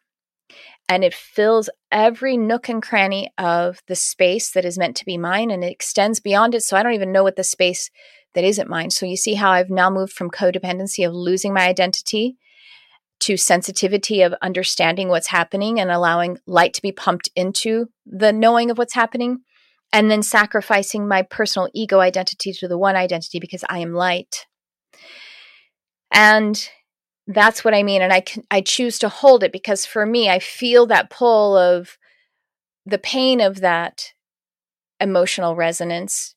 And 0.88 1.02
it 1.02 1.14
fills 1.14 1.70
every 1.90 2.36
nook 2.36 2.68
and 2.68 2.82
cranny 2.82 3.32
of 3.38 3.80
the 3.88 3.96
space 3.96 4.50
that 4.50 4.64
is 4.64 4.78
meant 4.78 4.96
to 4.96 5.04
be 5.04 5.16
mine 5.16 5.50
and 5.50 5.64
it 5.64 5.72
extends 5.72 6.20
beyond 6.20 6.54
it. 6.54 6.62
So 6.62 6.76
I 6.76 6.82
don't 6.82 6.92
even 6.92 7.12
know 7.12 7.22
what 7.22 7.36
the 7.36 7.44
space 7.44 7.90
that 8.34 8.44
isn't 8.44 8.68
mine. 8.68 8.90
So 8.90 9.06
you 9.06 9.16
see 9.16 9.34
how 9.34 9.50
I've 9.50 9.70
now 9.70 9.88
moved 9.88 10.12
from 10.12 10.30
codependency 10.30 11.06
of 11.06 11.14
losing 11.14 11.54
my 11.54 11.66
identity 11.66 12.36
to 13.20 13.36
sensitivity 13.36 14.20
of 14.22 14.34
understanding 14.42 15.08
what's 15.08 15.28
happening 15.28 15.80
and 15.80 15.90
allowing 15.90 16.38
light 16.46 16.74
to 16.74 16.82
be 16.82 16.92
pumped 16.92 17.30
into 17.34 17.86
the 18.04 18.32
knowing 18.32 18.70
of 18.70 18.76
what's 18.76 18.94
happening. 18.94 19.38
And 19.92 20.10
then 20.10 20.22
sacrificing 20.22 21.06
my 21.06 21.22
personal 21.22 21.70
ego 21.72 22.00
identity 22.00 22.52
to 22.52 22.66
the 22.66 22.76
one 22.76 22.96
identity 22.96 23.38
because 23.38 23.64
I 23.68 23.78
am 23.78 23.94
light. 23.94 24.46
And 26.14 26.68
that's 27.26 27.64
what 27.64 27.74
I 27.74 27.82
mean. 27.82 28.00
And 28.00 28.12
I 28.12 28.20
can, 28.20 28.44
I 28.50 28.60
choose 28.60 28.98
to 29.00 29.08
hold 29.08 29.42
it 29.42 29.52
because 29.52 29.84
for 29.84 30.06
me, 30.06 30.30
I 30.30 30.38
feel 30.38 30.86
that 30.86 31.10
pull 31.10 31.56
of 31.56 31.98
the 32.86 32.98
pain 32.98 33.40
of 33.40 33.60
that 33.60 34.12
emotional 35.00 35.56
resonance. 35.56 36.34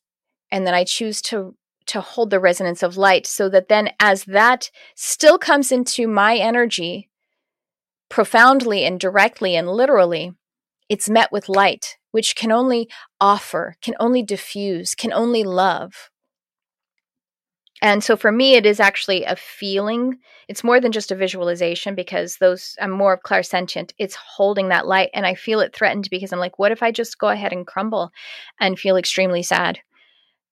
And 0.50 0.66
then 0.66 0.74
I 0.74 0.84
choose 0.84 1.22
to 1.22 1.54
to 1.86 2.00
hold 2.02 2.28
the 2.28 2.38
resonance 2.40 2.82
of 2.82 2.98
light 2.98 3.26
so 3.26 3.48
that 3.48 3.68
then 3.68 3.88
as 3.98 4.24
that 4.24 4.70
still 4.94 5.38
comes 5.38 5.72
into 5.72 6.06
my 6.06 6.36
energy 6.36 7.08
profoundly 8.10 8.84
and 8.84 9.00
directly 9.00 9.56
and 9.56 9.70
literally, 9.70 10.34
it's 10.90 11.08
met 11.08 11.32
with 11.32 11.48
light, 11.48 11.96
which 12.10 12.36
can 12.36 12.52
only 12.52 12.90
offer, 13.20 13.76
can 13.80 13.94
only 13.98 14.22
diffuse, 14.22 14.94
can 14.94 15.14
only 15.14 15.42
love. 15.42 16.10
And 17.80 18.02
so 18.02 18.16
for 18.16 18.32
me, 18.32 18.54
it 18.54 18.66
is 18.66 18.80
actually 18.80 19.24
a 19.24 19.36
feeling. 19.36 20.18
It's 20.48 20.64
more 20.64 20.80
than 20.80 20.90
just 20.90 21.12
a 21.12 21.16
visualization 21.16 21.94
because 21.94 22.36
those, 22.36 22.76
I'm 22.80 22.90
more 22.90 23.12
of 23.12 23.22
clairsentient. 23.22 23.92
It's 23.98 24.16
holding 24.16 24.68
that 24.68 24.86
light 24.86 25.10
and 25.14 25.24
I 25.24 25.34
feel 25.34 25.60
it 25.60 25.74
threatened 25.74 26.08
because 26.10 26.32
I'm 26.32 26.40
like, 26.40 26.58
what 26.58 26.72
if 26.72 26.82
I 26.82 26.90
just 26.90 27.18
go 27.18 27.28
ahead 27.28 27.52
and 27.52 27.66
crumble 27.66 28.10
and 28.58 28.78
feel 28.78 28.96
extremely 28.96 29.42
sad? 29.42 29.78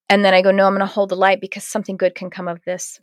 And 0.08 0.24
then 0.24 0.34
I 0.34 0.42
go, 0.42 0.52
no, 0.52 0.66
I'm 0.66 0.72
going 0.74 0.80
to 0.80 0.86
hold 0.86 1.08
the 1.08 1.16
light 1.16 1.40
because 1.40 1.64
something 1.64 1.96
good 1.96 2.14
can 2.14 2.30
come 2.30 2.46
of 2.46 2.62
this. 2.64 3.00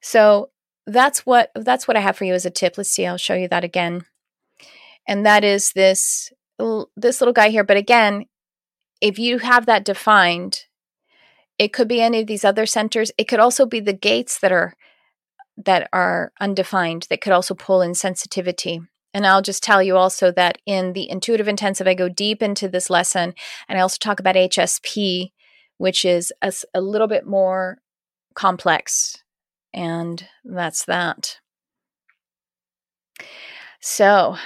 So 0.00 0.50
that's 0.86 1.26
what 1.26 1.50
that's 1.54 1.86
what 1.86 1.96
I 1.96 2.00
have 2.00 2.16
for 2.16 2.24
you 2.24 2.34
as 2.34 2.46
a 2.46 2.50
tip. 2.50 2.76
Let's 2.76 2.90
see, 2.90 3.06
I'll 3.06 3.18
show 3.18 3.34
you 3.34 3.48
that 3.48 3.62
again. 3.62 4.06
And 5.06 5.26
that 5.26 5.44
is 5.44 5.72
this 5.72 6.32
this 6.96 7.20
little 7.20 7.32
guy 7.34 7.50
here. 7.50 7.64
But 7.64 7.76
again, 7.76 8.26
if 9.00 9.18
you 9.18 9.38
have 9.38 9.66
that 9.66 9.84
defined, 9.84 10.64
it 11.62 11.72
could 11.72 11.86
be 11.86 12.02
any 12.02 12.20
of 12.20 12.26
these 12.26 12.44
other 12.44 12.66
centers. 12.66 13.12
It 13.16 13.28
could 13.28 13.38
also 13.38 13.66
be 13.66 13.78
the 13.78 13.92
gates 13.92 14.40
that 14.40 14.50
are 14.50 14.74
that 15.56 15.88
are 15.92 16.32
undefined 16.40 17.06
that 17.08 17.20
could 17.20 17.32
also 17.32 17.54
pull 17.54 17.82
in 17.82 17.94
sensitivity. 17.94 18.80
And 19.14 19.24
I'll 19.24 19.42
just 19.42 19.62
tell 19.62 19.80
you 19.80 19.96
also 19.96 20.32
that 20.32 20.58
in 20.66 20.92
the 20.92 21.08
intuitive 21.08 21.46
intensive, 21.46 21.86
I 21.86 21.94
go 21.94 22.08
deep 22.08 22.42
into 22.42 22.68
this 22.68 22.90
lesson 22.90 23.34
and 23.68 23.78
I 23.78 23.82
also 23.82 23.98
talk 24.00 24.18
about 24.18 24.34
HSP, 24.34 25.30
which 25.78 26.04
is 26.04 26.32
a, 26.42 26.52
a 26.74 26.80
little 26.80 27.06
bit 27.06 27.26
more 27.26 27.78
complex. 28.34 29.22
And 29.72 30.26
that's 30.44 30.84
that. 30.86 31.38
So, 33.80 34.36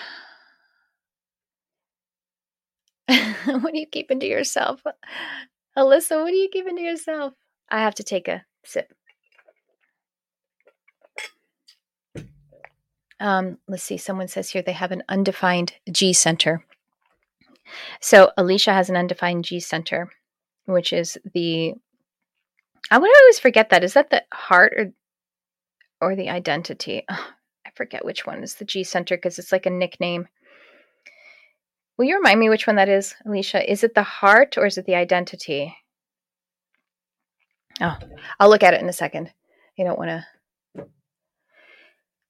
what 3.06 3.72
are 3.72 3.76
you 3.76 3.86
keeping 3.86 4.20
to 4.20 4.26
yourself? 4.26 4.82
Alyssa, 5.76 6.22
what 6.22 6.32
are 6.32 6.36
you 6.36 6.48
giving 6.50 6.76
to 6.76 6.82
yourself? 6.82 7.34
I 7.68 7.80
have 7.80 7.94
to 7.96 8.02
take 8.02 8.28
a 8.28 8.44
sip. 8.64 8.92
Um, 13.18 13.58
let's 13.66 13.82
see. 13.82 13.96
Someone 13.96 14.28
says 14.28 14.50
here 14.50 14.62
they 14.62 14.72
have 14.72 14.92
an 14.92 15.02
undefined 15.08 15.74
G 15.90 16.12
center. 16.12 16.64
So 18.00 18.30
Alicia 18.36 18.72
has 18.72 18.88
an 18.90 18.96
undefined 18.96 19.44
G 19.44 19.60
center, 19.60 20.10
which 20.66 20.92
is 20.92 21.18
the. 21.34 21.74
I 22.90 22.98
would 22.98 23.10
always 23.22 23.38
forget 23.38 23.70
that. 23.70 23.84
Is 23.84 23.94
that 23.94 24.10
the 24.10 24.22
heart 24.32 24.74
or 24.76 24.92
or 26.00 26.16
the 26.16 26.30
identity? 26.30 27.04
Oh, 27.10 27.30
I 27.66 27.70
forget 27.74 28.04
which 28.04 28.26
one 28.26 28.42
is 28.42 28.54
the 28.54 28.64
G 28.64 28.84
center 28.84 29.16
because 29.16 29.38
it's 29.38 29.52
like 29.52 29.66
a 29.66 29.70
nickname. 29.70 30.28
Will 31.96 32.04
you 32.04 32.16
remind 32.16 32.38
me 32.38 32.48
which 32.48 32.66
one 32.66 32.76
that 32.76 32.88
is, 32.88 33.14
Alicia? 33.24 33.70
Is 33.70 33.82
it 33.82 33.94
the 33.94 34.02
heart 34.02 34.58
or 34.58 34.66
is 34.66 34.76
it 34.76 34.84
the 34.84 34.94
identity? 34.94 35.74
Oh, 37.80 37.96
I'll 38.38 38.50
look 38.50 38.62
at 38.62 38.74
it 38.74 38.80
in 38.80 38.88
a 38.88 38.92
second. 38.92 39.30
You 39.76 39.84
don't 39.84 39.98
want 39.98 40.10
to. 40.10 40.26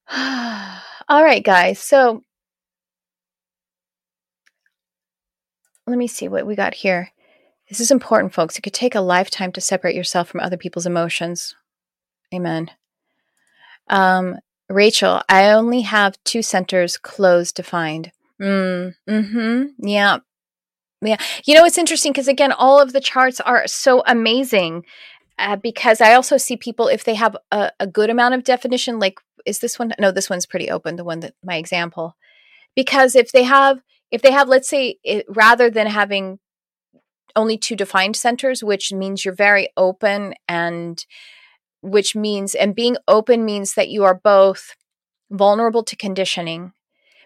All 1.08 1.24
right, 1.24 1.42
guys. 1.42 1.78
So 1.78 2.22
let 5.86 5.98
me 5.98 6.06
see 6.06 6.28
what 6.28 6.46
we 6.46 6.54
got 6.54 6.74
here. 6.74 7.10
This 7.68 7.80
is 7.80 7.90
important, 7.90 8.32
folks. 8.32 8.56
It 8.56 8.62
could 8.62 8.72
take 8.72 8.94
a 8.94 9.00
lifetime 9.00 9.50
to 9.52 9.60
separate 9.60 9.96
yourself 9.96 10.28
from 10.28 10.40
other 10.40 10.56
people's 10.56 10.86
emotions. 10.86 11.56
Amen. 12.32 12.70
Um, 13.88 14.36
Rachel, 14.68 15.22
I 15.28 15.50
only 15.50 15.82
have 15.82 16.22
two 16.24 16.42
centers 16.42 16.96
closed 16.96 17.56
defined. 17.56 18.12
Mm, 18.40 18.94
mm-hmm. 19.08 19.64
Yeah. 19.86 20.18
Yeah. 21.02 21.16
You 21.44 21.54
know, 21.54 21.64
it's 21.64 21.78
interesting 21.78 22.12
because, 22.12 22.28
again, 22.28 22.52
all 22.52 22.80
of 22.80 22.92
the 22.92 23.00
charts 23.00 23.40
are 23.40 23.66
so 23.66 24.02
amazing 24.06 24.84
uh, 25.38 25.56
because 25.56 26.00
I 26.00 26.14
also 26.14 26.36
see 26.36 26.56
people, 26.56 26.88
if 26.88 27.04
they 27.04 27.14
have 27.14 27.36
a, 27.52 27.70
a 27.78 27.86
good 27.86 28.10
amount 28.10 28.34
of 28.34 28.44
definition, 28.44 28.98
like, 28.98 29.20
is 29.44 29.60
this 29.60 29.78
one? 29.78 29.92
No, 29.98 30.10
this 30.10 30.30
one's 30.30 30.46
pretty 30.46 30.70
open, 30.70 30.96
the 30.96 31.04
one 31.04 31.20
that 31.20 31.34
my 31.44 31.56
example. 31.56 32.16
Because 32.74 33.14
if 33.14 33.32
they 33.32 33.44
have, 33.44 33.80
if 34.10 34.22
they 34.22 34.32
have, 34.32 34.48
let's 34.48 34.68
say, 34.68 34.98
it, 35.04 35.26
rather 35.28 35.70
than 35.70 35.86
having 35.86 36.38
only 37.34 37.58
two 37.58 37.76
defined 37.76 38.16
centers, 38.16 38.64
which 38.64 38.92
means 38.92 39.24
you're 39.24 39.34
very 39.34 39.68
open 39.76 40.34
and 40.48 41.04
which 41.82 42.16
means, 42.16 42.54
and 42.54 42.74
being 42.74 42.96
open 43.06 43.44
means 43.44 43.74
that 43.74 43.88
you 43.88 44.04
are 44.04 44.14
both 44.14 44.74
vulnerable 45.30 45.84
to 45.84 45.96
conditioning 45.96 46.72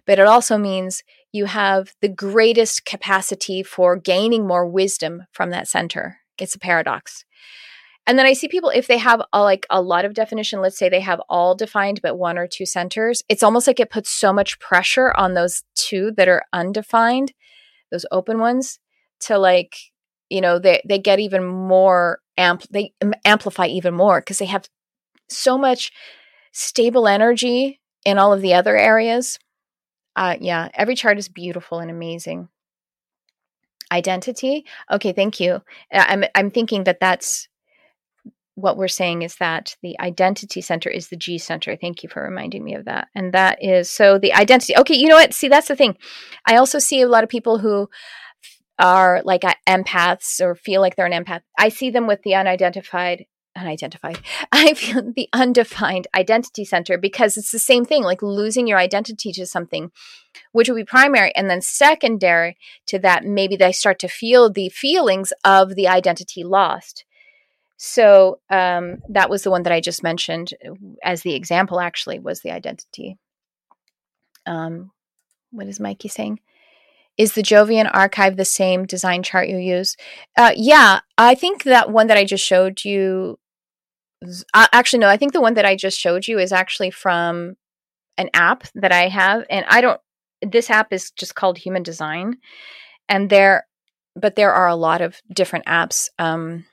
but 0.07 0.18
it 0.18 0.26
also 0.26 0.59
means 0.59 1.03
you 1.32 1.46
have 1.46 1.94
the 2.01 2.09
greatest 2.09 2.84
capacity 2.84 3.62
for 3.62 3.96
gaining 3.96 4.46
more 4.46 4.66
wisdom 4.66 5.24
from 5.32 5.51
that 5.51 5.68
center. 5.68 6.18
It's 6.38 6.55
a 6.55 6.59
paradox. 6.59 7.24
And 8.07 8.18
then 8.18 8.26
I 8.26 8.32
see 8.32 8.48
people 8.48 8.70
if 8.70 8.86
they 8.86 8.98
have 8.98 9.22
a, 9.32 9.42
like 9.42 9.66
a 9.70 9.80
lot 9.80 10.05
of 10.05 10.14
definition, 10.14 10.61
let's 10.61 10.78
say 10.78 10.88
they 10.88 11.01
have 11.01 11.20
all 11.28 11.55
defined 11.55 12.01
but 12.03 12.18
one 12.18 12.38
or 12.38 12.46
two 12.46 12.66
centers, 12.66 13.22
it's 13.28 13.42
almost 13.42 13.66
like 13.66 13.78
it 13.78 13.90
puts 13.90 14.11
so 14.11 14.32
much 14.32 14.59
pressure 14.59 15.12
on 15.16 15.34
those 15.34 15.62
two 15.76 16.11
that 16.16 16.28
are 16.28 16.42
undefined, 16.53 17.32
those 17.92 18.07
open 18.11 18.38
ones 18.38 18.78
to 19.20 19.38
like, 19.38 19.76
you 20.28 20.40
know, 20.40 20.59
they 20.59 20.82
they 20.84 20.98
get 20.98 21.20
even 21.20 21.44
more 21.44 22.20
amp 22.36 22.62
they 22.70 22.94
amplify 23.24 23.66
even 23.66 23.94
more 23.94 24.20
because 24.20 24.38
they 24.38 24.46
have 24.46 24.68
so 25.28 25.59
much 25.59 25.92
stable 26.53 27.07
energy 27.07 27.80
in 28.05 28.18
all 28.18 28.32
of 28.32 28.40
the 28.40 28.55
other 28.55 28.76
areas 28.76 29.38
uh, 30.17 30.37
yeah, 30.41 30.69
every 30.75 30.95
chart 30.95 31.19
is 31.19 31.29
beautiful 31.29 31.79
and 31.79 31.91
amazing. 31.91 32.49
Identity. 33.93 34.67
Okay, 34.91 35.13
thank 35.13 35.41
you. 35.41 35.63
I'm 35.93 36.25
I'm 36.35 36.51
thinking 36.51 36.85
that 36.85 37.01
that's 37.01 37.49
what 38.55 38.77
we're 38.77 38.89
saying 38.89 39.23
is 39.23 39.37
that 39.37 39.77
the 39.83 39.99
identity 40.01 40.61
center 40.61 40.91
is 40.91 41.09
the 41.09 41.17
G 41.17 41.39
center. 41.39 41.77
Thank 41.77 42.03
you 42.03 42.09
for 42.09 42.23
reminding 42.23 42.63
me 42.63 42.75
of 42.75 42.85
that. 42.85 43.09
And 43.15 43.33
that 43.33 43.59
is 43.63 43.91
so 43.91 44.19
the 44.19 44.35
identity. 44.35 44.77
Okay, 44.77 44.95
you 44.95 45.09
know 45.09 45.17
what? 45.17 45.35
See, 45.35 45.49
that's 45.49 45.69
the 45.69 45.77
thing. 45.77 45.97
I 46.47 46.57
also 46.57 46.79
see 46.79 47.01
a 47.01 47.09
lot 47.09 47.25
of 47.25 47.31
people 47.31 47.59
who 47.59 47.89
are 48.79 49.23
like 49.25 49.43
empaths 49.69 50.41
or 50.41 50.55
feel 50.55 50.81
like 50.81 50.97
they're 50.97 51.07
an 51.07 51.25
empath. 51.25 51.43
I 51.59 51.69
see 51.69 51.91
them 51.91 52.07
with 52.07 52.23
the 52.23 52.35
unidentified 52.35 53.27
unidentified. 53.57 54.20
I 54.53 54.74
feel 54.74 55.12
the 55.14 55.28
undefined 55.32 56.07
identity 56.14 56.64
center 56.64 56.98
because 56.98 57.36
it's 57.36 57.51
the 57.51 57.59
same 57.59 57.84
thing, 57.84 58.03
like 58.03 58.22
losing 58.22 58.66
your 58.66 58.78
identity 58.78 59.32
to 59.32 59.46
something, 59.46 59.90
which 60.53 60.68
would 60.68 60.76
be 60.76 60.84
primary. 60.84 61.34
And 61.34 61.51
then 61.51 61.61
secondary 61.61 62.57
to 62.86 62.98
that, 63.01 63.24
maybe 63.24 63.57
they 63.57 63.72
start 63.72 63.98
to 64.01 64.09
feel 64.09 64.51
the 64.51 64.68
feelings 64.68 65.32
of 65.44 65.74
the 65.74 65.88
identity 65.88 66.44
lost. 66.44 67.05
So 67.76 68.40
um, 68.51 68.98
that 69.09 69.30
was 69.30 69.42
the 69.42 69.51
one 69.51 69.62
that 69.62 69.72
I 69.72 69.80
just 69.80 70.03
mentioned 70.03 70.53
as 71.03 71.22
the 71.22 71.34
example, 71.34 71.80
actually, 71.80 72.18
was 72.18 72.42
the 72.42 72.51
identity. 72.51 73.16
Um, 74.44 74.90
what 75.51 75.66
is 75.66 75.80
Mikey 75.80 76.09
saying? 76.09 76.40
Is 77.21 77.35
the 77.35 77.43
Jovian 77.43 77.91
archive 77.93 78.39
the 78.39 78.47
same 78.47 78.87
design 78.87 79.23
chart 79.23 79.47
you 79.47 79.59
use? 79.59 79.95
Uh, 80.39 80.53
yeah, 80.57 81.01
I 81.18 81.35
think 81.35 81.64
that 81.64 81.91
one 81.91 82.07
that 82.07 82.16
I 82.16 82.25
just 82.25 82.43
showed 82.43 82.83
you. 82.83 83.39
Uh, 84.55 84.68
actually, 84.73 85.01
no, 85.01 85.09
I 85.09 85.18
think 85.18 85.35
the 85.35 85.41
one 85.43 85.53
that 85.53 85.66
I 85.66 85.77
just 85.77 86.01
showed 86.01 86.27
you 86.27 86.39
is 86.39 86.51
actually 86.51 86.91
from 86.91 87.57
an 88.16 88.31
app 88.33 88.64
that 88.75 88.91
I 88.91 89.09
have, 89.09 89.45
and 89.51 89.66
I 89.68 89.83
don't. 89.83 90.01
This 90.41 90.71
app 90.71 90.95
is 90.95 91.11
just 91.11 91.35
called 91.35 91.59
Human 91.59 91.83
Design, 91.83 92.39
and 93.07 93.29
there, 93.29 93.66
but 94.16 94.37
there 94.37 94.55
are 94.55 94.68
a 94.68 94.75
lot 94.75 95.03
of 95.03 95.21
different 95.31 95.66
apps. 95.66 96.09
Um, 96.18 96.64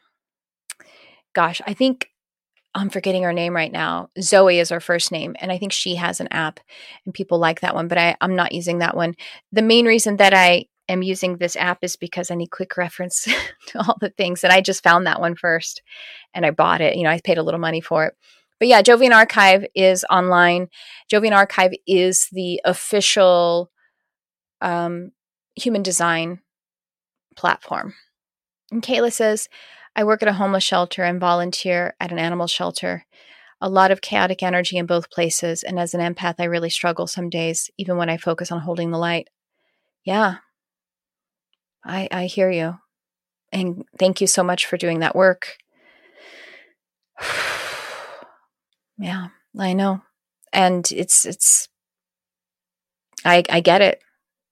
gosh, 1.36 1.62
I 1.68 1.74
think 1.74 2.10
I'm 2.78 2.90
forgetting 2.90 3.24
her 3.24 3.34
name 3.34 3.56
right 3.56 3.72
now. 3.72 4.10
Zoe 4.22 4.60
is 4.60 4.70
her 4.70 4.80
first 4.80 5.12
name, 5.12 5.36
and 5.40 5.52
I 5.52 5.58
think 5.58 5.72
she 5.72 5.96
has 5.96 6.20
an 6.20 6.28
app, 6.30 6.60
and 7.06 7.14
people 7.14 7.40
like 7.40 7.62
that 7.62 7.74
one. 7.74 7.88
But 7.88 7.98
I, 7.98 8.16
I'm 8.22 8.36
not 8.36 8.52
using 8.52 8.80
that 8.80 8.96
one. 8.96 9.16
The 9.52 9.64
main 9.64 9.88
reason 9.88 10.18
that 10.18 10.34
I 10.34 10.66
am 10.88 11.02
using 11.02 11.38
this 11.38 11.56
app 11.56 11.84
is 11.84 11.96
because 11.96 12.30
I 12.30 12.36
need 12.36 12.52
quick 12.52 12.78
reference 12.78 13.24
to 13.68 13.80
all 13.80 13.98
the 14.00 14.12
things, 14.12 14.44
and 14.44 14.54
I 14.54 14.62
just 14.62 14.84
found 14.84 15.08
that 15.08 15.20
one 15.20 15.36
first, 15.36 15.82
and 16.36 16.46
I 16.46 16.52
bought 16.52 16.82
it. 16.82 16.96
You 16.96 17.04
know, 17.04 17.10
I 17.10 17.20
paid 17.20 17.40
a 17.40 17.44
little 17.44 17.60
money 17.60 17.82
for 17.82 18.06
it. 18.06 18.16
But 18.60 18.68
yeah, 18.68 18.84
Jovian 18.84 19.12
Archive 19.12 19.66
is 19.74 20.06
online. 20.10 20.68
Jovian 21.12 21.36
Archive 21.36 21.74
is 21.88 22.28
the 22.32 22.62
official 22.64 23.72
um, 24.62 25.12
human 25.56 25.82
design 25.82 26.42
platform. 27.36 27.96
And 28.72 28.84
Kayla 28.84 29.12
says, 29.12 29.50
I 29.98 30.04
work 30.04 30.22
at 30.22 30.28
a 30.30 30.34
homeless 30.34 30.64
shelter 30.64 31.04
and 31.04 31.20
volunteer 31.20 31.96
at 32.00 32.12
an 32.12 32.20
animal 32.20 32.46
shelter. 32.46 33.08
A 33.60 33.68
lot 33.68 33.90
of 33.90 34.02
chaotic 34.02 34.44
energy 34.44 34.78
in 34.78 34.86
both 34.86 35.10
places. 35.10 35.64
And 35.64 35.80
as 35.80 35.96
an 35.96 36.02
empath, 36.02 36.36
I 36.38 36.44
really 36.44 36.70
struggle 36.70 37.08
some 37.08 37.32
days, 37.32 37.72
even 37.80 37.98
when 37.98 38.08
I 38.08 38.18
focus 38.18 38.52
on 38.52 38.62
holding 38.62 38.92
the 38.92 39.00
light. 39.00 39.28
Yeah, 40.04 40.36
I, 41.84 42.08
I 42.12 42.26
hear 42.28 42.52
you. 42.52 42.78
And 43.52 43.86
thank 43.98 44.22
you 44.22 44.28
so 44.28 44.44
much 44.44 44.68
for 44.68 44.78
doing 44.78 45.00
that 45.00 45.16
work. 45.16 45.58
yeah, 49.00 49.30
I 49.58 49.74
know. 49.74 50.04
And 50.54 50.88
it's, 50.92 51.26
it's, 51.26 51.70
I, 53.26 53.44
I 53.50 53.62
get 53.62 53.82
it. 53.82 54.00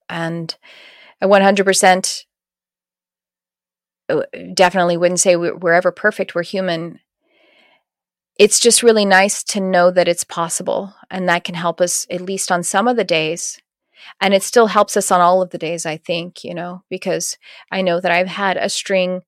And 0.10 0.56
I 1.22 1.28
100% 1.28 1.98
uh, 1.98 2.26
definitely 4.54 4.98
wouldn't 4.98 5.20
say 5.20 5.36
we're 5.36 5.74
ever 5.74 5.92
perfect. 5.92 6.36
We're 6.36 6.44
human. 6.44 7.00
It's 8.38 8.60
just 8.60 8.84
really 8.84 9.06
nice 9.06 9.44
to 9.44 9.60
know 9.60 9.92
that 9.92 10.08
it's 10.08 10.24
possible. 10.24 10.94
And 11.10 11.28
that 11.30 11.44
can 11.44 11.56
help 11.56 11.80
us, 11.80 12.06
at 12.10 12.22
least 12.22 12.52
on 12.52 12.64
some 12.64 12.88
of 12.88 12.98
the 12.98 13.04
days. 13.04 13.60
And 14.22 14.34
it 14.34 14.44
still 14.44 14.68
helps 14.68 14.96
us 14.98 15.12
on 15.12 15.22
all 15.22 15.42
of 15.42 15.50
the 15.50 15.58
days, 15.58 15.86
I 15.86 15.98
think, 15.98 16.44
you 16.44 16.54
know, 16.54 16.84
because 16.90 17.38
I 17.72 17.82
know 17.82 18.00
that 18.00 18.12
I've 18.12 18.28
had 18.28 18.58
a 18.58 18.70
string 18.70 19.22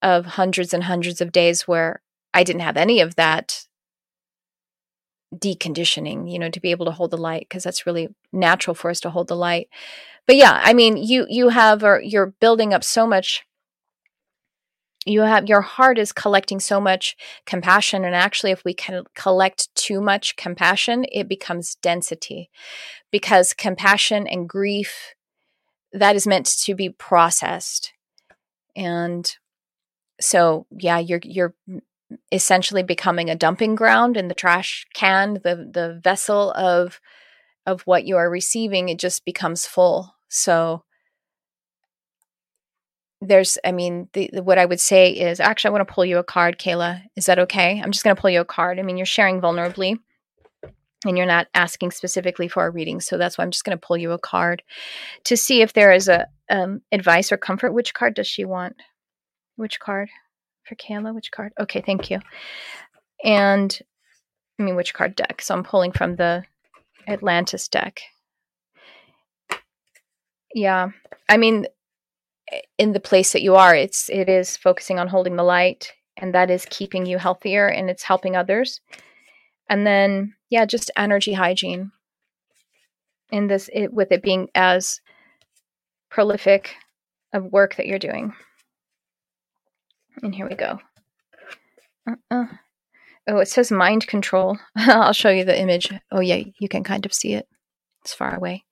of 0.00 0.26
hundreds 0.26 0.74
and 0.74 0.84
hundreds 0.84 1.20
of 1.20 1.32
days 1.32 1.62
where 1.62 2.02
I 2.34 2.44
didn't 2.44 2.62
have 2.62 2.76
any 2.76 3.00
of 3.00 3.16
that 3.16 3.66
deconditioning, 5.34 6.30
you 6.30 6.38
know, 6.38 6.50
to 6.50 6.60
be 6.60 6.70
able 6.70 6.86
to 6.86 6.92
hold 6.92 7.10
the 7.10 7.16
light 7.16 7.46
because 7.48 7.64
that's 7.64 7.86
really 7.86 8.08
natural 8.32 8.74
for 8.74 8.90
us 8.90 9.00
to 9.00 9.10
hold 9.10 9.28
the 9.28 9.36
light. 9.36 9.68
But 10.26 10.36
yeah, 10.36 10.60
I 10.62 10.72
mean, 10.72 10.96
you 10.96 11.26
you 11.28 11.48
have 11.48 11.82
or 11.82 12.00
you're 12.00 12.34
building 12.38 12.74
up 12.74 12.84
so 12.84 13.06
much 13.06 13.44
you 15.06 15.22
have 15.22 15.48
your 15.48 15.60
heart 15.60 15.98
is 15.98 16.12
collecting 16.12 16.60
so 16.60 16.80
much 16.80 17.16
compassion 17.46 18.04
and 18.04 18.14
actually 18.14 18.52
if 18.52 18.64
we 18.64 18.74
can 18.74 19.04
collect 19.14 19.74
too 19.74 20.00
much 20.00 20.36
compassion 20.36 21.04
it 21.10 21.28
becomes 21.28 21.76
density. 21.76 22.50
Because 23.10 23.52
compassion 23.52 24.26
and 24.26 24.48
grief 24.48 25.14
that 25.92 26.16
is 26.16 26.26
meant 26.26 26.46
to 26.46 26.74
be 26.74 26.88
processed. 26.88 27.92
And 28.76 29.30
so 30.20 30.66
yeah 30.70 30.98
you're 30.98 31.20
you're 31.22 31.54
essentially 32.30 32.82
becoming 32.82 33.30
a 33.30 33.34
dumping 33.36 33.74
ground 33.74 34.16
in 34.16 34.28
the 34.28 34.34
trash 34.34 34.86
can. 34.94 35.34
The 35.34 35.68
the 35.72 36.00
vessel 36.02 36.52
of 36.52 37.00
of 37.66 37.82
what 37.82 38.04
you 38.04 38.16
are 38.16 38.30
receiving 38.30 38.88
it 38.88 38.98
just 38.98 39.24
becomes 39.24 39.66
full. 39.66 40.14
So 40.28 40.84
there's 43.22 43.56
i 43.64 43.70
mean 43.70 44.08
the, 44.14 44.28
the, 44.32 44.42
what 44.42 44.58
i 44.58 44.66
would 44.66 44.80
say 44.80 45.10
is 45.10 45.38
actually 45.38 45.68
i 45.68 45.72
want 45.72 45.86
to 45.86 45.94
pull 45.94 46.04
you 46.04 46.18
a 46.18 46.24
card 46.24 46.58
kayla. 46.58 47.02
Is 47.16 47.26
that 47.26 47.38
okay? 47.38 47.80
I'm 47.80 47.92
just 47.92 48.04
going 48.04 48.14
to 48.14 48.20
pull 48.20 48.30
you 48.30 48.40
a 48.40 48.44
card. 48.44 48.78
I 48.78 48.82
mean 48.82 48.96
you're 48.96 49.06
sharing 49.06 49.40
vulnerably 49.40 49.98
and 51.06 51.16
you're 51.16 51.26
not 51.26 51.46
asking 51.54 51.92
specifically 51.92 52.48
for 52.48 52.66
a 52.66 52.70
reading 52.70 53.00
so 53.00 53.16
that's 53.16 53.38
why 53.38 53.44
i'm 53.44 53.50
just 53.50 53.64
going 53.64 53.76
to 53.76 53.86
pull 53.86 53.96
you 53.96 54.12
a 54.12 54.18
card 54.18 54.62
to 55.24 55.36
see 55.36 55.62
if 55.62 55.72
there 55.72 55.92
is 55.92 56.08
a 56.08 56.26
um, 56.50 56.82
advice 56.92 57.32
or 57.32 57.38
comfort. 57.38 57.72
Which 57.72 57.94
card 57.94 58.14
does 58.14 58.26
she 58.26 58.44
want? 58.44 58.76
Which 59.56 59.80
card? 59.80 60.10
For 60.64 60.74
kayla 60.74 61.14
which 61.14 61.30
card? 61.30 61.52
Okay 61.58 61.82
thank 61.84 62.10
you. 62.10 62.18
And 63.24 63.78
i 64.58 64.64
mean 64.64 64.74
which 64.74 64.94
card 64.94 65.14
deck? 65.14 65.42
So 65.42 65.54
i'm 65.54 65.62
pulling 65.62 65.92
from 65.92 66.16
the 66.16 66.44
atlantis 67.06 67.68
deck. 67.68 68.00
Yeah 70.54 70.90
i 71.28 71.36
mean 71.36 71.66
in 72.78 72.92
the 72.92 73.00
place 73.00 73.32
that 73.32 73.42
you 73.42 73.54
are 73.54 73.74
it's 73.74 74.08
it 74.10 74.28
is 74.28 74.56
focusing 74.56 74.98
on 74.98 75.08
holding 75.08 75.36
the 75.36 75.42
light 75.42 75.92
and 76.16 76.34
that 76.34 76.50
is 76.50 76.66
keeping 76.68 77.06
you 77.06 77.18
healthier 77.18 77.66
and 77.66 77.88
it's 77.88 78.02
helping 78.02 78.36
others. 78.36 78.80
And 79.68 79.86
then 79.86 80.34
yeah 80.50 80.66
just 80.66 80.90
energy 80.96 81.32
hygiene 81.32 81.92
in 83.30 83.46
this 83.46 83.70
it, 83.72 83.92
with 83.92 84.12
it 84.12 84.22
being 84.22 84.48
as 84.54 85.00
prolific 86.10 86.74
of 87.32 87.44
work 87.46 87.76
that 87.76 87.86
you're 87.86 87.98
doing. 87.98 88.34
And 90.22 90.34
here 90.34 90.48
we 90.48 90.54
go. 90.54 90.78
Uh-uh. 92.06 92.46
oh 93.28 93.38
it 93.38 93.48
says 93.48 93.70
mind 93.70 94.06
control. 94.06 94.58
I'll 94.76 95.12
show 95.12 95.30
you 95.30 95.44
the 95.44 95.58
image. 95.58 95.92
Oh 96.10 96.20
yeah 96.20 96.42
you 96.58 96.68
can 96.68 96.84
kind 96.84 97.06
of 97.06 97.14
see 97.14 97.34
it. 97.34 97.48
It's 98.02 98.12
far 98.12 98.34
away 98.34 98.64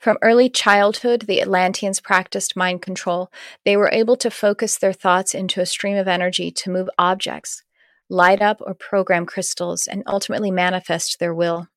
from 0.00 0.16
early 0.22 0.48
childhood, 0.48 1.26
the 1.26 1.42
Atlanteans 1.42 2.00
practiced 2.00 2.56
mind 2.56 2.80
control. 2.80 3.30
They 3.66 3.76
were 3.76 3.90
able 3.92 4.16
to 4.16 4.30
focus 4.30 4.78
their 4.78 4.94
thoughts 4.94 5.34
into 5.34 5.60
a 5.60 5.66
stream 5.66 5.98
of 5.98 6.08
energy 6.08 6.50
to 6.52 6.70
move 6.70 6.88
objects, 6.98 7.62
light 8.08 8.40
up 8.40 8.62
or 8.62 8.72
program 8.72 9.26
crystals, 9.26 9.86
and 9.86 10.02
ultimately 10.06 10.50
manifest 10.50 11.18
their 11.18 11.34
will. 11.34 11.68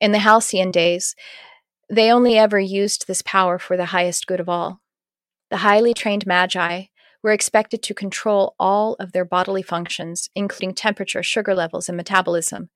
In 0.00 0.12
the 0.12 0.20
halcyon 0.20 0.70
days, 0.70 1.14
they 1.90 2.10
only 2.10 2.38
ever 2.38 2.58
used 2.58 3.06
this 3.06 3.20
power 3.20 3.58
for 3.58 3.76
the 3.76 3.86
highest 3.86 4.26
good 4.26 4.40
of 4.40 4.48
all. 4.48 4.80
The 5.50 5.58
highly 5.58 5.92
trained 5.92 6.26
magi 6.26 6.84
were 7.22 7.32
expected 7.32 7.82
to 7.82 7.94
control 7.94 8.54
all 8.58 8.94
of 8.98 9.12
their 9.12 9.24
bodily 9.26 9.62
functions, 9.62 10.30
including 10.34 10.74
temperature, 10.74 11.22
sugar 11.22 11.54
levels, 11.54 11.90
and 11.90 11.96
metabolism. 11.96 12.70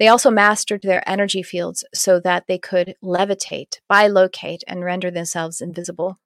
They 0.00 0.08
also 0.08 0.30
mastered 0.30 0.80
their 0.80 1.06
energy 1.08 1.42
fields 1.42 1.84
so 1.92 2.18
that 2.20 2.46
they 2.48 2.58
could 2.58 2.94
levitate, 3.04 3.80
bilocate, 3.92 4.62
and 4.66 4.82
render 4.82 5.10
themselves 5.10 5.60
invisible. 5.60 6.18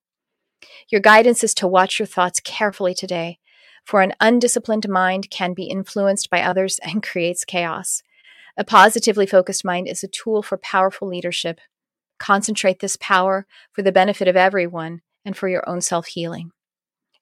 Your 0.91 1.01
guidance 1.01 1.43
is 1.43 1.55
to 1.55 1.67
watch 1.67 1.99
your 1.99 2.07
thoughts 2.07 2.39
carefully 2.39 2.95
today, 2.95 3.41
for 3.85 4.01
an 4.01 4.15
undisciplined 4.21 4.89
mind 4.89 5.29
can 5.29 5.55
be 5.55 5.65
influenced 5.65 6.31
by 6.31 6.41
others 6.41 6.79
and 6.85 7.03
creates 7.03 7.45
chaos. 7.45 8.05
A 8.57 8.65
positively 8.65 9.27
focused 9.27 9.65
mind 9.65 9.89
is 9.89 10.05
a 10.05 10.09
tool 10.09 10.41
for 10.41 10.57
powerful 10.57 11.09
leadership. 11.09 11.59
Concentrate 12.21 12.79
this 12.79 12.97
power 13.01 13.45
for 13.73 13.83
the 13.83 13.91
benefit 13.91 14.29
of 14.29 14.37
everyone 14.37 15.03
and 15.25 15.37
for 15.37 15.49
your 15.49 15.69
own 15.69 15.81
self 15.81 16.07
healing. 16.07 16.53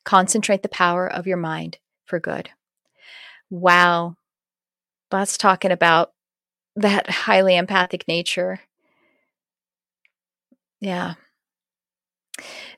Concentrate 0.05 0.63
the 0.63 0.69
power 0.69 1.11
of 1.11 1.27
your 1.27 1.39
mind 1.39 1.79
for 2.05 2.21
good. 2.21 2.51
Wow. 3.49 4.17
That's 5.11 5.39
talking 5.39 5.71
about 5.71 6.13
that 6.77 7.11
highly 7.11 7.57
empathic 7.57 8.07
nature. 8.09 8.61
Yeah. 10.81 11.15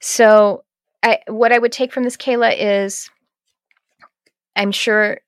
So, 0.00 0.64
I 1.02 1.18
what 1.26 1.52
I 1.52 1.58
would 1.58 1.72
take 1.72 1.92
from 1.92 2.04
this 2.04 2.16
Kayla 2.16 2.54
is 2.58 3.10
I'm 4.56 4.72
sure 4.72 5.20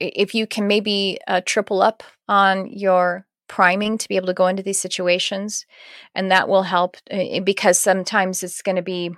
if 0.00 0.34
you 0.34 0.46
can 0.46 0.66
maybe 0.66 1.18
uh, 1.26 1.40
triple 1.44 1.80
up 1.82 2.02
on 2.28 2.66
your 2.66 3.26
priming 3.48 3.96
to 3.96 4.08
be 4.08 4.16
able 4.16 4.26
to 4.26 4.34
go 4.34 4.46
into 4.46 4.62
these 4.62 4.80
situations, 4.80 5.66
and 6.14 6.30
that 6.30 6.48
will 6.48 6.64
help 6.64 6.96
uh, 7.10 7.40
because 7.40 7.78
sometimes 7.78 8.42
it's 8.42 8.62
going 8.62 8.76
to 8.76 8.82
be 8.82 9.16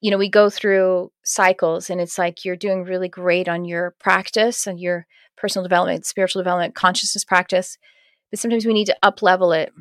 you 0.00 0.10
know, 0.10 0.18
we 0.18 0.28
go 0.28 0.50
through 0.50 1.10
cycles 1.24 1.90
and 1.90 2.00
it's 2.00 2.18
like 2.18 2.44
you're 2.44 2.56
doing 2.56 2.84
really 2.84 3.08
great 3.08 3.48
on 3.48 3.64
your 3.64 3.94
practice 3.98 4.66
and 4.66 4.80
your 4.80 5.06
personal 5.42 5.64
development, 5.64 6.06
spiritual 6.06 6.40
development, 6.40 6.76
consciousness 6.76 7.24
practice. 7.24 7.76
But 8.30 8.38
sometimes 8.38 8.64
we 8.64 8.72
need 8.72 8.86
to 8.86 8.96
up 9.02 9.20
level 9.20 9.52
it 9.52 9.72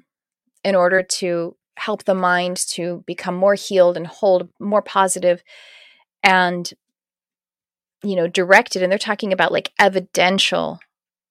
in 0.63 0.75
order 0.75 1.03
to 1.03 1.55
help 1.77 2.03
the 2.03 2.15
mind 2.15 2.57
to 2.57 3.03
become 3.05 3.35
more 3.35 3.53
healed 3.53 3.95
and 3.95 4.07
hold 4.07 4.49
more 4.59 4.81
positive 4.81 5.43
and 6.23 6.73
you 8.03 8.15
know 8.15 8.27
directed 8.27 8.83
and 8.83 8.91
they're 8.91 8.99
talking 8.99 9.31
about 9.31 9.51
like 9.51 9.71
evidential 9.79 10.79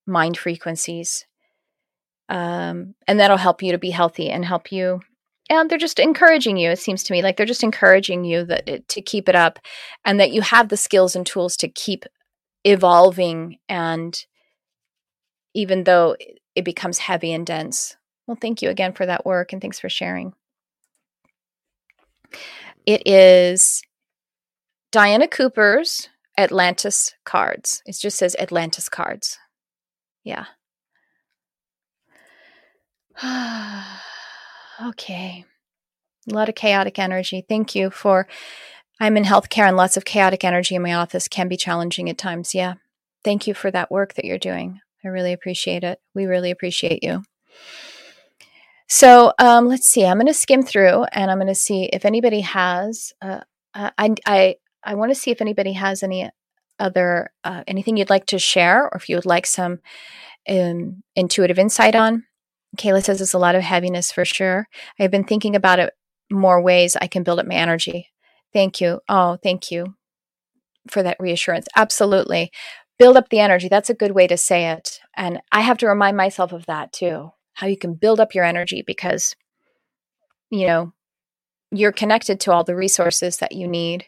mind 0.07 0.37
frequencies 0.37 1.27
um, 2.29 2.95
and 3.07 3.21
that'll 3.21 3.37
help 3.37 3.63
you 3.63 3.73
to 3.73 3.79
be 3.79 3.91
healthy 3.91 4.31
and 4.31 4.45
help 4.45 4.73
you 4.73 5.01
and 5.51 5.69
they're 5.69 5.79
just 5.79 6.01
encouraging 6.01 6.57
you 6.57 6.71
it 6.71 6.79
seems 6.79 7.05
to 7.05 7.13
me 7.13 7.23
like 7.23 7.37
they're 7.37 7.47
just 7.47 7.63
encouraging 7.63 8.25
you 8.25 8.45
that 8.45 8.67
it, 8.67 8.89
to 8.89 9.03
keep 9.03 9.29
it 9.29 9.37
up 9.37 9.59
and 10.05 10.19
that 10.19 10.33
you 10.33 10.41
have 10.41 10.69
the 10.69 10.77
skills 10.77 11.15
and 11.15 11.27
tools 11.27 11.57
to 11.57 11.69
keep 11.69 12.07
evolving 12.65 13.59
and 13.69 14.27
even 15.55 15.85
though 15.85 16.17
it 16.55 16.65
becomes 16.65 16.99
heavy 16.99 17.33
and 17.33 17.47
dense 17.47 17.97
well 18.27 18.39
thank 18.41 18.63
you 18.63 18.69
again 18.71 18.93
for 18.93 19.07
that 19.07 19.25
work 19.25 19.53
and 19.53 19.63
thanks 19.63 19.81
for 19.81 19.89
sharing 19.89 20.33
it 22.87 23.03
is 23.07 23.83
diana 24.93 25.27
cooper's 25.27 26.09
atlantis 26.39 27.15
cards 27.25 27.83
it 27.87 27.97
just 27.99 28.19
says 28.19 28.37
atlantis 28.39 28.89
cards 28.89 29.39
yeah 30.25 30.47
Okay. 34.83 35.45
A 36.31 36.35
lot 36.35 36.49
of 36.49 36.55
chaotic 36.55 36.99
energy. 36.99 37.45
Thank 37.47 37.75
you 37.75 37.91
for. 37.91 38.27
I'm 39.01 39.17
in 39.17 39.25
healthcare 39.25 39.67
and 39.67 39.77
lots 39.77 39.97
of 39.97 40.05
chaotic 40.05 40.45
energy 40.45 40.75
in 40.75 40.83
my 40.83 40.95
office 40.95 41.27
can 41.27 41.49
be 41.49 41.57
challenging 41.57 42.11
at 42.11 42.19
times. 42.19 42.55
Yeah. 42.55 42.75
Thank 43.25 43.47
you 43.47 43.55
for 43.55 43.71
that 43.71 43.91
work 43.91 44.15
that 44.15 44.27
you're 44.27 44.39
doing. 44.39 44.81
I 45.05 45.09
really 45.09 45.33
appreciate 45.33 45.83
it. 45.83 45.99
We 46.15 46.27
really 46.27 46.51
appreciate 46.51 47.03
you. 47.03 47.23
So 48.89 49.33
um, 49.39 49.67
let's 49.69 49.87
see. 49.87 50.05
I'm 50.05 50.19
going 50.19 50.27
to 50.27 50.35
skim 50.35 50.63
through 50.63 51.05
and 51.13 51.31
I'm 51.31 51.39
going 51.39 51.47
to 51.47 51.55
see 51.55 51.85
if 51.93 52.05
anybody 52.05 52.41
has. 52.41 53.13
Uh, 53.23 53.41
I 53.75 54.15
I 54.27 54.57
I 54.83 54.95
want 54.95 55.13
to 55.13 55.15
see 55.15 55.31
if 55.31 55.41
anybody 55.41 55.75
has 55.75 56.03
any 56.03 56.29
other 56.79 57.31
uh, 57.45 57.63
anything 57.67 57.97
you'd 57.97 58.11
like 58.11 58.27
to 58.27 58.39
share, 58.39 58.85
or 58.85 58.97
if 58.97 59.09
you 59.09 59.17
would 59.17 59.27
like 59.27 59.47
some 59.47 59.79
um, 60.49 61.03
intuitive 61.15 61.59
insight 61.59 61.95
on. 61.95 62.25
Kayla 62.77 63.05
says 63.05 63.21
it's 63.21 63.33
a 63.33 63.39
lot 63.39 63.55
of 63.55 63.63
heaviness 63.63 64.13
for 64.13 64.25
sure. 64.25 64.67
I've 64.99 65.11
been 65.11 65.25
thinking 65.25 65.55
about 65.55 65.79
it 65.79 65.93
more 66.31 66.61
ways 66.61 66.97
I 66.97 67.07
can 67.07 67.23
build 67.23 67.39
up 67.39 67.47
my 67.47 67.55
energy. 67.55 68.10
Thank 68.53 68.81
you. 68.81 69.01
Oh, 69.09 69.37
thank 69.43 69.71
you 69.71 69.95
for 70.89 71.03
that 71.03 71.19
reassurance. 71.21 71.67
Absolutely. 71.77 72.51
Build 72.99 73.17
up 73.17 73.29
the 73.29 73.41
energy. 73.41 73.69
That's 73.69 73.91
a 73.91 73.95
good 73.95 74.13
way 74.13 74.27
to 74.27 74.37
say 74.37 74.71
it. 74.71 75.01
And 75.17 75.41
I 75.53 75.61
have 75.61 75.79
to 75.79 75.87
remind 75.87 76.17
myself 76.17 76.53
of 76.53 76.67
that 76.67 76.93
too. 76.93 77.31
How 77.55 77.67
you 77.67 77.77
can 77.77 77.95
build 77.95 78.21
up 78.21 78.35
your 78.35 78.45
energy 78.45 78.83
because, 78.87 79.37
you 80.51 80.67
know, 80.67 80.93
you're 81.71 81.93
connected 81.93 82.41
to 82.41 82.53
all 82.53 82.65
the 82.65 82.77
resources 82.77 83.39
that 83.39 83.53
you 83.53 83.69
need. 83.69 84.07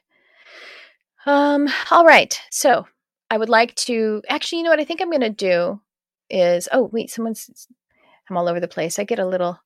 Um, 1.26 1.68
all 1.90 2.05
right. 2.05 2.38
So 2.51 2.86
I 3.30 3.38
would 3.38 3.49
like 3.49 3.74
to 3.76 4.22
actually, 4.28 4.59
you 4.59 4.64
know 4.64 4.70
what 4.70 4.80
I 4.80 4.84
think 4.84 5.01
I'm 5.01 5.11
going 5.11 5.20
to 5.20 5.30
do 5.30 5.80
is, 6.28 6.68
oh, 6.72 6.90
wait, 6.93 7.11
someone's 7.11 7.68
I'm 8.28 8.36
all 8.36 8.49
over 8.49 8.61
the 8.61 8.68
place. 8.68 8.99
I 8.99 9.05
get 9.05 9.18
a 9.18 9.26
little. 9.26 9.59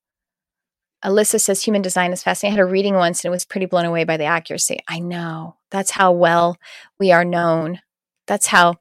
Alyssa 1.05 1.41
says 1.41 1.63
human 1.63 1.83
design 1.83 2.13
is 2.13 2.23
fascinating. 2.23 2.59
I 2.59 2.63
had 2.63 2.69
a 2.69 2.71
reading 2.71 2.95
once 2.95 3.25
and 3.25 3.29
it 3.29 3.35
was 3.35 3.45
pretty 3.45 3.67
blown 3.67 3.85
away 3.85 4.05
by 4.05 4.17
the 4.17 4.25
accuracy. 4.25 4.81
I 4.89 4.99
know. 4.99 5.57
That's 5.71 5.93
how 5.93 6.13
well 6.13 6.57
we 6.99 7.13
are 7.13 7.25
known. 7.25 7.81
That's 8.27 8.47
how 8.47 8.77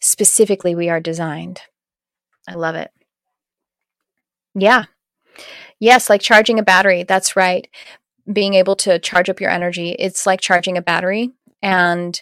specifically 0.00 0.74
we 0.74 0.88
are 0.88 1.00
designed. 1.00 1.62
I 2.48 2.54
love 2.54 2.74
it. 2.74 2.90
Yeah. 4.54 4.84
Yes, 5.80 6.10
like 6.10 6.20
charging 6.20 6.58
a 6.58 6.64
battery. 6.64 7.04
That's 7.04 7.36
right. 7.36 7.68
Being 8.30 8.54
able 8.54 8.76
to 8.76 8.98
charge 8.98 9.30
up 9.30 9.40
your 9.40 9.50
energy. 9.50 9.90
It's 9.98 10.26
like 10.26 10.40
charging 10.40 10.76
a 10.76 10.82
battery. 10.82 11.30
And, 11.62 12.20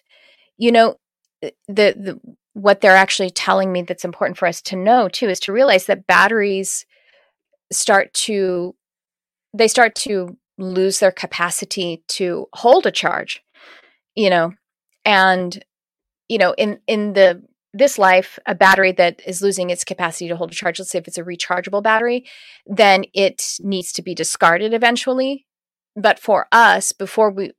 you 0.59 0.73
know, 0.73 0.97
eh, 1.43 1.51
the, 1.67 1.95
the 1.97 2.21
what 2.53 2.81
they're 2.81 2.97
actually 2.97 3.29
telling 3.29 3.71
me 3.71 3.83
that's 3.83 4.05
important 4.05 4.39
for 4.39 4.47
us 4.47 4.63
to 4.63 4.77
know 4.77 5.09
too 5.09 5.29
is 5.29 5.39
to 5.41 5.53
realize 5.53 5.87
that 5.87 6.07
batteries 6.07 6.87
start 7.71 8.13
to 8.15 8.75
they 9.57 9.69
start 9.69 9.95
to 9.95 10.37
lose 10.59 11.01
their 11.01 11.13
capacity 11.13 12.03
to 12.09 12.49
hold 12.55 12.87
a 12.87 12.91
charge 12.91 13.43
you 14.15 14.31
know 14.31 14.53
and 15.05 15.65
you 16.29 16.39
know 16.39 16.55
in 16.57 16.79
in 16.87 17.13
the 17.13 17.43
this 17.75 17.99
life 17.99 18.39
a 18.47 18.55
battery 18.55 18.93
that 18.93 19.21
is 19.27 19.43
losing 19.43 19.69
its 19.69 19.85
capacity 19.85 20.29
to 20.29 20.37
hold 20.37 20.51
a 20.51 20.55
charge 20.55 20.79
let's 20.79 20.91
say 20.91 20.99
if 20.99 21.07
it's 21.07 21.19
a 21.19 21.25
rechargeable 21.25 21.83
battery 21.83 22.25
then 22.67 23.05
it 23.13 23.57
needs 23.61 23.93
to 23.93 24.03
be 24.03 24.15
discarded 24.15 24.73
eventually 24.73 25.47
but 25.95 26.19
for 26.19 26.47
us 26.53 26.93
before 26.93 27.31
we 27.31 27.53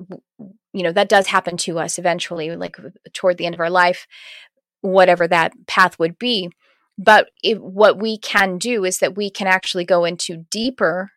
you 0.74 0.84
know 0.84 0.92
that 0.92 1.10
does 1.10 1.28
happen 1.28 1.56
to 1.56 1.78
us 1.78 2.00
eventually 2.00 2.56
like 2.56 2.78
toward 3.14 3.38
the 3.38 3.46
end 3.46 3.54
of 3.54 3.62
our 3.62 3.70
life 3.70 4.08
whatever 4.82 5.28
that 5.28 5.54
path 5.68 5.98
would 6.00 6.18
be. 6.18 6.50
But 6.98 7.30
what 7.58 8.00
we 8.00 8.18
can 8.18 8.58
do 8.58 8.84
is 8.84 9.00
that 9.00 9.16
we 9.16 9.30
can 9.30 9.48
actually 9.48 9.86
go 9.86 10.04
into 10.04 10.46
deeper 10.50 11.12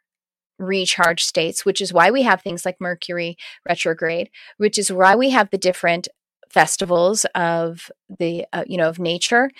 recharge 0.61 1.25
states, 1.25 1.65
which 1.65 1.81
is 1.81 1.93
why 1.93 2.11
we 2.11 2.23
have 2.23 2.43
things 2.43 2.65
like 2.65 2.81
Mercury 2.81 3.37
retrograde, 3.67 4.31
which 4.59 4.79
is 4.79 4.93
why 4.93 5.17
we 5.17 5.31
have 5.31 5.51
the 5.51 5.59
different 5.59 6.09
festivals 6.49 7.25
of 7.35 7.91
the 8.19 8.45
uh, 8.53 8.65
you 8.67 8.77
know 8.77 8.89
of 8.89 8.99
nature 8.99 9.51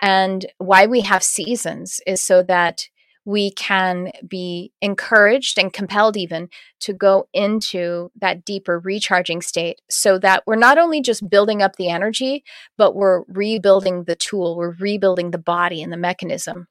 and 0.00 0.46
why 0.58 0.84
we 0.84 1.00
have 1.02 1.22
seasons 1.22 2.00
is 2.06 2.20
so 2.20 2.42
that 2.42 2.88
we 3.24 3.50
can 3.52 4.10
be 4.26 4.72
encouraged 4.80 5.58
and 5.58 5.72
compelled 5.72 6.16
even 6.16 6.48
to 6.80 6.92
go 6.92 7.28
into 7.32 8.10
that 8.20 8.44
deeper 8.44 8.78
recharging 8.78 9.42
state 9.42 9.80
so 9.90 10.18
that 10.18 10.42
we're 10.46 10.56
not 10.56 10.78
only 10.78 11.00
just 11.00 11.28
building 11.28 11.62
up 11.62 11.76
the 11.76 11.88
energy, 11.88 12.42
but 12.78 12.94
we're 12.94 13.22
rebuilding 13.28 14.04
the 14.04 14.16
tool, 14.16 14.56
we're 14.56 14.72
rebuilding 14.72 15.30
the 15.30 15.38
body 15.38 15.82
and 15.82 15.92
the 15.92 15.98
mechanism. 15.98 16.66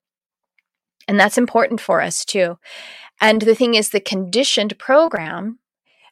And 1.08 1.20
that's 1.20 1.38
important 1.38 1.82
for 1.82 2.02
us 2.02 2.26
too. 2.26 2.58
And 3.22 3.42
the 3.42 3.56
thing 3.56 3.76
is, 3.76 3.90
the 3.90 4.00
conditioned 4.00 4.78
program, 4.80 5.60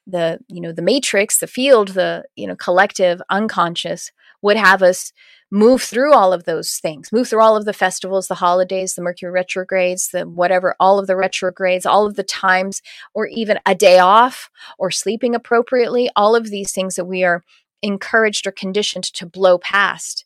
the 0.06 0.40
you 0.48 0.62
know 0.62 0.72
the 0.72 0.82
matrix, 0.82 1.40
the 1.40 1.48
field, 1.48 1.90
the 1.90 2.24
you 2.36 2.48
know 2.48 2.56
collective 2.56 3.22
unconscious 3.30 4.12
would 4.42 4.58
have 4.58 4.84
us 4.84 5.12
move 5.50 5.82
through 5.82 6.14
all 6.14 6.34
of 6.34 6.44
those 6.44 6.78
things, 6.78 7.12
move 7.12 7.28
through 7.28 7.42
all 7.42 7.56
of 7.56 7.66
the 7.66 7.74
festivals, 7.74 8.28
the 8.28 8.36
holidays, 8.36 8.96
the 8.96 9.02
Mercury 9.02 9.32
retrogrades, 9.32 10.10
the 10.10 10.28
whatever, 10.28 10.76
all 10.80 11.00
of 11.00 11.08
the 11.08 11.16
retrogrades, 11.16 11.86
all 11.86 12.06
of 12.06 12.16
the 12.16 12.24
times, 12.24 12.82
or 13.14 13.28
even 13.28 13.60
a 13.66 13.74
day 13.74 14.00
off 14.00 14.50
or 14.78 14.92
sleeping 14.92 15.34
appropriately, 15.34 16.10
all 16.16 16.36
of 16.36 16.50
these 16.50 16.74
things 16.74 16.96
that 16.96 17.06
we 17.06 17.24
are 17.24 17.44
encouraged 17.82 18.46
or 18.46 18.52
conditioned 18.52 19.06
to 19.06 19.26
blow 19.26 19.58
past. 19.58 20.26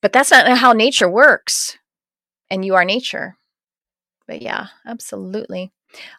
But 0.00 0.12
that's 0.12 0.30
not 0.30 0.58
how 0.58 0.72
nature 0.72 1.08
works. 1.08 1.78
And 2.50 2.64
you 2.64 2.74
are 2.74 2.84
nature. 2.84 3.36
But 4.26 4.42
yeah, 4.42 4.68
absolutely. 4.86 5.72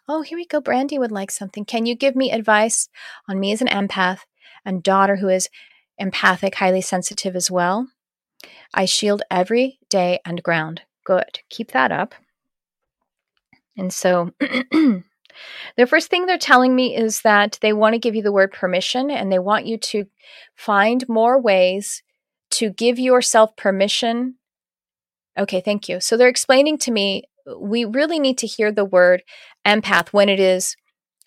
Oh, 0.08 0.22
here 0.22 0.38
we 0.38 0.46
go. 0.46 0.60
Brandy 0.60 0.98
would 0.98 1.12
like 1.12 1.30
something. 1.30 1.64
Can 1.64 1.86
you 1.86 1.94
give 1.94 2.16
me 2.16 2.30
advice 2.30 2.88
on 3.28 3.40
me 3.40 3.52
as 3.52 3.60
an 3.60 3.68
empath 3.68 4.20
and 4.64 4.82
daughter 4.82 5.16
who 5.16 5.28
is 5.28 5.48
empathic, 5.98 6.54
highly 6.56 6.80
sensitive 6.80 7.36
as 7.36 7.50
well? 7.50 7.88
I 8.72 8.84
shield 8.84 9.22
every 9.30 9.78
day 9.88 10.20
and 10.24 10.42
ground. 10.42 10.82
Good. 11.04 11.40
Keep 11.48 11.72
that 11.72 11.92
up. 11.92 12.14
And 13.76 13.92
so 13.92 14.30
the 14.40 15.86
first 15.86 16.08
thing 16.08 16.26
they're 16.26 16.38
telling 16.38 16.74
me 16.74 16.96
is 16.96 17.22
that 17.22 17.58
they 17.60 17.72
want 17.72 17.94
to 17.94 17.98
give 17.98 18.14
you 18.14 18.22
the 18.22 18.32
word 18.32 18.52
permission 18.52 19.10
and 19.10 19.30
they 19.30 19.38
want 19.38 19.66
you 19.66 19.78
to 19.78 20.06
find 20.54 21.08
more 21.08 21.40
ways 21.40 22.02
to 22.50 22.70
give 22.70 22.98
yourself 22.98 23.56
permission. 23.56 24.36
Okay, 25.36 25.60
thank 25.60 25.88
you. 25.88 26.00
So 26.00 26.16
they're 26.16 26.28
explaining 26.28 26.78
to 26.78 26.92
me 26.92 27.24
we 27.58 27.84
really 27.84 28.18
need 28.18 28.38
to 28.38 28.46
hear 28.46 28.72
the 28.72 28.84
word 28.84 29.22
empath 29.66 30.08
when 30.08 30.28
it 30.28 30.40
is 30.40 30.76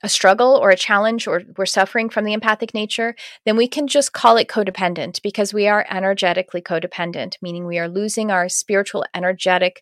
a 0.04 0.10
struggle 0.10 0.56
or 0.56 0.70
a 0.70 0.76
challenge 0.76 1.28
or 1.28 1.42
we're 1.58 1.66
suffering 1.66 2.10
from 2.10 2.24
the 2.24 2.34
empathic 2.34 2.74
nature, 2.74 3.16
then 3.46 3.58
we 3.58 3.68
can 3.68 3.88
just 3.88 4.14
call 4.14 4.38
it 4.38 4.48
codependent 4.48 5.22
because 5.24 5.54
we 5.54 5.68
are 5.68 5.88
energetically 5.90 6.62
codependent, 6.62 7.36
meaning 7.42 7.66
we 7.66 7.80
are 7.80 7.90
losing 7.90 8.30
our 8.30 8.48
spiritual 8.48 9.04
energetic 9.16 9.82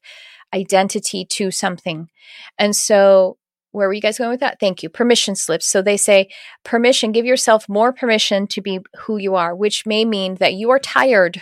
identity 0.53 1.25
to 1.25 1.51
something. 1.51 2.09
And 2.57 2.75
so, 2.75 3.37
where 3.71 3.89
were 3.89 3.93
you 3.93 4.01
guys 4.01 4.17
going 4.17 4.29
with 4.29 4.39
that? 4.39 4.57
Thank 4.61 4.83
you. 4.83 4.89
Permission 4.89 5.35
slips. 5.35 5.67
So 5.67 5.81
they 5.81 5.97
say 5.97 6.29
permission, 6.63 7.11
give 7.11 7.25
yourself 7.25 7.67
more 7.67 7.91
permission 7.91 8.47
to 8.47 8.61
be 8.61 8.79
who 8.99 9.17
you 9.17 9.35
are, 9.35 9.53
which 9.53 9.85
may 9.85 10.05
mean 10.05 10.35
that 10.35 10.53
you 10.53 10.69
are 10.69 10.79
tired 10.79 11.41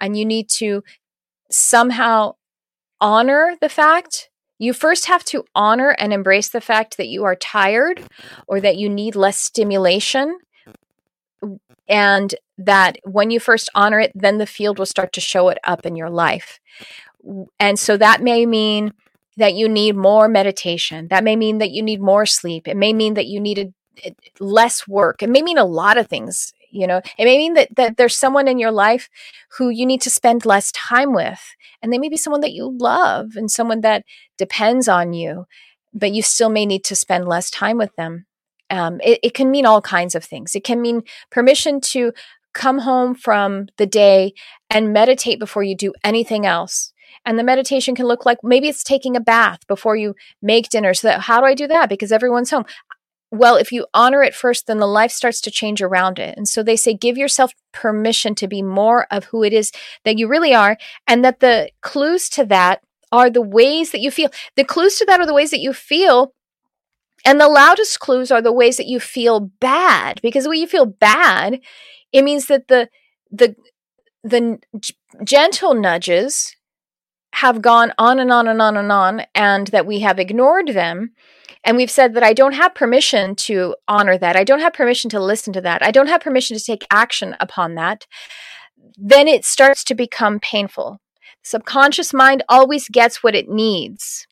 and 0.00 0.16
you 0.16 0.24
need 0.24 0.48
to 0.48 0.82
somehow 1.50 2.36
honor 3.00 3.56
the 3.60 3.68
fact 3.68 4.30
you 4.58 4.72
first 4.72 5.06
have 5.06 5.24
to 5.26 5.44
honor 5.54 5.94
and 5.98 6.12
embrace 6.12 6.48
the 6.48 6.60
fact 6.60 6.96
that 6.96 7.08
you 7.08 7.24
are 7.24 7.36
tired 7.36 8.02
or 8.46 8.60
that 8.60 8.76
you 8.76 8.88
need 8.88 9.14
less 9.14 9.38
stimulation. 9.38 10.38
And 11.88 12.34
that 12.58 12.98
when 13.04 13.30
you 13.30 13.38
first 13.38 13.70
honor 13.74 14.00
it 14.00 14.12
then 14.14 14.38
the 14.38 14.46
field 14.46 14.78
will 14.78 14.86
start 14.86 15.12
to 15.12 15.20
show 15.20 15.48
it 15.48 15.58
up 15.62 15.86
in 15.86 15.94
your 15.94 16.10
life. 16.10 16.58
And 17.60 17.78
so 17.78 17.96
that 17.96 18.20
may 18.20 18.46
mean 18.46 18.92
that 19.36 19.54
you 19.54 19.68
need 19.68 19.96
more 19.96 20.28
meditation. 20.28 21.08
That 21.08 21.22
may 21.22 21.36
mean 21.36 21.58
that 21.58 21.70
you 21.70 21.82
need 21.82 22.00
more 22.00 22.26
sleep. 22.26 22.66
It 22.66 22.76
may 22.76 22.92
mean 22.92 23.14
that 23.14 23.26
you 23.26 23.38
needed 23.40 23.72
eh, 24.02 24.10
less 24.40 24.88
work. 24.88 25.22
It 25.22 25.30
may 25.30 25.42
mean 25.42 25.58
a 25.58 25.64
lot 25.64 25.96
of 25.96 26.08
things 26.08 26.52
you 26.70 26.86
know? 26.86 27.00
It 27.18 27.24
may 27.24 27.38
mean 27.38 27.54
that, 27.54 27.74
that 27.76 27.96
there's 27.96 28.16
someone 28.16 28.48
in 28.48 28.58
your 28.58 28.72
life 28.72 29.08
who 29.58 29.68
you 29.68 29.86
need 29.86 30.00
to 30.02 30.10
spend 30.10 30.46
less 30.46 30.72
time 30.72 31.12
with 31.12 31.40
and 31.82 31.92
they 31.92 31.98
may 31.98 32.08
be 32.08 32.16
someone 32.16 32.40
that 32.42 32.52
you 32.52 32.76
love 32.78 33.36
and 33.36 33.50
someone 33.50 33.80
that 33.82 34.04
depends 34.36 34.88
on 34.88 35.12
you 35.12 35.46
but 35.94 36.12
you 36.12 36.22
still 36.22 36.48
may 36.50 36.66
need 36.66 36.84
to 36.84 36.96
spend 36.96 37.26
less 37.26 37.50
time 37.50 37.78
with 37.78 37.94
them. 37.96 38.26
Um, 38.70 39.00
it, 39.02 39.18
it 39.22 39.34
can 39.34 39.50
mean 39.50 39.66
all 39.66 39.80
kinds 39.80 40.14
of 40.14 40.24
things. 40.24 40.54
It 40.54 40.64
can 40.64 40.82
mean 40.82 41.02
permission 41.30 41.80
to 41.80 42.12
come 42.54 42.80
home 42.80 43.14
from 43.14 43.68
the 43.76 43.86
day 43.86 44.34
and 44.68 44.92
meditate 44.92 45.38
before 45.38 45.62
you 45.62 45.74
do 45.74 45.92
anything 46.04 46.44
else. 46.44 46.92
And 47.24 47.38
the 47.38 47.44
meditation 47.44 47.94
can 47.94 48.06
look 48.06 48.26
like 48.26 48.38
maybe 48.42 48.68
it's 48.68 48.82
taking 48.82 49.16
a 49.16 49.20
bath 49.20 49.66
before 49.66 49.96
you 49.96 50.14
make 50.42 50.68
dinner 50.68 50.94
so 50.94 51.08
that 51.08 51.22
how 51.22 51.40
do 51.40 51.46
i 51.46 51.54
do 51.54 51.66
that? 51.66 51.88
Because 51.88 52.12
everyone's 52.12 52.50
home 52.50 52.64
well, 53.30 53.56
if 53.56 53.72
you 53.72 53.86
honor 53.92 54.22
it 54.22 54.34
first, 54.34 54.66
then 54.66 54.78
the 54.78 54.86
life 54.86 55.10
starts 55.10 55.40
to 55.42 55.50
change 55.50 55.82
around 55.82 56.18
it. 56.18 56.36
And 56.36 56.48
so 56.48 56.62
they 56.62 56.76
say, 56.76 56.94
give 56.94 57.18
yourself 57.18 57.52
permission 57.72 58.34
to 58.36 58.48
be 58.48 58.62
more 58.62 59.06
of 59.10 59.24
who 59.24 59.42
it 59.42 59.52
is 59.52 59.70
that 60.04 60.18
you 60.18 60.28
really 60.28 60.54
are. 60.54 60.78
And 61.06 61.24
that 61.24 61.40
the 61.40 61.70
clues 61.82 62.28
to 62.30 62.46
that 62.46 62.82
are 63.12 63.28
the 63.28 63.42
ways 63.42 63.90
that 63.92 64.00
you 64.00 64.10
feel. 64.10 64.30
The 64.56 64.64
clues 64.64 64.96
to 64.96 65.04
that 65.06 65.20
are 65.20 65.26
the 65.26 65.34
ways 65.34 65.50
that 65.50 65.60
you 65.60 65.72
feel. 65.74 66.32
And 67.24 67.40
the 67.40 67.48
loudest 67.48 68.00
clues 68.00 68.30
are 68.30 68.40
the 68.40 68.52
ways 68.52 68.78
that 68.78 68.86
you 68.86 68.98
feel 68.98 69.40
bad. 69.40 70.20
Because 70.22 70.48
when 70.48 70.58
you 70.58 70.66
feel 70.66 70.86
bad, 70.86 71.60
it 72.12 72.22
means 72.22 72.46
that 72.46 72.68
the, 72.68 72.88
the, 73.30 73.56
the 74.22 74.58
gentle 75.22 75.74
nudges 75.74 76.56
have 77.34 77.60
gone 77.60 77.92
on 77.98 78.18
and 78.18 78.32
on 78.32 78.48
and 78.48 78.62
on 78.62 78.76
and 78.76 78.90
on, 78.90 79.22
and 79.34 79.66
that 79.68 79.86
we 79.86 80.00
have 80.00 80.18
ignored 80.18 80.68
them 80.68 81.12
and 81.68 81.76
we've 81.76 81.90
said 81.90 82.14
that 82.14 82.22
I 82.22 82.32
don't 82.32 82.54
have 82.54 82.74
permission 82.74 83.36
to 83.36 83.76
honor 83.86 84.16
that. 84.16 84.36
I 84.36 84.42
don't 84.42 84.60
have 84.60 84.72
permission 84.72 85.10
to 85.10 85.20
listen 85.20 85.52
to 85.52 85.60
that. 85.60 85.82
I 85.82 85.90
don't 85.90 86.06
have 86.06 86.22
permission 86.22 86.56
to 86.56 86.64
take 86.64 86.86
action 86.90 87.36
upon 87.40 87.74
that. 87.74 88.06
Then 88.96 89.28
it 89.28 89.44
starts 89.44 89.84
to 89.84 89.94
become 89.94 90.40
painful. 90.40 90.98
Subconscious 91.44 92.14
mind 92.14 92.42
always 92.48 92.88
gets 92.88 93.22
what 93.22 93.34
it 93.34 93.50
needs. 93.50 94.26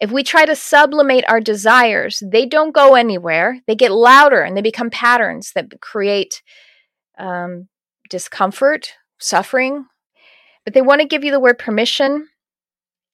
If 0.00 0.12
we 0.12 0.22
try 0.22 0.46
to 0.46 0.54
sublimate 0.54 1.24
our 1.28 1.40
desires, 1.40 2.22
they 2.24 2.46
don't 2.46 2.70
go 2.72 2.94
anywhere. 2.94 3.58
They 3.66 3.74
get 3.74 3.90
louder 3.90 4.42
and 4.42 4.56
they 4.56 4.62
become 4.62 4.90
patterns 4.90 5.50
that 5.56 5.80
create 5.80 6.40
um, 7.18 7.66
discomfort, 8.10 8.92
suffering. 9.18 9.86
But 10.64 10.72
they 10.72 10.82
want 10.82 11.00
to 11.00 11.08
give 11.08 11.24
you 11.24 11.32
the 11.32 11.40
word 11.40 11.58
permission 11.58 12.28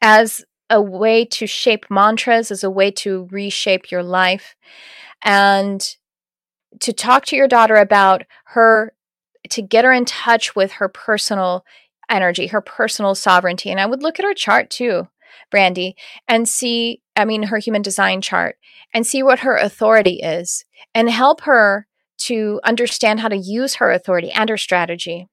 as 0.03 0.45
a 0.71 0.81
way 0.81 1.25
to 1.27 1.47
shape 1.47 1.87
mantras, 1.91 2.51
as 2.51 2.65
a 2.65 2.71
way 2.71 2.91
to 2.91 3.29
reshape 3.31 3.91
your 3.91 4.03
life, 4.03 4.57
and 5.23 5.97
to 6.81 6.93
talk 6.93 7.25
to 7.27 7.37
your 7.37 7.49
daughter 7.49 7.77
about 7.77 8.23
her, 8.47 8.95
to 9.51 9.62
get 9.62 9.85
her 9.85 9.93
in 9.93 10.05
touch 10.05 10.57
with 10.57 10.73
her 10.73 10.89
personal 10.89 11.65
energy, 12.09 12.49
her 12.49 12.61
personal 12.61 13.15
sovereignty. 13.15 13.71
And 13.71 13.81
I 13.81 13.87
would 13.87 14.03
look 14.03 14.19
at 14.19 14.25
her 14.25 14.35
chart 14.35 14.71
too, 14.71 15.09
Brandy, 15.51 15.97
and 16.29 16.49
see, 16.49 17.03
I 17.17 17.25
mean, 17.25 17.45
her 17.45 17.59
human 17.59 17.83
design 17.83 18.21
chart, 18.21 18.57
and 18.93 19.07
see 19.07 19.23
what 19.23 19.41
her 19.41 19.57
authority 19.57 20.21
is 20.23 20.65
and 20.95 21.11
help 21.11 21.43
her 21.43 21.87
to 22.17 22.61
understand 22.65 23.21
how 23.21 23.29
to 23.29 23.37
use 23.37 23.75
her 23.75 23.91
authority 23.91 24.31
and 24.31 24.49
her 24.49 24.57
strategy 24.57 25.29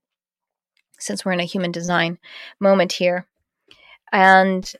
since 1.00 1.24
we're 1.24 1.32
in 1.32 1.40
a 1.40 1.46
human 1.46 1.72
design 1.72 2.18
moment 2.60 2.94
here. 2.94 3.28
And 4.12 4.72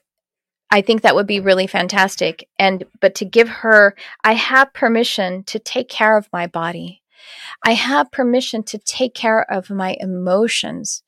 I 0.72 0.80
think 0.80 1.02
that 1.02 1.14
would 1.14 1.26
be 1.26 1.38
really 1.38 1.66
fantastic. 1.66 2.48
And, 2.58 2.84
but 3.00 3.14
to 3.16 3.26
give 3.26 3.48
her, 3.48 3.94
I 4.24 4.32
have 4.32 4.72
permission 4.72 5.44
to 5.44 5.58
take 5.58 5.90
care 5.90 6.16
of 6.16 6.30
my 6.32 6.46
body. 6.46 7.02
I 7.62 7.72
have 7.72 8.10
permission 8.10 8.62
to 8.64 8.78
take 8.78 9.14
care 9.14 9.48
of 9.52 9.68
my 9.68 9.98
emotions. 10.00 11.02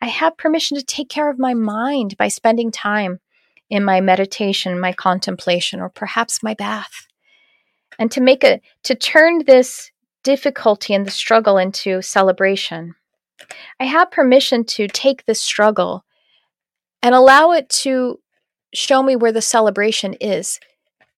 I 0.00 0.06
have 0.06 0.38
permission 0.38 0.78
to 0.78 0.82
take 0.82 1.10
care 1.10 1.28
of 1.28 1.38
my 1.38 1.52
mind 1.52 2.16
by 2.16 2.28
spending 2.28 2.72
time 2.72 3.20
in 3.68 3.84
my 3.84 4.00
meditation, 4.00 4.80
my 4.80 4.94
contemplation, 4.94 5.80
or 5.80 5.90
perhaps 5.90 6.42
my 6.42 6.54
bath. 6.54 7.06
And 7.98 8.10
to 8.12 8.22
make 8.22 8.42
a, 8.42 8.62
to 8.84 8.94
turn 8.94 9.44
this 9.44 9.90
difficulty 10.22 10.94
and 10.94 11.04
the 11.04 11.10
struggle 11.10 11.58
into 11.58 12.00
celebration. 12.00 12.94
I 13.78 13.84
have 13.84 14.10
permission 14.10 14.64
to 14.64 14.88
take 14.88 15.26
this 15.26 15.42
struggle 15.42 16.06
and 17.02 17.14
allow 17.14 17.52
it 17.52 17.68
to 17.68 18.18
show 18.72 19.02
me 19.02 19.16
where 19.16 19.32
the 19.32 19.42
celebration 19.42 20.14
is 20.14 20.60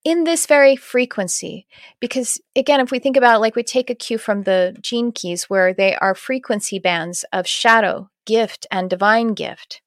in 0.05 0.25
this 0.25 0.47
very 0.47 0.77
frequency. 0.77 1.67
Because 2.01 2.41
again, 2.57 2.81
if 2.81 2.91
we 2.91 2.99
think 2.99 3.17
about 3.17 3.37
it, 3.37 3.41
like 3.41 3.57
we 3.57 3.63
take 3.63 3.91
a 3.91 3.95
cue 3.95 4.19
from 4.19 4.43
the 4.43 4.77
gene 4.81 5.13
keys, 5.13 5.45
where 5.45 5.73
they 5.73 5.95
are 5.97 6.15
frequency 6.15 6.79
bands 6.79 7.25
of 7.33 7.47
shadow, 7.47 8.11
gift, 8.27 8.67
and 8.71 8.91
divine 8.91 9.35
gift. 9.35 9.81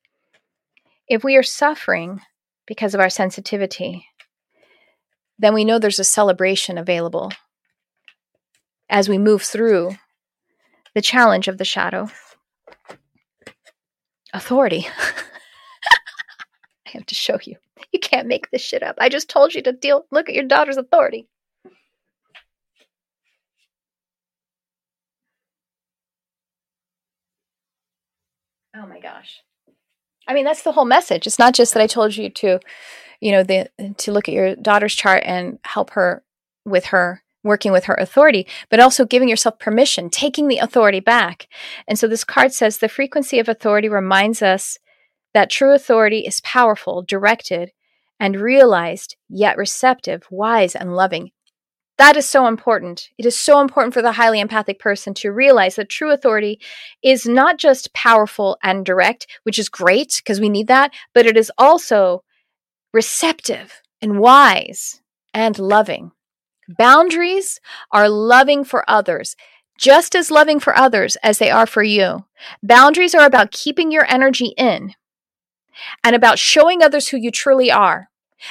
If 1.07 1.23
we 1.23 1.35
are 1.35 1.43
suffering 1.43 2.21
because 2.65 2.93
of 2.93 2.99
our 2.99 3.09
sensitivity, 3.09 4.07
then 5.37 5.53
we 5.53 5.65
know 5.65 5.77
there's 5.77 5.99
a 5.99 6.03
celebration 6.03 6.77
available 6.77 7.31
as 8.89 9.09
we 9.09 9.17
move 9.17 9.41
through 9.41 9.97
the 10.93 11.01
challenge 11.01 11.47
of 11.47 11.57
the 11.57 11.65
shadow. 11.65 12.09
Authority. 14.33 14.87
have 16.95 17.05
to 17.07 17.15
show 17.15 17.39
you. 17.43 17.55
You 17.91 17.99
can't 17.99 18.27
make 18.27 18.51
this 18.51 18.61
shit 18.61 18.83
up. 18.83 18.95
I 18.99 19.09
just 19.09 19.29
told 19.29 19.53
you 19.53 19.61
to 19.63 19.71
deal 19.71 20.05
look 20.11 20.29
at 20.29 20.35
your 20.35 20.45
daughter's 20.45 20.77
authority. 20.77 21.27
Oh 28.75 28.85
my 28.87 28.99
gosh. 28.99 29.41
I 30.27 30.33
mean, 30.33 30.43
that's 30.43 30.63
the 30.63 30.71
whole 30.71 30.85
message. 30.85 31.27
It's 31.27 31.39
not 31.39 31.53
just 31.53 31.73
that 31.73 31.83
I 31.83 31.87
told 31.87 32.15
you 32.15 32.29
to, 32.29 32.59
you 33.21 33.31
know, 33.31 33.43
the 33.43 33.69
to 33.97 34.11
look 34.11 34.27
at 34.27 34.33
your 34.33 34.55
daughter's 34.55 34.95
chart 34.95 35.23
and 35.25 35.59
help 35.63 35.91
her 35.91 36.23
with 36.65 36.85
her 36.85 37.23
working 37.43 37.71
with 37.71 37.85
her 37.85 37.93
authority, 37.93 38.47
but 38.69 38.79
also 38.79 39.05
giving 39.05 39.29
yourself 39.29 39.59
permission, 39.59 40.09
taking 40.09 40.47
the 40.47 40.57
authority 40.57 40.99
back. 40.99 41.47
And 41.87 41.97
so 41.97 42.07
this 42.07 42.23
card 42.23 42.51
says 42.53 42.79
the 42.79 42.89
frequency 42.89 43.37
of 43.39 43.47
authority 43.47 43.87
reminds 43.87 44.41
us 44.41 44.79
that 45.35 45.49
true 45.49 45.75
authority 45.75 46.19
is 46.19 46.39
powerful, 46.41 47.01
directed, 47.01 47.71
and 48.21 48.39
realized, 48.39 49.17
yet 49.27 49.57
receptive, 49.57 50.23
wise, 50.31 50.75
and 50.75 50.95
loving. 50.95 51.31
That 51.97 52.15
is 52.15 52.25
so 52.25 52.47
important. 52.47 53.09
It 53.17 53.25
is 53.25 53.37
so 53.37 53.59
important 53.59 53.93
for 53.93 54.01
the 54.01 54.13
highly 54.13 54.39
empathic 54.39 54.79
person 54.79 55.13
to 55.15 55.33
realize 55.33 55.75
that 55.75 55.89
true 55.89 56.11
authority 56.11 56.61
is 57.03 57.25
not 57.25 57.57
just 57.57 57.93
powerful 57.93 58.57
and 58.63 58.85
direct, 58.85 59.27
which 59.43 59.59
is 59.59 59.67
great 59.67 60.21
because 60.23 60.39
we 60.39 60.47
need 60.47 60.67
that, 60.67 60.93
but 61.13 61.25
it 61.25 61.35
is 61.35 61.51
also 61.57 62.23
receptive 62.93 63.81
and 64.01 64.19
wise 64.19 65.01
and 65.33 65.59
loving. 65.59 66.11
Boundaries 66.77 67.59
are 67.91 68.07
loving 68.07 68.63
for 68.63 68.89
others, 68.89 69.35
just 69.77 70.15
as 70.15 70.31
loving 70.31 70.61
for 70.61 70.77
others 70.77 71.17
as 71.23 71.39
they 71.39 71.51
are 71.51 71.67
for 71.67 71.83
you. 71.83 72.23
Boundaries 72.63 73.13
are 73.13 73.25
about 73.25 73.51
keeping 73.51 73.91
your 73.91 74.09
energy 74.09 74.53
in 74.57 74.93
and 76.03 76.15
about 76.15 76.39
showing 76.39 76.81
others 76.81 77.07
who 77.07 77.17
you 77.17 77.31
truly 77.31 77.71
are. 77.71 78.09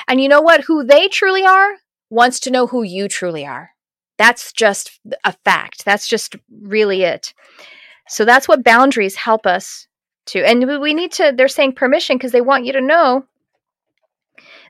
And 0.08 0.20
you 0.20 0.28
know 0.28 0.40
what? 0.40 0.64
Who 0.64 0.84
they 0.84 1.08
truly 1.08 1.44
are 1.44 1.74
wants 2.10 2.40
to 2.40 2.50
know 2.50 2.66
who 2.66 2.82
you 2.82 3.08
truly 3.08 3.46
are. 3.46 3.70
That's 4.18 4.52
just 4.52 5.00
a 5.24 5.32
fact. 5.44 5.84
That's 5.84 6.08
just 6.08 6.36
really 6.62 7.02
it. 7.02 7.34
So 8.08 8.24
that's 8.24 8.46
what 8.46 8.64
boundaries 8.64 9.16
help 9.16 9.46
us 9.46 9.88
to. 10.26 10.44
And 10.44 10.80
we 10.80 10.94
need 10.94 11.12
to, 11.12 11.32
they're 11.36 11.48
saying 11.48 11.72
permission 11.72 12.16
because 12.16 12.32
they 12.32 12.40
want 12.40 12.64
you 12.64 12.72
to 12.72 12.80
know 12.80 13.24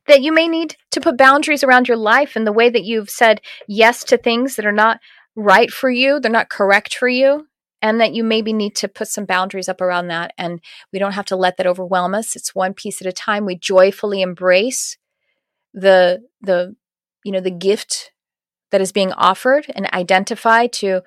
that 0.06 0.22
you 0.22 0.32
may 0.32 0.48
need 0.48 0.76
to 0.90 1.00
put 1.00 1.18
boundaries 1.18 1.64
around 1.64 1.88
your 1.88 1.96
life 1.96 2.36
and 2.36 2.46
the 2.46 2.52
way 2.52 2.68
that 2.70 2.84
you've 2.84 3.10
said 3.10 3.40
yes 3.66 4.04
to 4.04 4.16
things 4.16 4.56
that 4.56 4.66
are 4.66 4.72
not 4.72 5.00
right 5.34 5.70
for 5.70 5.90
you, 5.90 6.20
they're 6.20 6.30
not 6.30 6.48
correct 6.48 6.94
for 6.94 7.08
you 7.08 7.46
and 7.84 8.00
that 8.00 8.14
you 8.14 8.24
maybe 8.24 8.54
need 8.54 8.74
to 8.74 8.88
put 8.88 9.08
some 9.08 9.26
boundaries 9.26 9.68
up 9.68 9.82
around 9.82 10.08
that 10.08 10.32
and 10.38 10.60
we 10.90 10.98
don't 10.98 11.12
have 11.12 11.26
to 11.26 11.36
let 11.36 11.58
that 11.58 11.66
overwhelm 11.66 12.14
us 12.14 12.34
it's 12.34 12.54
one 12.54 12.72
piece 12.72 13.02
at 13.02 13.06
a 13.06 13.12
time 13.12 13.44
we 13.44 13.56
joyfully 13.56 14.22
embrace 14.22 14.96
the 15.74 16.22
the 16.40 16.74
you 17.24 17.30
know 17.30 17.40
the 17.40 17.50
gift 17.50 18.12
that 18.70 18.80
is 18.80 18.90
being 18.90 19.12
offered 19.12 19.66
and 19.76 19.92
identify 19.92 20.66
to 20.66 21.02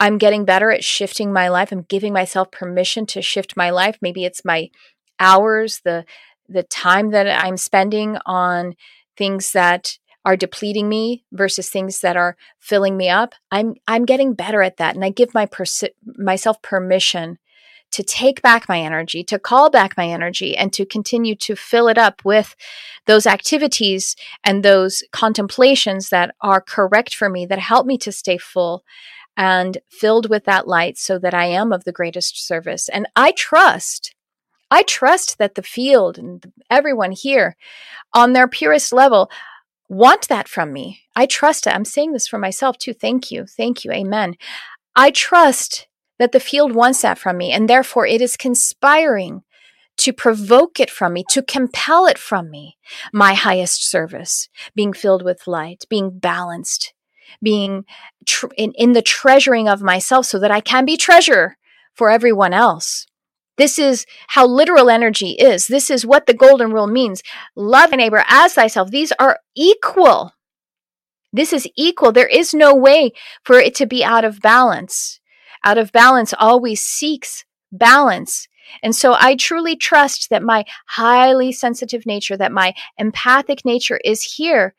I'm 0.00 0.16
getting 0.16 0.46
better 0.46 0.70
at 0.70 0.82
shifting 0.82 1.30
my 1.30 1.48
life. 1.48 1.70
I'm 1.70 1.82
giving 1.82 2.14
myself 2.14 2.50
permission 2.50 3.04
to 3.06 3.20
shift 3.20 3.54
my 3.54 3.68
life. 3.68 3.98
Maybe 4.00 4.24
it's 4.24 4.46
my 4.46 4.70
hours, 5.20 5.82
the 5.84 6.06
the 6.48 6.62
time 6.64 7.10
that 7.10 7.28
I'm 7.28 7.58
spending 7.58 8.16
on 8.24 8.74
things 9.16 9.52
that 9.52 9.98
are 10.24 10.36
depleting 10.36 10.88
me 10.88 11.24
versus 11.32 11.70
things 11.70 12.00
that 12.00 12.16
are 12.16 12.36
filling 12.58 12.96
me 12.96 13.08
up. 13.08 13.34
I'm 13.50 13.74
I'm 13.88 14.04
getting 14.04 14.34
better 14.34 14.62
at 14.62 14.76
that 14.76 14.94
and 14.94 15.04
I 15.04 15.10
give 15.10 15.34
my 15.34 15.46
persi- 15.46 15.94
myself 16.16 16.60
permission 16.62 17.38
to 17.92 18.02
take 18.04 18.40
back 18.40 18.68
my 18.68 18.80
energy, 18.80 19.24
to 19.24 19.38
call 19.38 19.68
back 19.68 19.96
my 19.96 20.06
energy 20.06 20.56
and 20.56 20.72
to 20.72 20.86
continue 20.86 21.34
to 21.34 21.56
fill 21.56 21.88
it 21.88 21.98
up 21.98 22.22
with 22.24 22.54
those 23.06 23.26
activities 23.26 24.14
and 24.44 24.62
those 24.62 25.02
contemplations 25.12 26.10
that 26.10 26.34
are 26.40 26.60
correct 26.60 27.14
for 27.14 27.28
me 27.28 27.46
that 27.46 27.58
help 27.58 27.86
me 27.86 27.98
to 27.98 28.12
stay 28.12 28.38
full 28.38 28.84
and 29.36 29.78
filled 29.90 30.30
with 30.30 30.44
that 30.44 30.68
light 30.68 30.98
so 30.98 31.18
that 31.18 31.34
I 31.34 31.46
am 31.46 31.72
of 31.72 31.84
the 31.84 31.92
greatest 31.92 32.46
service. 32.46 32.88
And 32.88 33.08
I 33.16 33.32
trust 33.32 34.14
I 34.70 34.82
trust 34.84 35.38
that 35.38 35.56
the 35.56 35.62
field 35.62 36.16
and 36.16 36.52
everyone 36.70 37.10
here 37.10 37.56
on 38.14 38.32
their 38.32 38.46
purest 38.46 38.92
level 38.92 39.30
want 39.90 40.28
that 40.28 40.48
from 40.48 40.72
me. 40.72 41.02
I 41.16 41.26
trust 41.26 41.66
it. 41.66 41.74
I'm 41.74 41.84
saying 41.84 42.12
this 42.12 42.28
for 42.28 42.38
myself 42.38 42.78
too. 42.78 42.94
Thank 42.94 43.30
you. 43.30 43.44
Thank 43.44 43.84
you. 43.84 43.90
Amen. 43.90 44.36
I 44.94 45.10
trust 45.10 45.88
that 46.18 46.32
the 46.32 46.40
field 46.40 46.74
wants 46.74 47.02
that 47.02 47.18
from 47.18 47.36
me, 47.36 47.50
and 47.50 47.68
therefore 47.68 48.06
it 48.06 48.20
is 48.20 48.36
conspiring 48.36 49.42
to 49.96 50.12
provoke 50.12 50.78
it 50.78 50.90
from 50.90 51.12
me, 51.12 51.24
to 51.30 51.42
compel 51.42 52.06
it 52.06 52.18
from 52.18 52.50
me. 52.50 52.78
My 53.12 53.34
highest 53.34 53.90
service, 53.90 54.48
being 54.74 54.92
filled 54.92 55.22
with 55.22 55.46
light, 55.46 55.84
being 55.90 56.18
balanced, 56.18 56.94
being 57.42 57.84
tr- 58.26 58.46
in, 58.56 58.72
in 58.76 58.92
the 58.92 59.02
treasuring 59.02 59.68
of 59.68 59.82
myself 59.82 60.26
so 60.26 60.38
that 60.38 60.50
I 60.50 60.60
can 60.60 60.84
be 60.84 60.96
treasure 60.96 61.58
for 61.94 62.10
everyone 62.10 62.52
else. 62.52 63.06
This 63.60 63.78
is 63.78 64.06
how 64.28 64.46
literal 64.46 64.88
energy 64.88 65.32
is. 65.32 65.66
This 65.66 65.90
is 65.90 66.06
what 66.06 66.24
the 66.24 66.32
golden 66.32 66.72
rule 66.72 66.86
means. 66.86 67.22
Love 67.54 67.90
thy 67.90 67.96
neighbor 67.96 68.24
as 68.26 68.54
thyself. 68.54 68.90
These 68.90 69.12
are 69.20 69.38
equal. 69.54 70.32
This 71.30 71.52
is 71.52 71.68
equal. 71.76 72.10
There 72.10 72.26
is 72.26 72.54
no 72.54 72.74
way 72.74 73.12
for 73.44 73.56
it 73.56 73.74
to 73.74 73.84
be 73.84 74.02
out 74.02 74.24
of 74.24 74.40
balance. 74.40 75.20
Out 75.62 75.76
of 75.76 75.92
balance 75.92 76.32
always 76.38 76.80
seeks 76.80 77.44
balance. 77.70 78.48
And 78.82 78.96
so 78.96 79.14
I 79.18 79.36
truly 79.36 79.76
trust 79.76 80.30
that 80.30 80.42
my 80.42 80.64
highly 80.86 81.52
sensitive 81.52 82.06
nature, 82.06 82.38
that 82.38 82.52
my 82.52 82.72
empathic 82.96 83.66
nature 83.66 84.00
is 84.02 84.22
here 84.22 84.74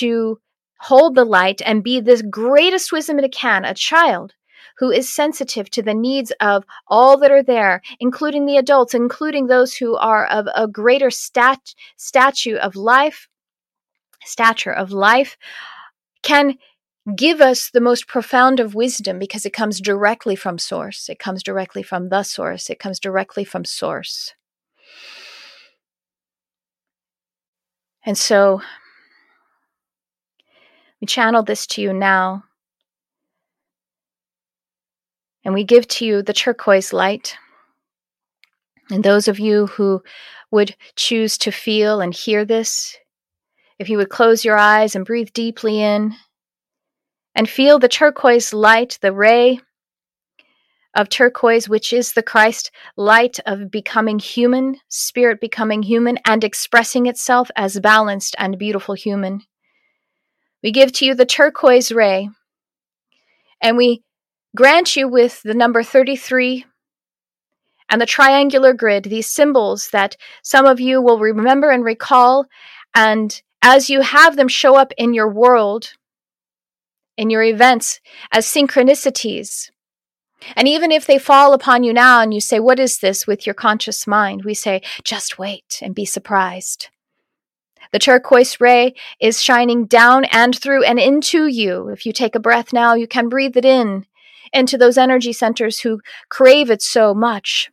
to 0.00 0.40
hold 0.80 1.14
the 1.14 1.24
light 1.24 1.62
and 1.64 1.84
be 1.84 2.00
the 2.00 2.20
greatest 2.24 2.90
wisdom 2.90 3.20
it 3.20 3.32
can, 3.32 3.64
a 3.64 3.74
child 3.74 4.34
who 4.78 4.90
is 4.90 5.12
sensitive 5.12 5.70
to 5.70 5.82
the 5.82 5.94
needs 5.94 6.32
of 6.40 6.64
all 6.88 7.16
that 7.18 7.30
are 7.30 7.42
there, 7.42 7.80
including 8.00 8.46
the 8.46 8.56
adults, 8.56 8.94
including 8.94 9.46
those 9.46 9.74
who 9.74 9.96
are 9.96 10.26
of 10.26 10.46
a 10.54 10.66
greater 10.66 11.10
stat- 11.10 11.74
statue 11.96 12.56
of 12.56 12.76
life, 12.76 13.28
stature 14.24 14.72
of 14.72 14.90
life, 14.90 15.36
can 16.22 16.58
give 17.16 17.40
us 17.40 17.70
the 17.70 17.80
most 17.80 18.08
profound 18.08 18.60
of 18.60 18.74
wisdom 18.74 19.18
because 19.18 19.44
it 19.44 19.52
comes 19.52 19.80
directly 19.80 20.34
from 20.34 20.58
source. 20.58 21.08
It 21.08 21.18
comes 21.18 21.42
directly 21.42 21.82
from 21.82 22.08
the 22.08 22.22
source. 22.22 22.70
It 22.70 22.78
comes 22.78 22.98
directly 22.98 23.44
from 23.44 23.64
source. 23.64 24.34
And 28.06 28.16
so 28.18 28.62
we 31.00 31.06
channel 31.06 31.42
this 31.42 31.66
to 31.68 31.82
you 31.82 31.92
now 31.92 32.44
and 35.44 35.54
we 35.54 35.64
give 35.64 35.86
to 35.88 36.06
you 36.06 36.22
the 36.22 36.32
turquoise 36.32 36.92
light. 36.92 37.36
And 38.90 39.04
those 39.04 39.28
of 39.28 39.38
you 39.38 39.66
who 39.66 40.02
would 40.50 40.76
choose 40.96 41.38
to 41.38 41.50
feel 41.50 42.00
and 42.00 42.14
hear 42.14 42.44
this, 42.44 42.96
if 43.78 43.88
you 43.88 43.98
would 43.98 44.08
close 44.08 44.44
your 44.44 44.56
eyes 44.56 44.94
and 44.94 45.04
breathe 45.04 45.32
deeply 45.32 45.80
in 45.80 46.14
and 47.34 47.48
feel 47.48 47.78
the 47.78 47.88
turquoise 47.88 48.54
light, 48.54 48.98
the 49.02 49.12
ray 49.12 49.60
of 50.94 51.08
turquoise, 51.08 51.68
which 51.68 51.92
is 51.92 52.12
the 52.12 52.22
Christ 52.22 52.70
light 52.96 53.40
of 53.46 53.70
becoming 53.70 54.20
human, 54.20 54.76
spirit 54.88 55.40
becoming 55.40 55.82
human, 55.82 56.18
and 56.24 56.44
expressing 56.44 57.06
itself 57.06 57.50
as 57.56 57.80
balanced 57.80 58.36
and 58.38 58.58
beautiful 58.58 58.94
human. 58.94 59.40
We 60.62 60.70
give 60.70 60.92
to 60.92 61.04
you 61.04 61.14
the 61.14 61.26
turquoise 61.26 61.90
ray, 61.90 62.30
and 63.60 63.76
we 63.76 64.02
grant 64.54 64.96
you 64.96 65.08
with 65.08 65.42
the 65.42 65.54
number 65.54 65.82
33 65.82 66.64
and 67.88 68.00
the 68.00 68.06
triangular 68.06 68.72
grid, 68.72 69.04
these 69.04 69.30
symbols 69.30 69.90
that 69.90 70.16
some 70.42 70.64
of 70.66 70.80
you 70.80 71.02
will 71.02 71.18
remember 71.18 71.70
and 71.70 71.84
recall. 71.84 72.46
And 72.94 73.40
as 73.62 73.90
you 73.90 74.00
have 74.00 74.36
them 74.36 74.48
show 74.48 74.76
up 74.76 74.92
in 74.96 75.12
your 75.12 75.28
world, 75.28 75.92
in 77.16 77.30
your 77.30 77.42
events, 77.42 78.00
as 78.32 78.46
synchronicities, 78.46 79.70
and 80.56 80.68
even 80.68 80.92
if 80.92 81.06
they 81.06 81.18
fall 81.18 81.54
upon 81.54 81.84
you 81.84 81.92
now 81.92 82.20
and 82.20 82.34
you 82.34 82.40
say, 82.40 82.60
What 82.60 82.78
is 82.78 82.98
this 82.98 83.26
with 83.26 83.46
your 83.46 83.54
conscious 83.54 84.06
mind? 84.06 84.44
We 84.44 84.54
say, 84.54 84.82
Just 85.02 85.38
wait 85.38 85.78
and 85.80 85.94
be 85.94 86.04
surprised. 86.04 86.88
The 87.92 87.98
turquoise 87.98 88.60
ray 88.60 88.94
is 89.20 89.42
shining 89.42 89.86
down 89.86 90.24
and 90.26 90.54
through 90.54 90.84
and 90.84 90.98
into 90.98 91.46
you. 91.46 91.88
If 91.88 92.04
you 92.04 92.12
take 92.12 92.34
a 92.34 92.40
breath 92.40 92.72
now, 92.72 92.94
you 92.94 93.06
can 93.06 93.28
breathe 93.28 93.56
it 93.56 93.64
in 93.64 94.04
into 94.54 94.78
those 94.78 94.96
energy 94.96 95.32
centers 95.32 95.80
who 95.80 96.00
crave 96.28 96.70
it 96.70 96.82
so 96.82 97.14
much. 97.14 97.70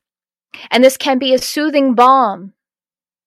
And 0.70 0.84
this 0.84 0.98
can 0.98 1.18
be 1.18 1.34
a 1.34 1.40
soothing 1.40 1.94
balm 1.94 2.54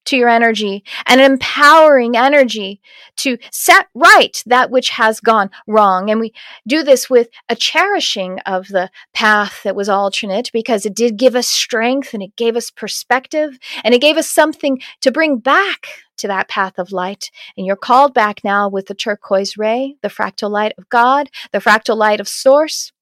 to 0.07 0.17
your 0.17 0.29
energy, 0.29 0.85
an 1.07 1.21
empowering 1.21 2.17
energy 2.17 2.81
to 3.17 3.39
set 3.51 3.87
right 3.95 4.43
that 4.47 4.71
which 4.71 4.91
has 4.91 5.21
gone 5.21 5.51
wrong. 5.67 6.11
And 6.11 6.21
we 6.21 6.33
do 6.67 6.83
this 6.83 7.09
with 7.09 7.29
a 7.49 7.57
cherishing 7.57 8.39
of 8.41 8.69
the 8.69 8.91
path 9.13 9.63
that 9.65 9.77
was 9.77 9.89
alternate 9.89 10.51
because 10.53 10.85
it 10.85 10.95
did 10.95 11.17
give 11.17 11.35
us 11.35 11.49
strength 11.49 12.13
and 12.15 12.23
it 12.23 12.37
gave 12.37 12.57
us 12.57 12.71
perspective 12.71 13.59
and 13.83 13.95
it 13.95 14.01
gave 14.01 14.17
us 14.17 14.31
something 14.31 14.81
to 15.01 15.11
bring 15.11 15.39
back 15.39 15.87
to 16.19 16.29
that 16.29 16.49
path 16.49 16.79
of 16.79 16.93
light. 16.93 17.31
And 17.57 17.67
you're 17.67 17.77
called 17.77 18.15
back 18.15 18.45
now 18.45 18.69
with 18.69 18.87
the 18.87 18.95
turquoise 18.95 19.57
ray, 19.57 19.97
the 20.03 20.09
fractal 20.09 20.51
light 20.51 20.75
of 20.79 20.89
God, 20.89 21.31
the 21.53 21.59
fractal 21.59 21.97
light 21.97 22.21
of 22.21 22.29
source. 22.29 22.93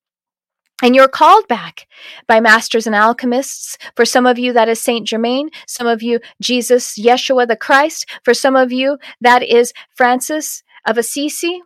And 0.82 0.96
you're 0.96 1.08
called 1.08 1.46
back 1.46 1.86
by 2.26 2.40
masters 2.40 2.88
and 2.88 2.96
alchemists. 2.96 3.78
For 3.94 4.04
some 4.04 4.26
of 4.26 4.36
you, 4.36 4.52
that 4.52 4.68
is 4.68 4.80
Saint 4.80 5.06
Germain. 5.06 5.50
Some 5.66 5.86
of 5.86 6.02
you, 6.02 6.18
Jesus, 6.40 6.98
Yeshua 6.98 7.46
the 7.46 7.56
Christ. 7.56 8.04
For 8.24 8.34
some 8.34 8.56
of 8.56 8.72
you, 8.72 8.98
that 9.20 9.44
is 9.44 9.72
Francis 9.94 10.64
of 10.84 10.98
Assisi. 10.98 11.62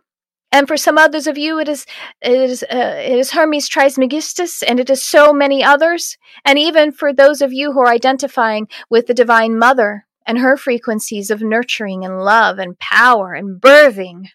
And 0.51 0.67
for 0.67 0.77
some 0.77 0.97
others 0.97 1.27
of 1.27 1.37
you, 1.37 1.59
it 1.59 1.67
is 1.67 1.85
it 2.21 2.31
is 2.31 2.63
uh, 2.63 2.95
it 3.03 3.17
is 3.19 3.31
Hermes 3.31 3.67
Trismegistus, 3.67 4.63
and 4.63 4.79
it 4.79 4.89
is 4.89 5.03
so 5.03 5.33
many 5.33 5.61
others. 5.63 6.17
And 6.45 6.57
even 6.57 6.91
for 6.91 7.11
those 7.11 7.41
of 7.41 7.51
you 7.51 7.73
who 7.73 7.81
are 7.81 7.91
identifying 7.91 8.67
with 8.89 9.07
the 9.07 9.13
Divine 9.13 9.59
Mother 9.59 10.05
and 10.25 10.37
her 10.37 10.55
frequencies 10.55 11.29
of 11.31 11.41
nurturing 11.41 12.05
and 12.05 12.23
love 12.23 12.59
and 12.59 12.79
power 12.79 13.33
and 13.33 13.59
birthing, 13.59 14.27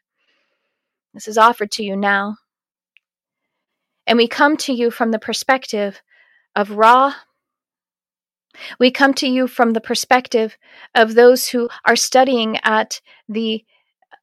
this 1.14 1.28
is 1.28 1.38
offered 1.38 1.70
to 1.72 1.82
you 1.82 1.96
now. 1.96 2.36
And 4.06 4.16
we 4.16 4.28
come 4.28 4.56
to 4.58 4.72
you 4.72 4.90
from 4.90 5.10
the 5.10 5.18
perspective 5.18 6.02
of 6.54 6.72
Ra. 6.72 7.14
We 8.78 8.90
come 8.90 9.14
to 9.14 9.26
you 9.26 9.46
from 9.46 9.72
the 9.72 9.80
perspective 9.80 10.56
of 10.94 11.14
those 11.14 11.48
who 11.48 11.68
are 11.84 11.96
studying 11.96 12.58
at 12.62 13.00
the 13.28 13.64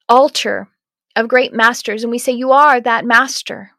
altar 0.07 0.69
of 1.15 1.27
great 1.27 1.53
masters, 1.53 2.03
and 2.03 2.11
we 2.11 2.17
say, 2.17 2.31
You 2.31 2.51
are 2.51 2.79
that 2.81 3.05
master. 3.05 3.71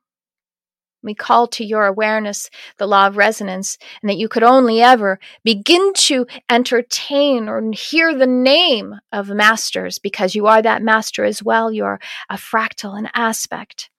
We 1.03 1.15
call 1.15 1.47
to 1.49 1.65
your 1.65 1.87
awareness 1.87 2.51
the 2.77 2.87
law 2.87 3.07
of 3.07 3.17
resonance, 3.17 3.79
and 4.03 4.11
that 4.11 4.19
you 4.19 4.29
could 4.29 4.43
only 4.43 4.83
ever 4.83 5.19
begin 5.45 5.93
to 5.95 6.27
entertain 6.51 7.49
or 7.49 7.63
hear 7.73 8.15
the 8.15 8.27
name 8.27 8.97
of 9.11 9.29
masters 9.29 9.99
because 9.99 10.35
you 10.35 10.47
are 10.47 10.61
that 10.61 10.83
master 10.83 11.25
as 11.25 11.43
well. 11.43 11.73
You're 11.73 12.01
a 12.29 12.37
fractal, 12.37 12.99
an 12.99 13.09
aspect. 13.15 13.90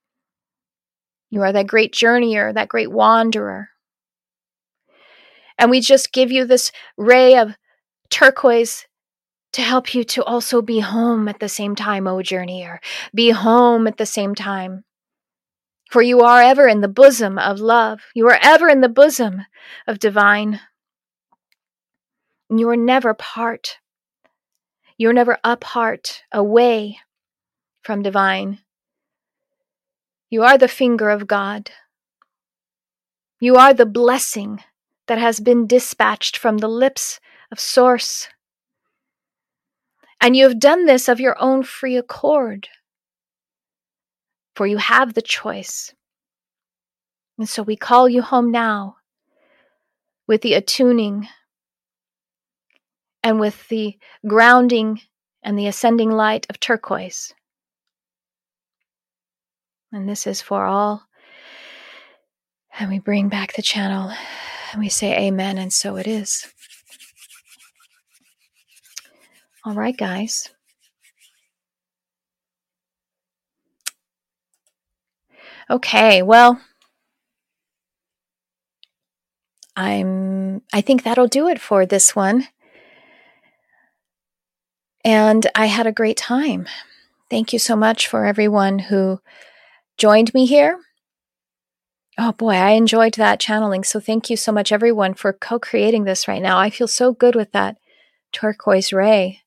You 1.31 1.41
are 1.41 1.53
that 1.53 1.67
great 1.67 1.93
journeyer, 1.93 2.53
that 2.53 2.67
great 2.67 2.91
wanderer. 2.91 3.69
And 5.57 5.71
we 5.71 5.79
just 5.79 6.11
give 6.11 6.31
you 6.31 6.45
this 6.45 6.71
ray 6.97 7.37
of 7.37 7.55
turquoise 8.09 8.85
to 9.53 9.61
help 9.61 9.93
you 9.93 10.03
to 10.03 10.23
also 10.23 10.61
be 10.61 10.79
home 10.79 11.27
at 11.27 11.39
the 11.39 11.49
same 11.49 11.75
time, 11.75 12.07
O 12.07 12.17
journeyer. 12.17 12.79
Be 13.13 13.31
home 13.31 13.87
at 13.87 13.97
the 13.97 14.05
same 14.05 14.35
time. 14.35 14.83
For 15.89 16.01
you 16.01 16.21
are 16.21 16.41
ever 16.41 16.67
in 16.67 16.81
the 16.81 16.87
bosom 16.87 17.37
of 17.37 17.59
love. 17.59 18.01
You 18.13 18.27
are 18.27 18.39
ever 18.41 18.69
in 18.69 18.81
the 18.81 18.89
bosom 18.89 19.45
of 19.87 19.99
divine. 19.99 20.61
You 22.49 22.69
are 22.69 22.77
never 22.77 23.13
part. 23.13 23.77
You 24.97 25.09
are 25.09 25.13
never 25.13 25.37
apart, 25.43 26.23
away 26.31 26.99
from 27.81 28.03
divine. 28.03 28.59
You 30.31 30.43
are 30.43 30.57
the 30.57 30.69
finger 30.69 31.09
of 31.09 31.27
God. 31.27 31.71
You 33.41 33.57
are 33.57 33.73
the 33.73 33.85
blessing 33.85 34.63
that 35.07 35.17
has 35.17 35.41
been 35.41 35.67
dispatched 35.67 36.37
from 36.37 36.59
the 36.59 36.69
lips 36.69 37.19
of 37.51 37.59
Source. 37.59 38.29
And 40.21 40.33
you 40.33 40.45
have 40.45 40.57
done 40.57 40.85
this 40.85 41.09
of 41.09 41.19
your 41.19 41.35
own 41.37 41.63
free 41.63 41.97
accord, 41.97 42.69
for 44.55 44.65
you 44.65 44.77
have 44.77 45.15
the 45.15 45.21
choice. 45.21 45.93
And 47.37 47.49
so 47.49 47.61
we 47.61 47.75
call 47.75 48.07
you 48.07 48.21
home 48.21 48.51
now 48.51 48.95
with 50.27 50.43
the 50.43 50.53
attuning 50.53 51.27
and 53.21 53.37
with 53.37 53.67
the 53.67 53.97
grounding 54.25 55.01
and 55.43 55.59
the 55.59 55.67
ascending 55.67 56.11
light 56.11 56.47
of 56.49 56.57
turquoise. 56.57 57.33
And 59.91 60.07
this 60.07 60.25
is 60.25 60.41
for 60.41 60.65
all. 60.65 61.03
And 62.79 62.89
we 62.89 62.99
bring 62.99 63.27
back 63.29 63.53
the 63.53 63.61
channel 63.61 64.11
and 64.71 64.81
we 64.81 64.89
say 64.89 65.27
amen, 65.27 65.57
and 65.57 65.73
so 65.73 65.97
it 65.97 66.07
is. 66.07 66.47
All 69.65 69.73
right, 69.73 69.95
guys. 69.95 70.49
Okay, 75.69 76.21
well, 76.21 76.59
I'm 79.75 80.61
I 80.73 80.81
think 80.81 81.03
that'll 81.03 81.27
do 81.27 81.47
it 81.47 81.59
for 81.59 81.85
this 81.85 82.15
one. 82.15 82.47
And 85.03 85.47
I 85.55 85.65
had 85.67 85.87
a 85.87 85.91
great 85.91 86.17
time. 86.17 86.67
Thank 87.29 87.53
you 87.53 87.59
so 87.59 87.75
much 87.75 88.07
for 88.07 88.25
everyone 88.25 88.79
who 88.79 89.19
joined 90.01 90.33
me 90.33 90.47
here. 90.47 90.79
Oh 92.17 92.31
boy, 92.31 92.55
I 92.55 92.71
enjoyed 92.71 93.13
that 93.13 93.39
channeling. 93.39 93.83
So 93.83 93.99
thank 93.99 94.31
you 94.31 94.35
so 94.35 94.51
much, 94.51 94.71
everyone, 94.71 95.13
for 95.13 95.31
co 95.31 95.59
creating 95.59 96.05
this 96.05 96.27
right 96.27 96.41
now. 96.41 96.57
I 96.57 96.71
feel 96.71 96.87
so 96.87 97.13
good 97.13 97.35
with 97.35 97.51
that 97.51 97.77
turquoise 98.33 98.91
ray. 98.91 99.41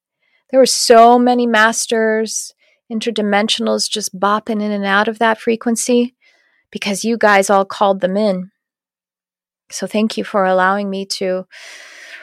There 0.50 0.60
were 0.60 0.66
so 0.66 1.18
many 1.18 1.48
masters, 1.48 2.54
interdimensionals 2.90 3.90
just 3.90 4.16
bopping 4.16 4.62
in 4.62 4.70
and 4.70 4.84
out 4.84 5.08
of 5.08 5.18
that 5.18 5.40
frequency 5.40 6.14
because 6.70 7.04
you 7.04 7.18
guys 7.18 7.50
all 7.50 7.64
called 7.64 8.00
them 8.00 8.16
in. 8.16 8.52
So 9.72 9.88
thank 9.88 10.16
you 10.16 10.22
for 10.22 10.44
allowing 10.44 10.88
me 10.88 11.04
to 11.18 11.48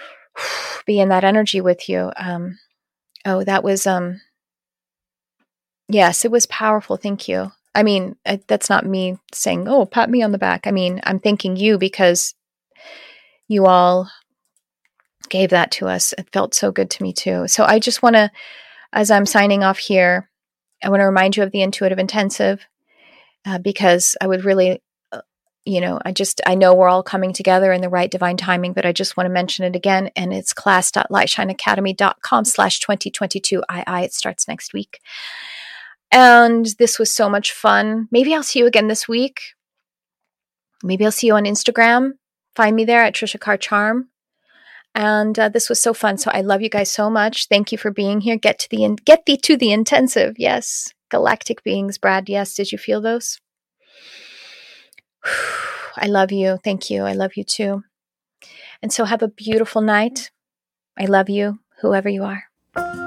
be 0.85 1.01
in 1.01 1.09
that 1.09 1.25
energy 1.25 1.59
with 1.59 1.89
you. 1.89 2.13
Um, 2.15 2.59
oh, 3.25 3.43
that 3.43 3.61
was, 3.61 3.85
um, 3.85 4.21
yes, 5.89 6.23
it 6.23 6.31
was 6.31 6.45
powerful. 6.45 6.95
Thank 6.95 7.27
you. 7.27 7.51
I 7.73 7.83
mean, 7.83 8.15
I, 8.25 8.41
that's 8.47 8.69
not 8.69 8.85
me 8.85 9.17
saying, 9.33 9.67
oh, 9.67 9.85
pat 9.85 10.09
me 10.09 10.21
on 10.23 10.31
the 10.31 10.37
back. 10.37 10.67
I 10.67 10.71
mean, 10.71 10.99
I'm 11.03 11.19
thanking 11.19 11.55
you 11.55 11.77
because 11.77 12.35
you 13.47 13.65
all 13.65 14.09
gave 15.29 15.51
that 15.51 15.71
to 15.71 15.87
us. 15.87 16.13
It 16.17 16.29
felt 16.31 16.53
so 16.53 16.71
good 16.71 16.89
to 16.91 17.03
me 17.03 17.13
too. 17.13 17.47
So 17.47 17.63
I 17.63 17.79
just 17.79 18.03
want 18.03 18.15
to, 18.15 18.29
as 18.91 19.09
I'm 19.09 19.25
signing 19.25 19.63
off 19.63 19.77
here, 19.77 20.29
I 20.83 20.89
want 20.89 20.99
to 20.99 21.05
remind 21.05 21.37
you 21.37 21.43
of 21.43 21.51
the 21.51 21.61
intuitive 21.61 21.99
intensive 21.99 22.65
uh, 23.45 23.57
because 23.57 24.15
I 24.19 24.27
would 24.27 24.43
really, 24.43 24.81
uh, 25.11 25.21
you 25.63 25.79
know, 25.79 25.99
I 26.03 26.11
just, 26.11 26.41
I 26.45 26.55
know 26.55 26.73
we're 26.73 26.89
all 26.89 27.03
coming 27.03 27.33
together 27.33 27.71
in 27.71 27.81
the 27.81 27.89
right 27.89 28.11
divine 28.11 28.37
timing, 28.37 28.73
but 28.73 28.85
I 28.85 28.91
just 28.91 29.15
want 29.15 29.27
to 29.27 29.33
mention 29.33 29.63
it 29.63 29.75
again. 29.75 30.09
And 30.15 30.33
it's 30.33 30.53
class.lightshineacademy.com 30.53 32.45
slash 32.45 32.79
2022 32.79 33.57
II. 33.57 33.63
It 33.69 34.13
starts 34.13 34.47
next 34.47 34.73
week. 34.73 34.99
And 36.11 36.65
this 36.77 36.99
was 36.99 37.13
so 37.13 37.29
much 37.29 37.51
fun. 37.53 38.07
Maybe 38.11 38.33
I'll 38.33 38.43
see 38.43 38.59
you 38.59 38.65
again 38.65 38.87
this 38.87 39.07
week. 39.07 39.41
Maybe 40.83 41.05
I'll 41.05 41.11
see 41.11 41.27
you 41.27 41.35
on 41.35 41.45
Instagram. 41.45 42.13
Find 42.55 42.75
me 42.75 42.85
there 42.85 43.03
at 43.03 43.13
Trisha 43.13 43.39
Carr 43.39 43.57
Charm. 43.57 44.09
And 44.93 45.39
uh, 45.39 45.49
this 45.49 45.69
was 45.69 45.81
so 45.81 45.93
fun. 45.93 46.17
So 46.17 46.29
I 46.33 46.41
love 46.41 46.61
you 46.61 46.69
guys 46.69 46.91
so 46.91 47.09
much. 47.09 47.47
Thank 47.47 47.71
you 47.71 47.77
for 47.77 47.91
being 47.91 48.21
here. 48.21 48.35
Get 48.37 48.59
to 48.59 48.69
the 48.69 48.83
in- 48.83 48.97
get 48.97 49.25
thee 49.25 49.37
to 49.37 49.55
the 49.55 49.71
intensive. 49.71 50.35
Yes, 50.37 50.93
galactic 51.09 51.63
beings. 51.63 51.97
Brad. 51.97 52.27
Yes, 52.27 52.53
did 52.53 52.71
you 52.71 52.77
feel 52.77 52.99
those? 52.99 53.39
I 55.97 56.07
love 56.07 56.31
you. 56.31 56.59
Thank 56.63 56.89
you. 56.89 57.03
I 57.03 57.13
love 57.13 57.37
you 57.37 57.43
too. 57.43 57.83
And 58.81 58.91
so 58.91 59.05
have 59.05 59.21
a 59.21 59.27
beautiful 59.27 59.81
night. 59.81 60.31
I 60.99 61.05
love 61.05 61.29
you, 61.29 61.59
whoever 61.81 62.09
you 62.09 62.23
are. 62.23 63.00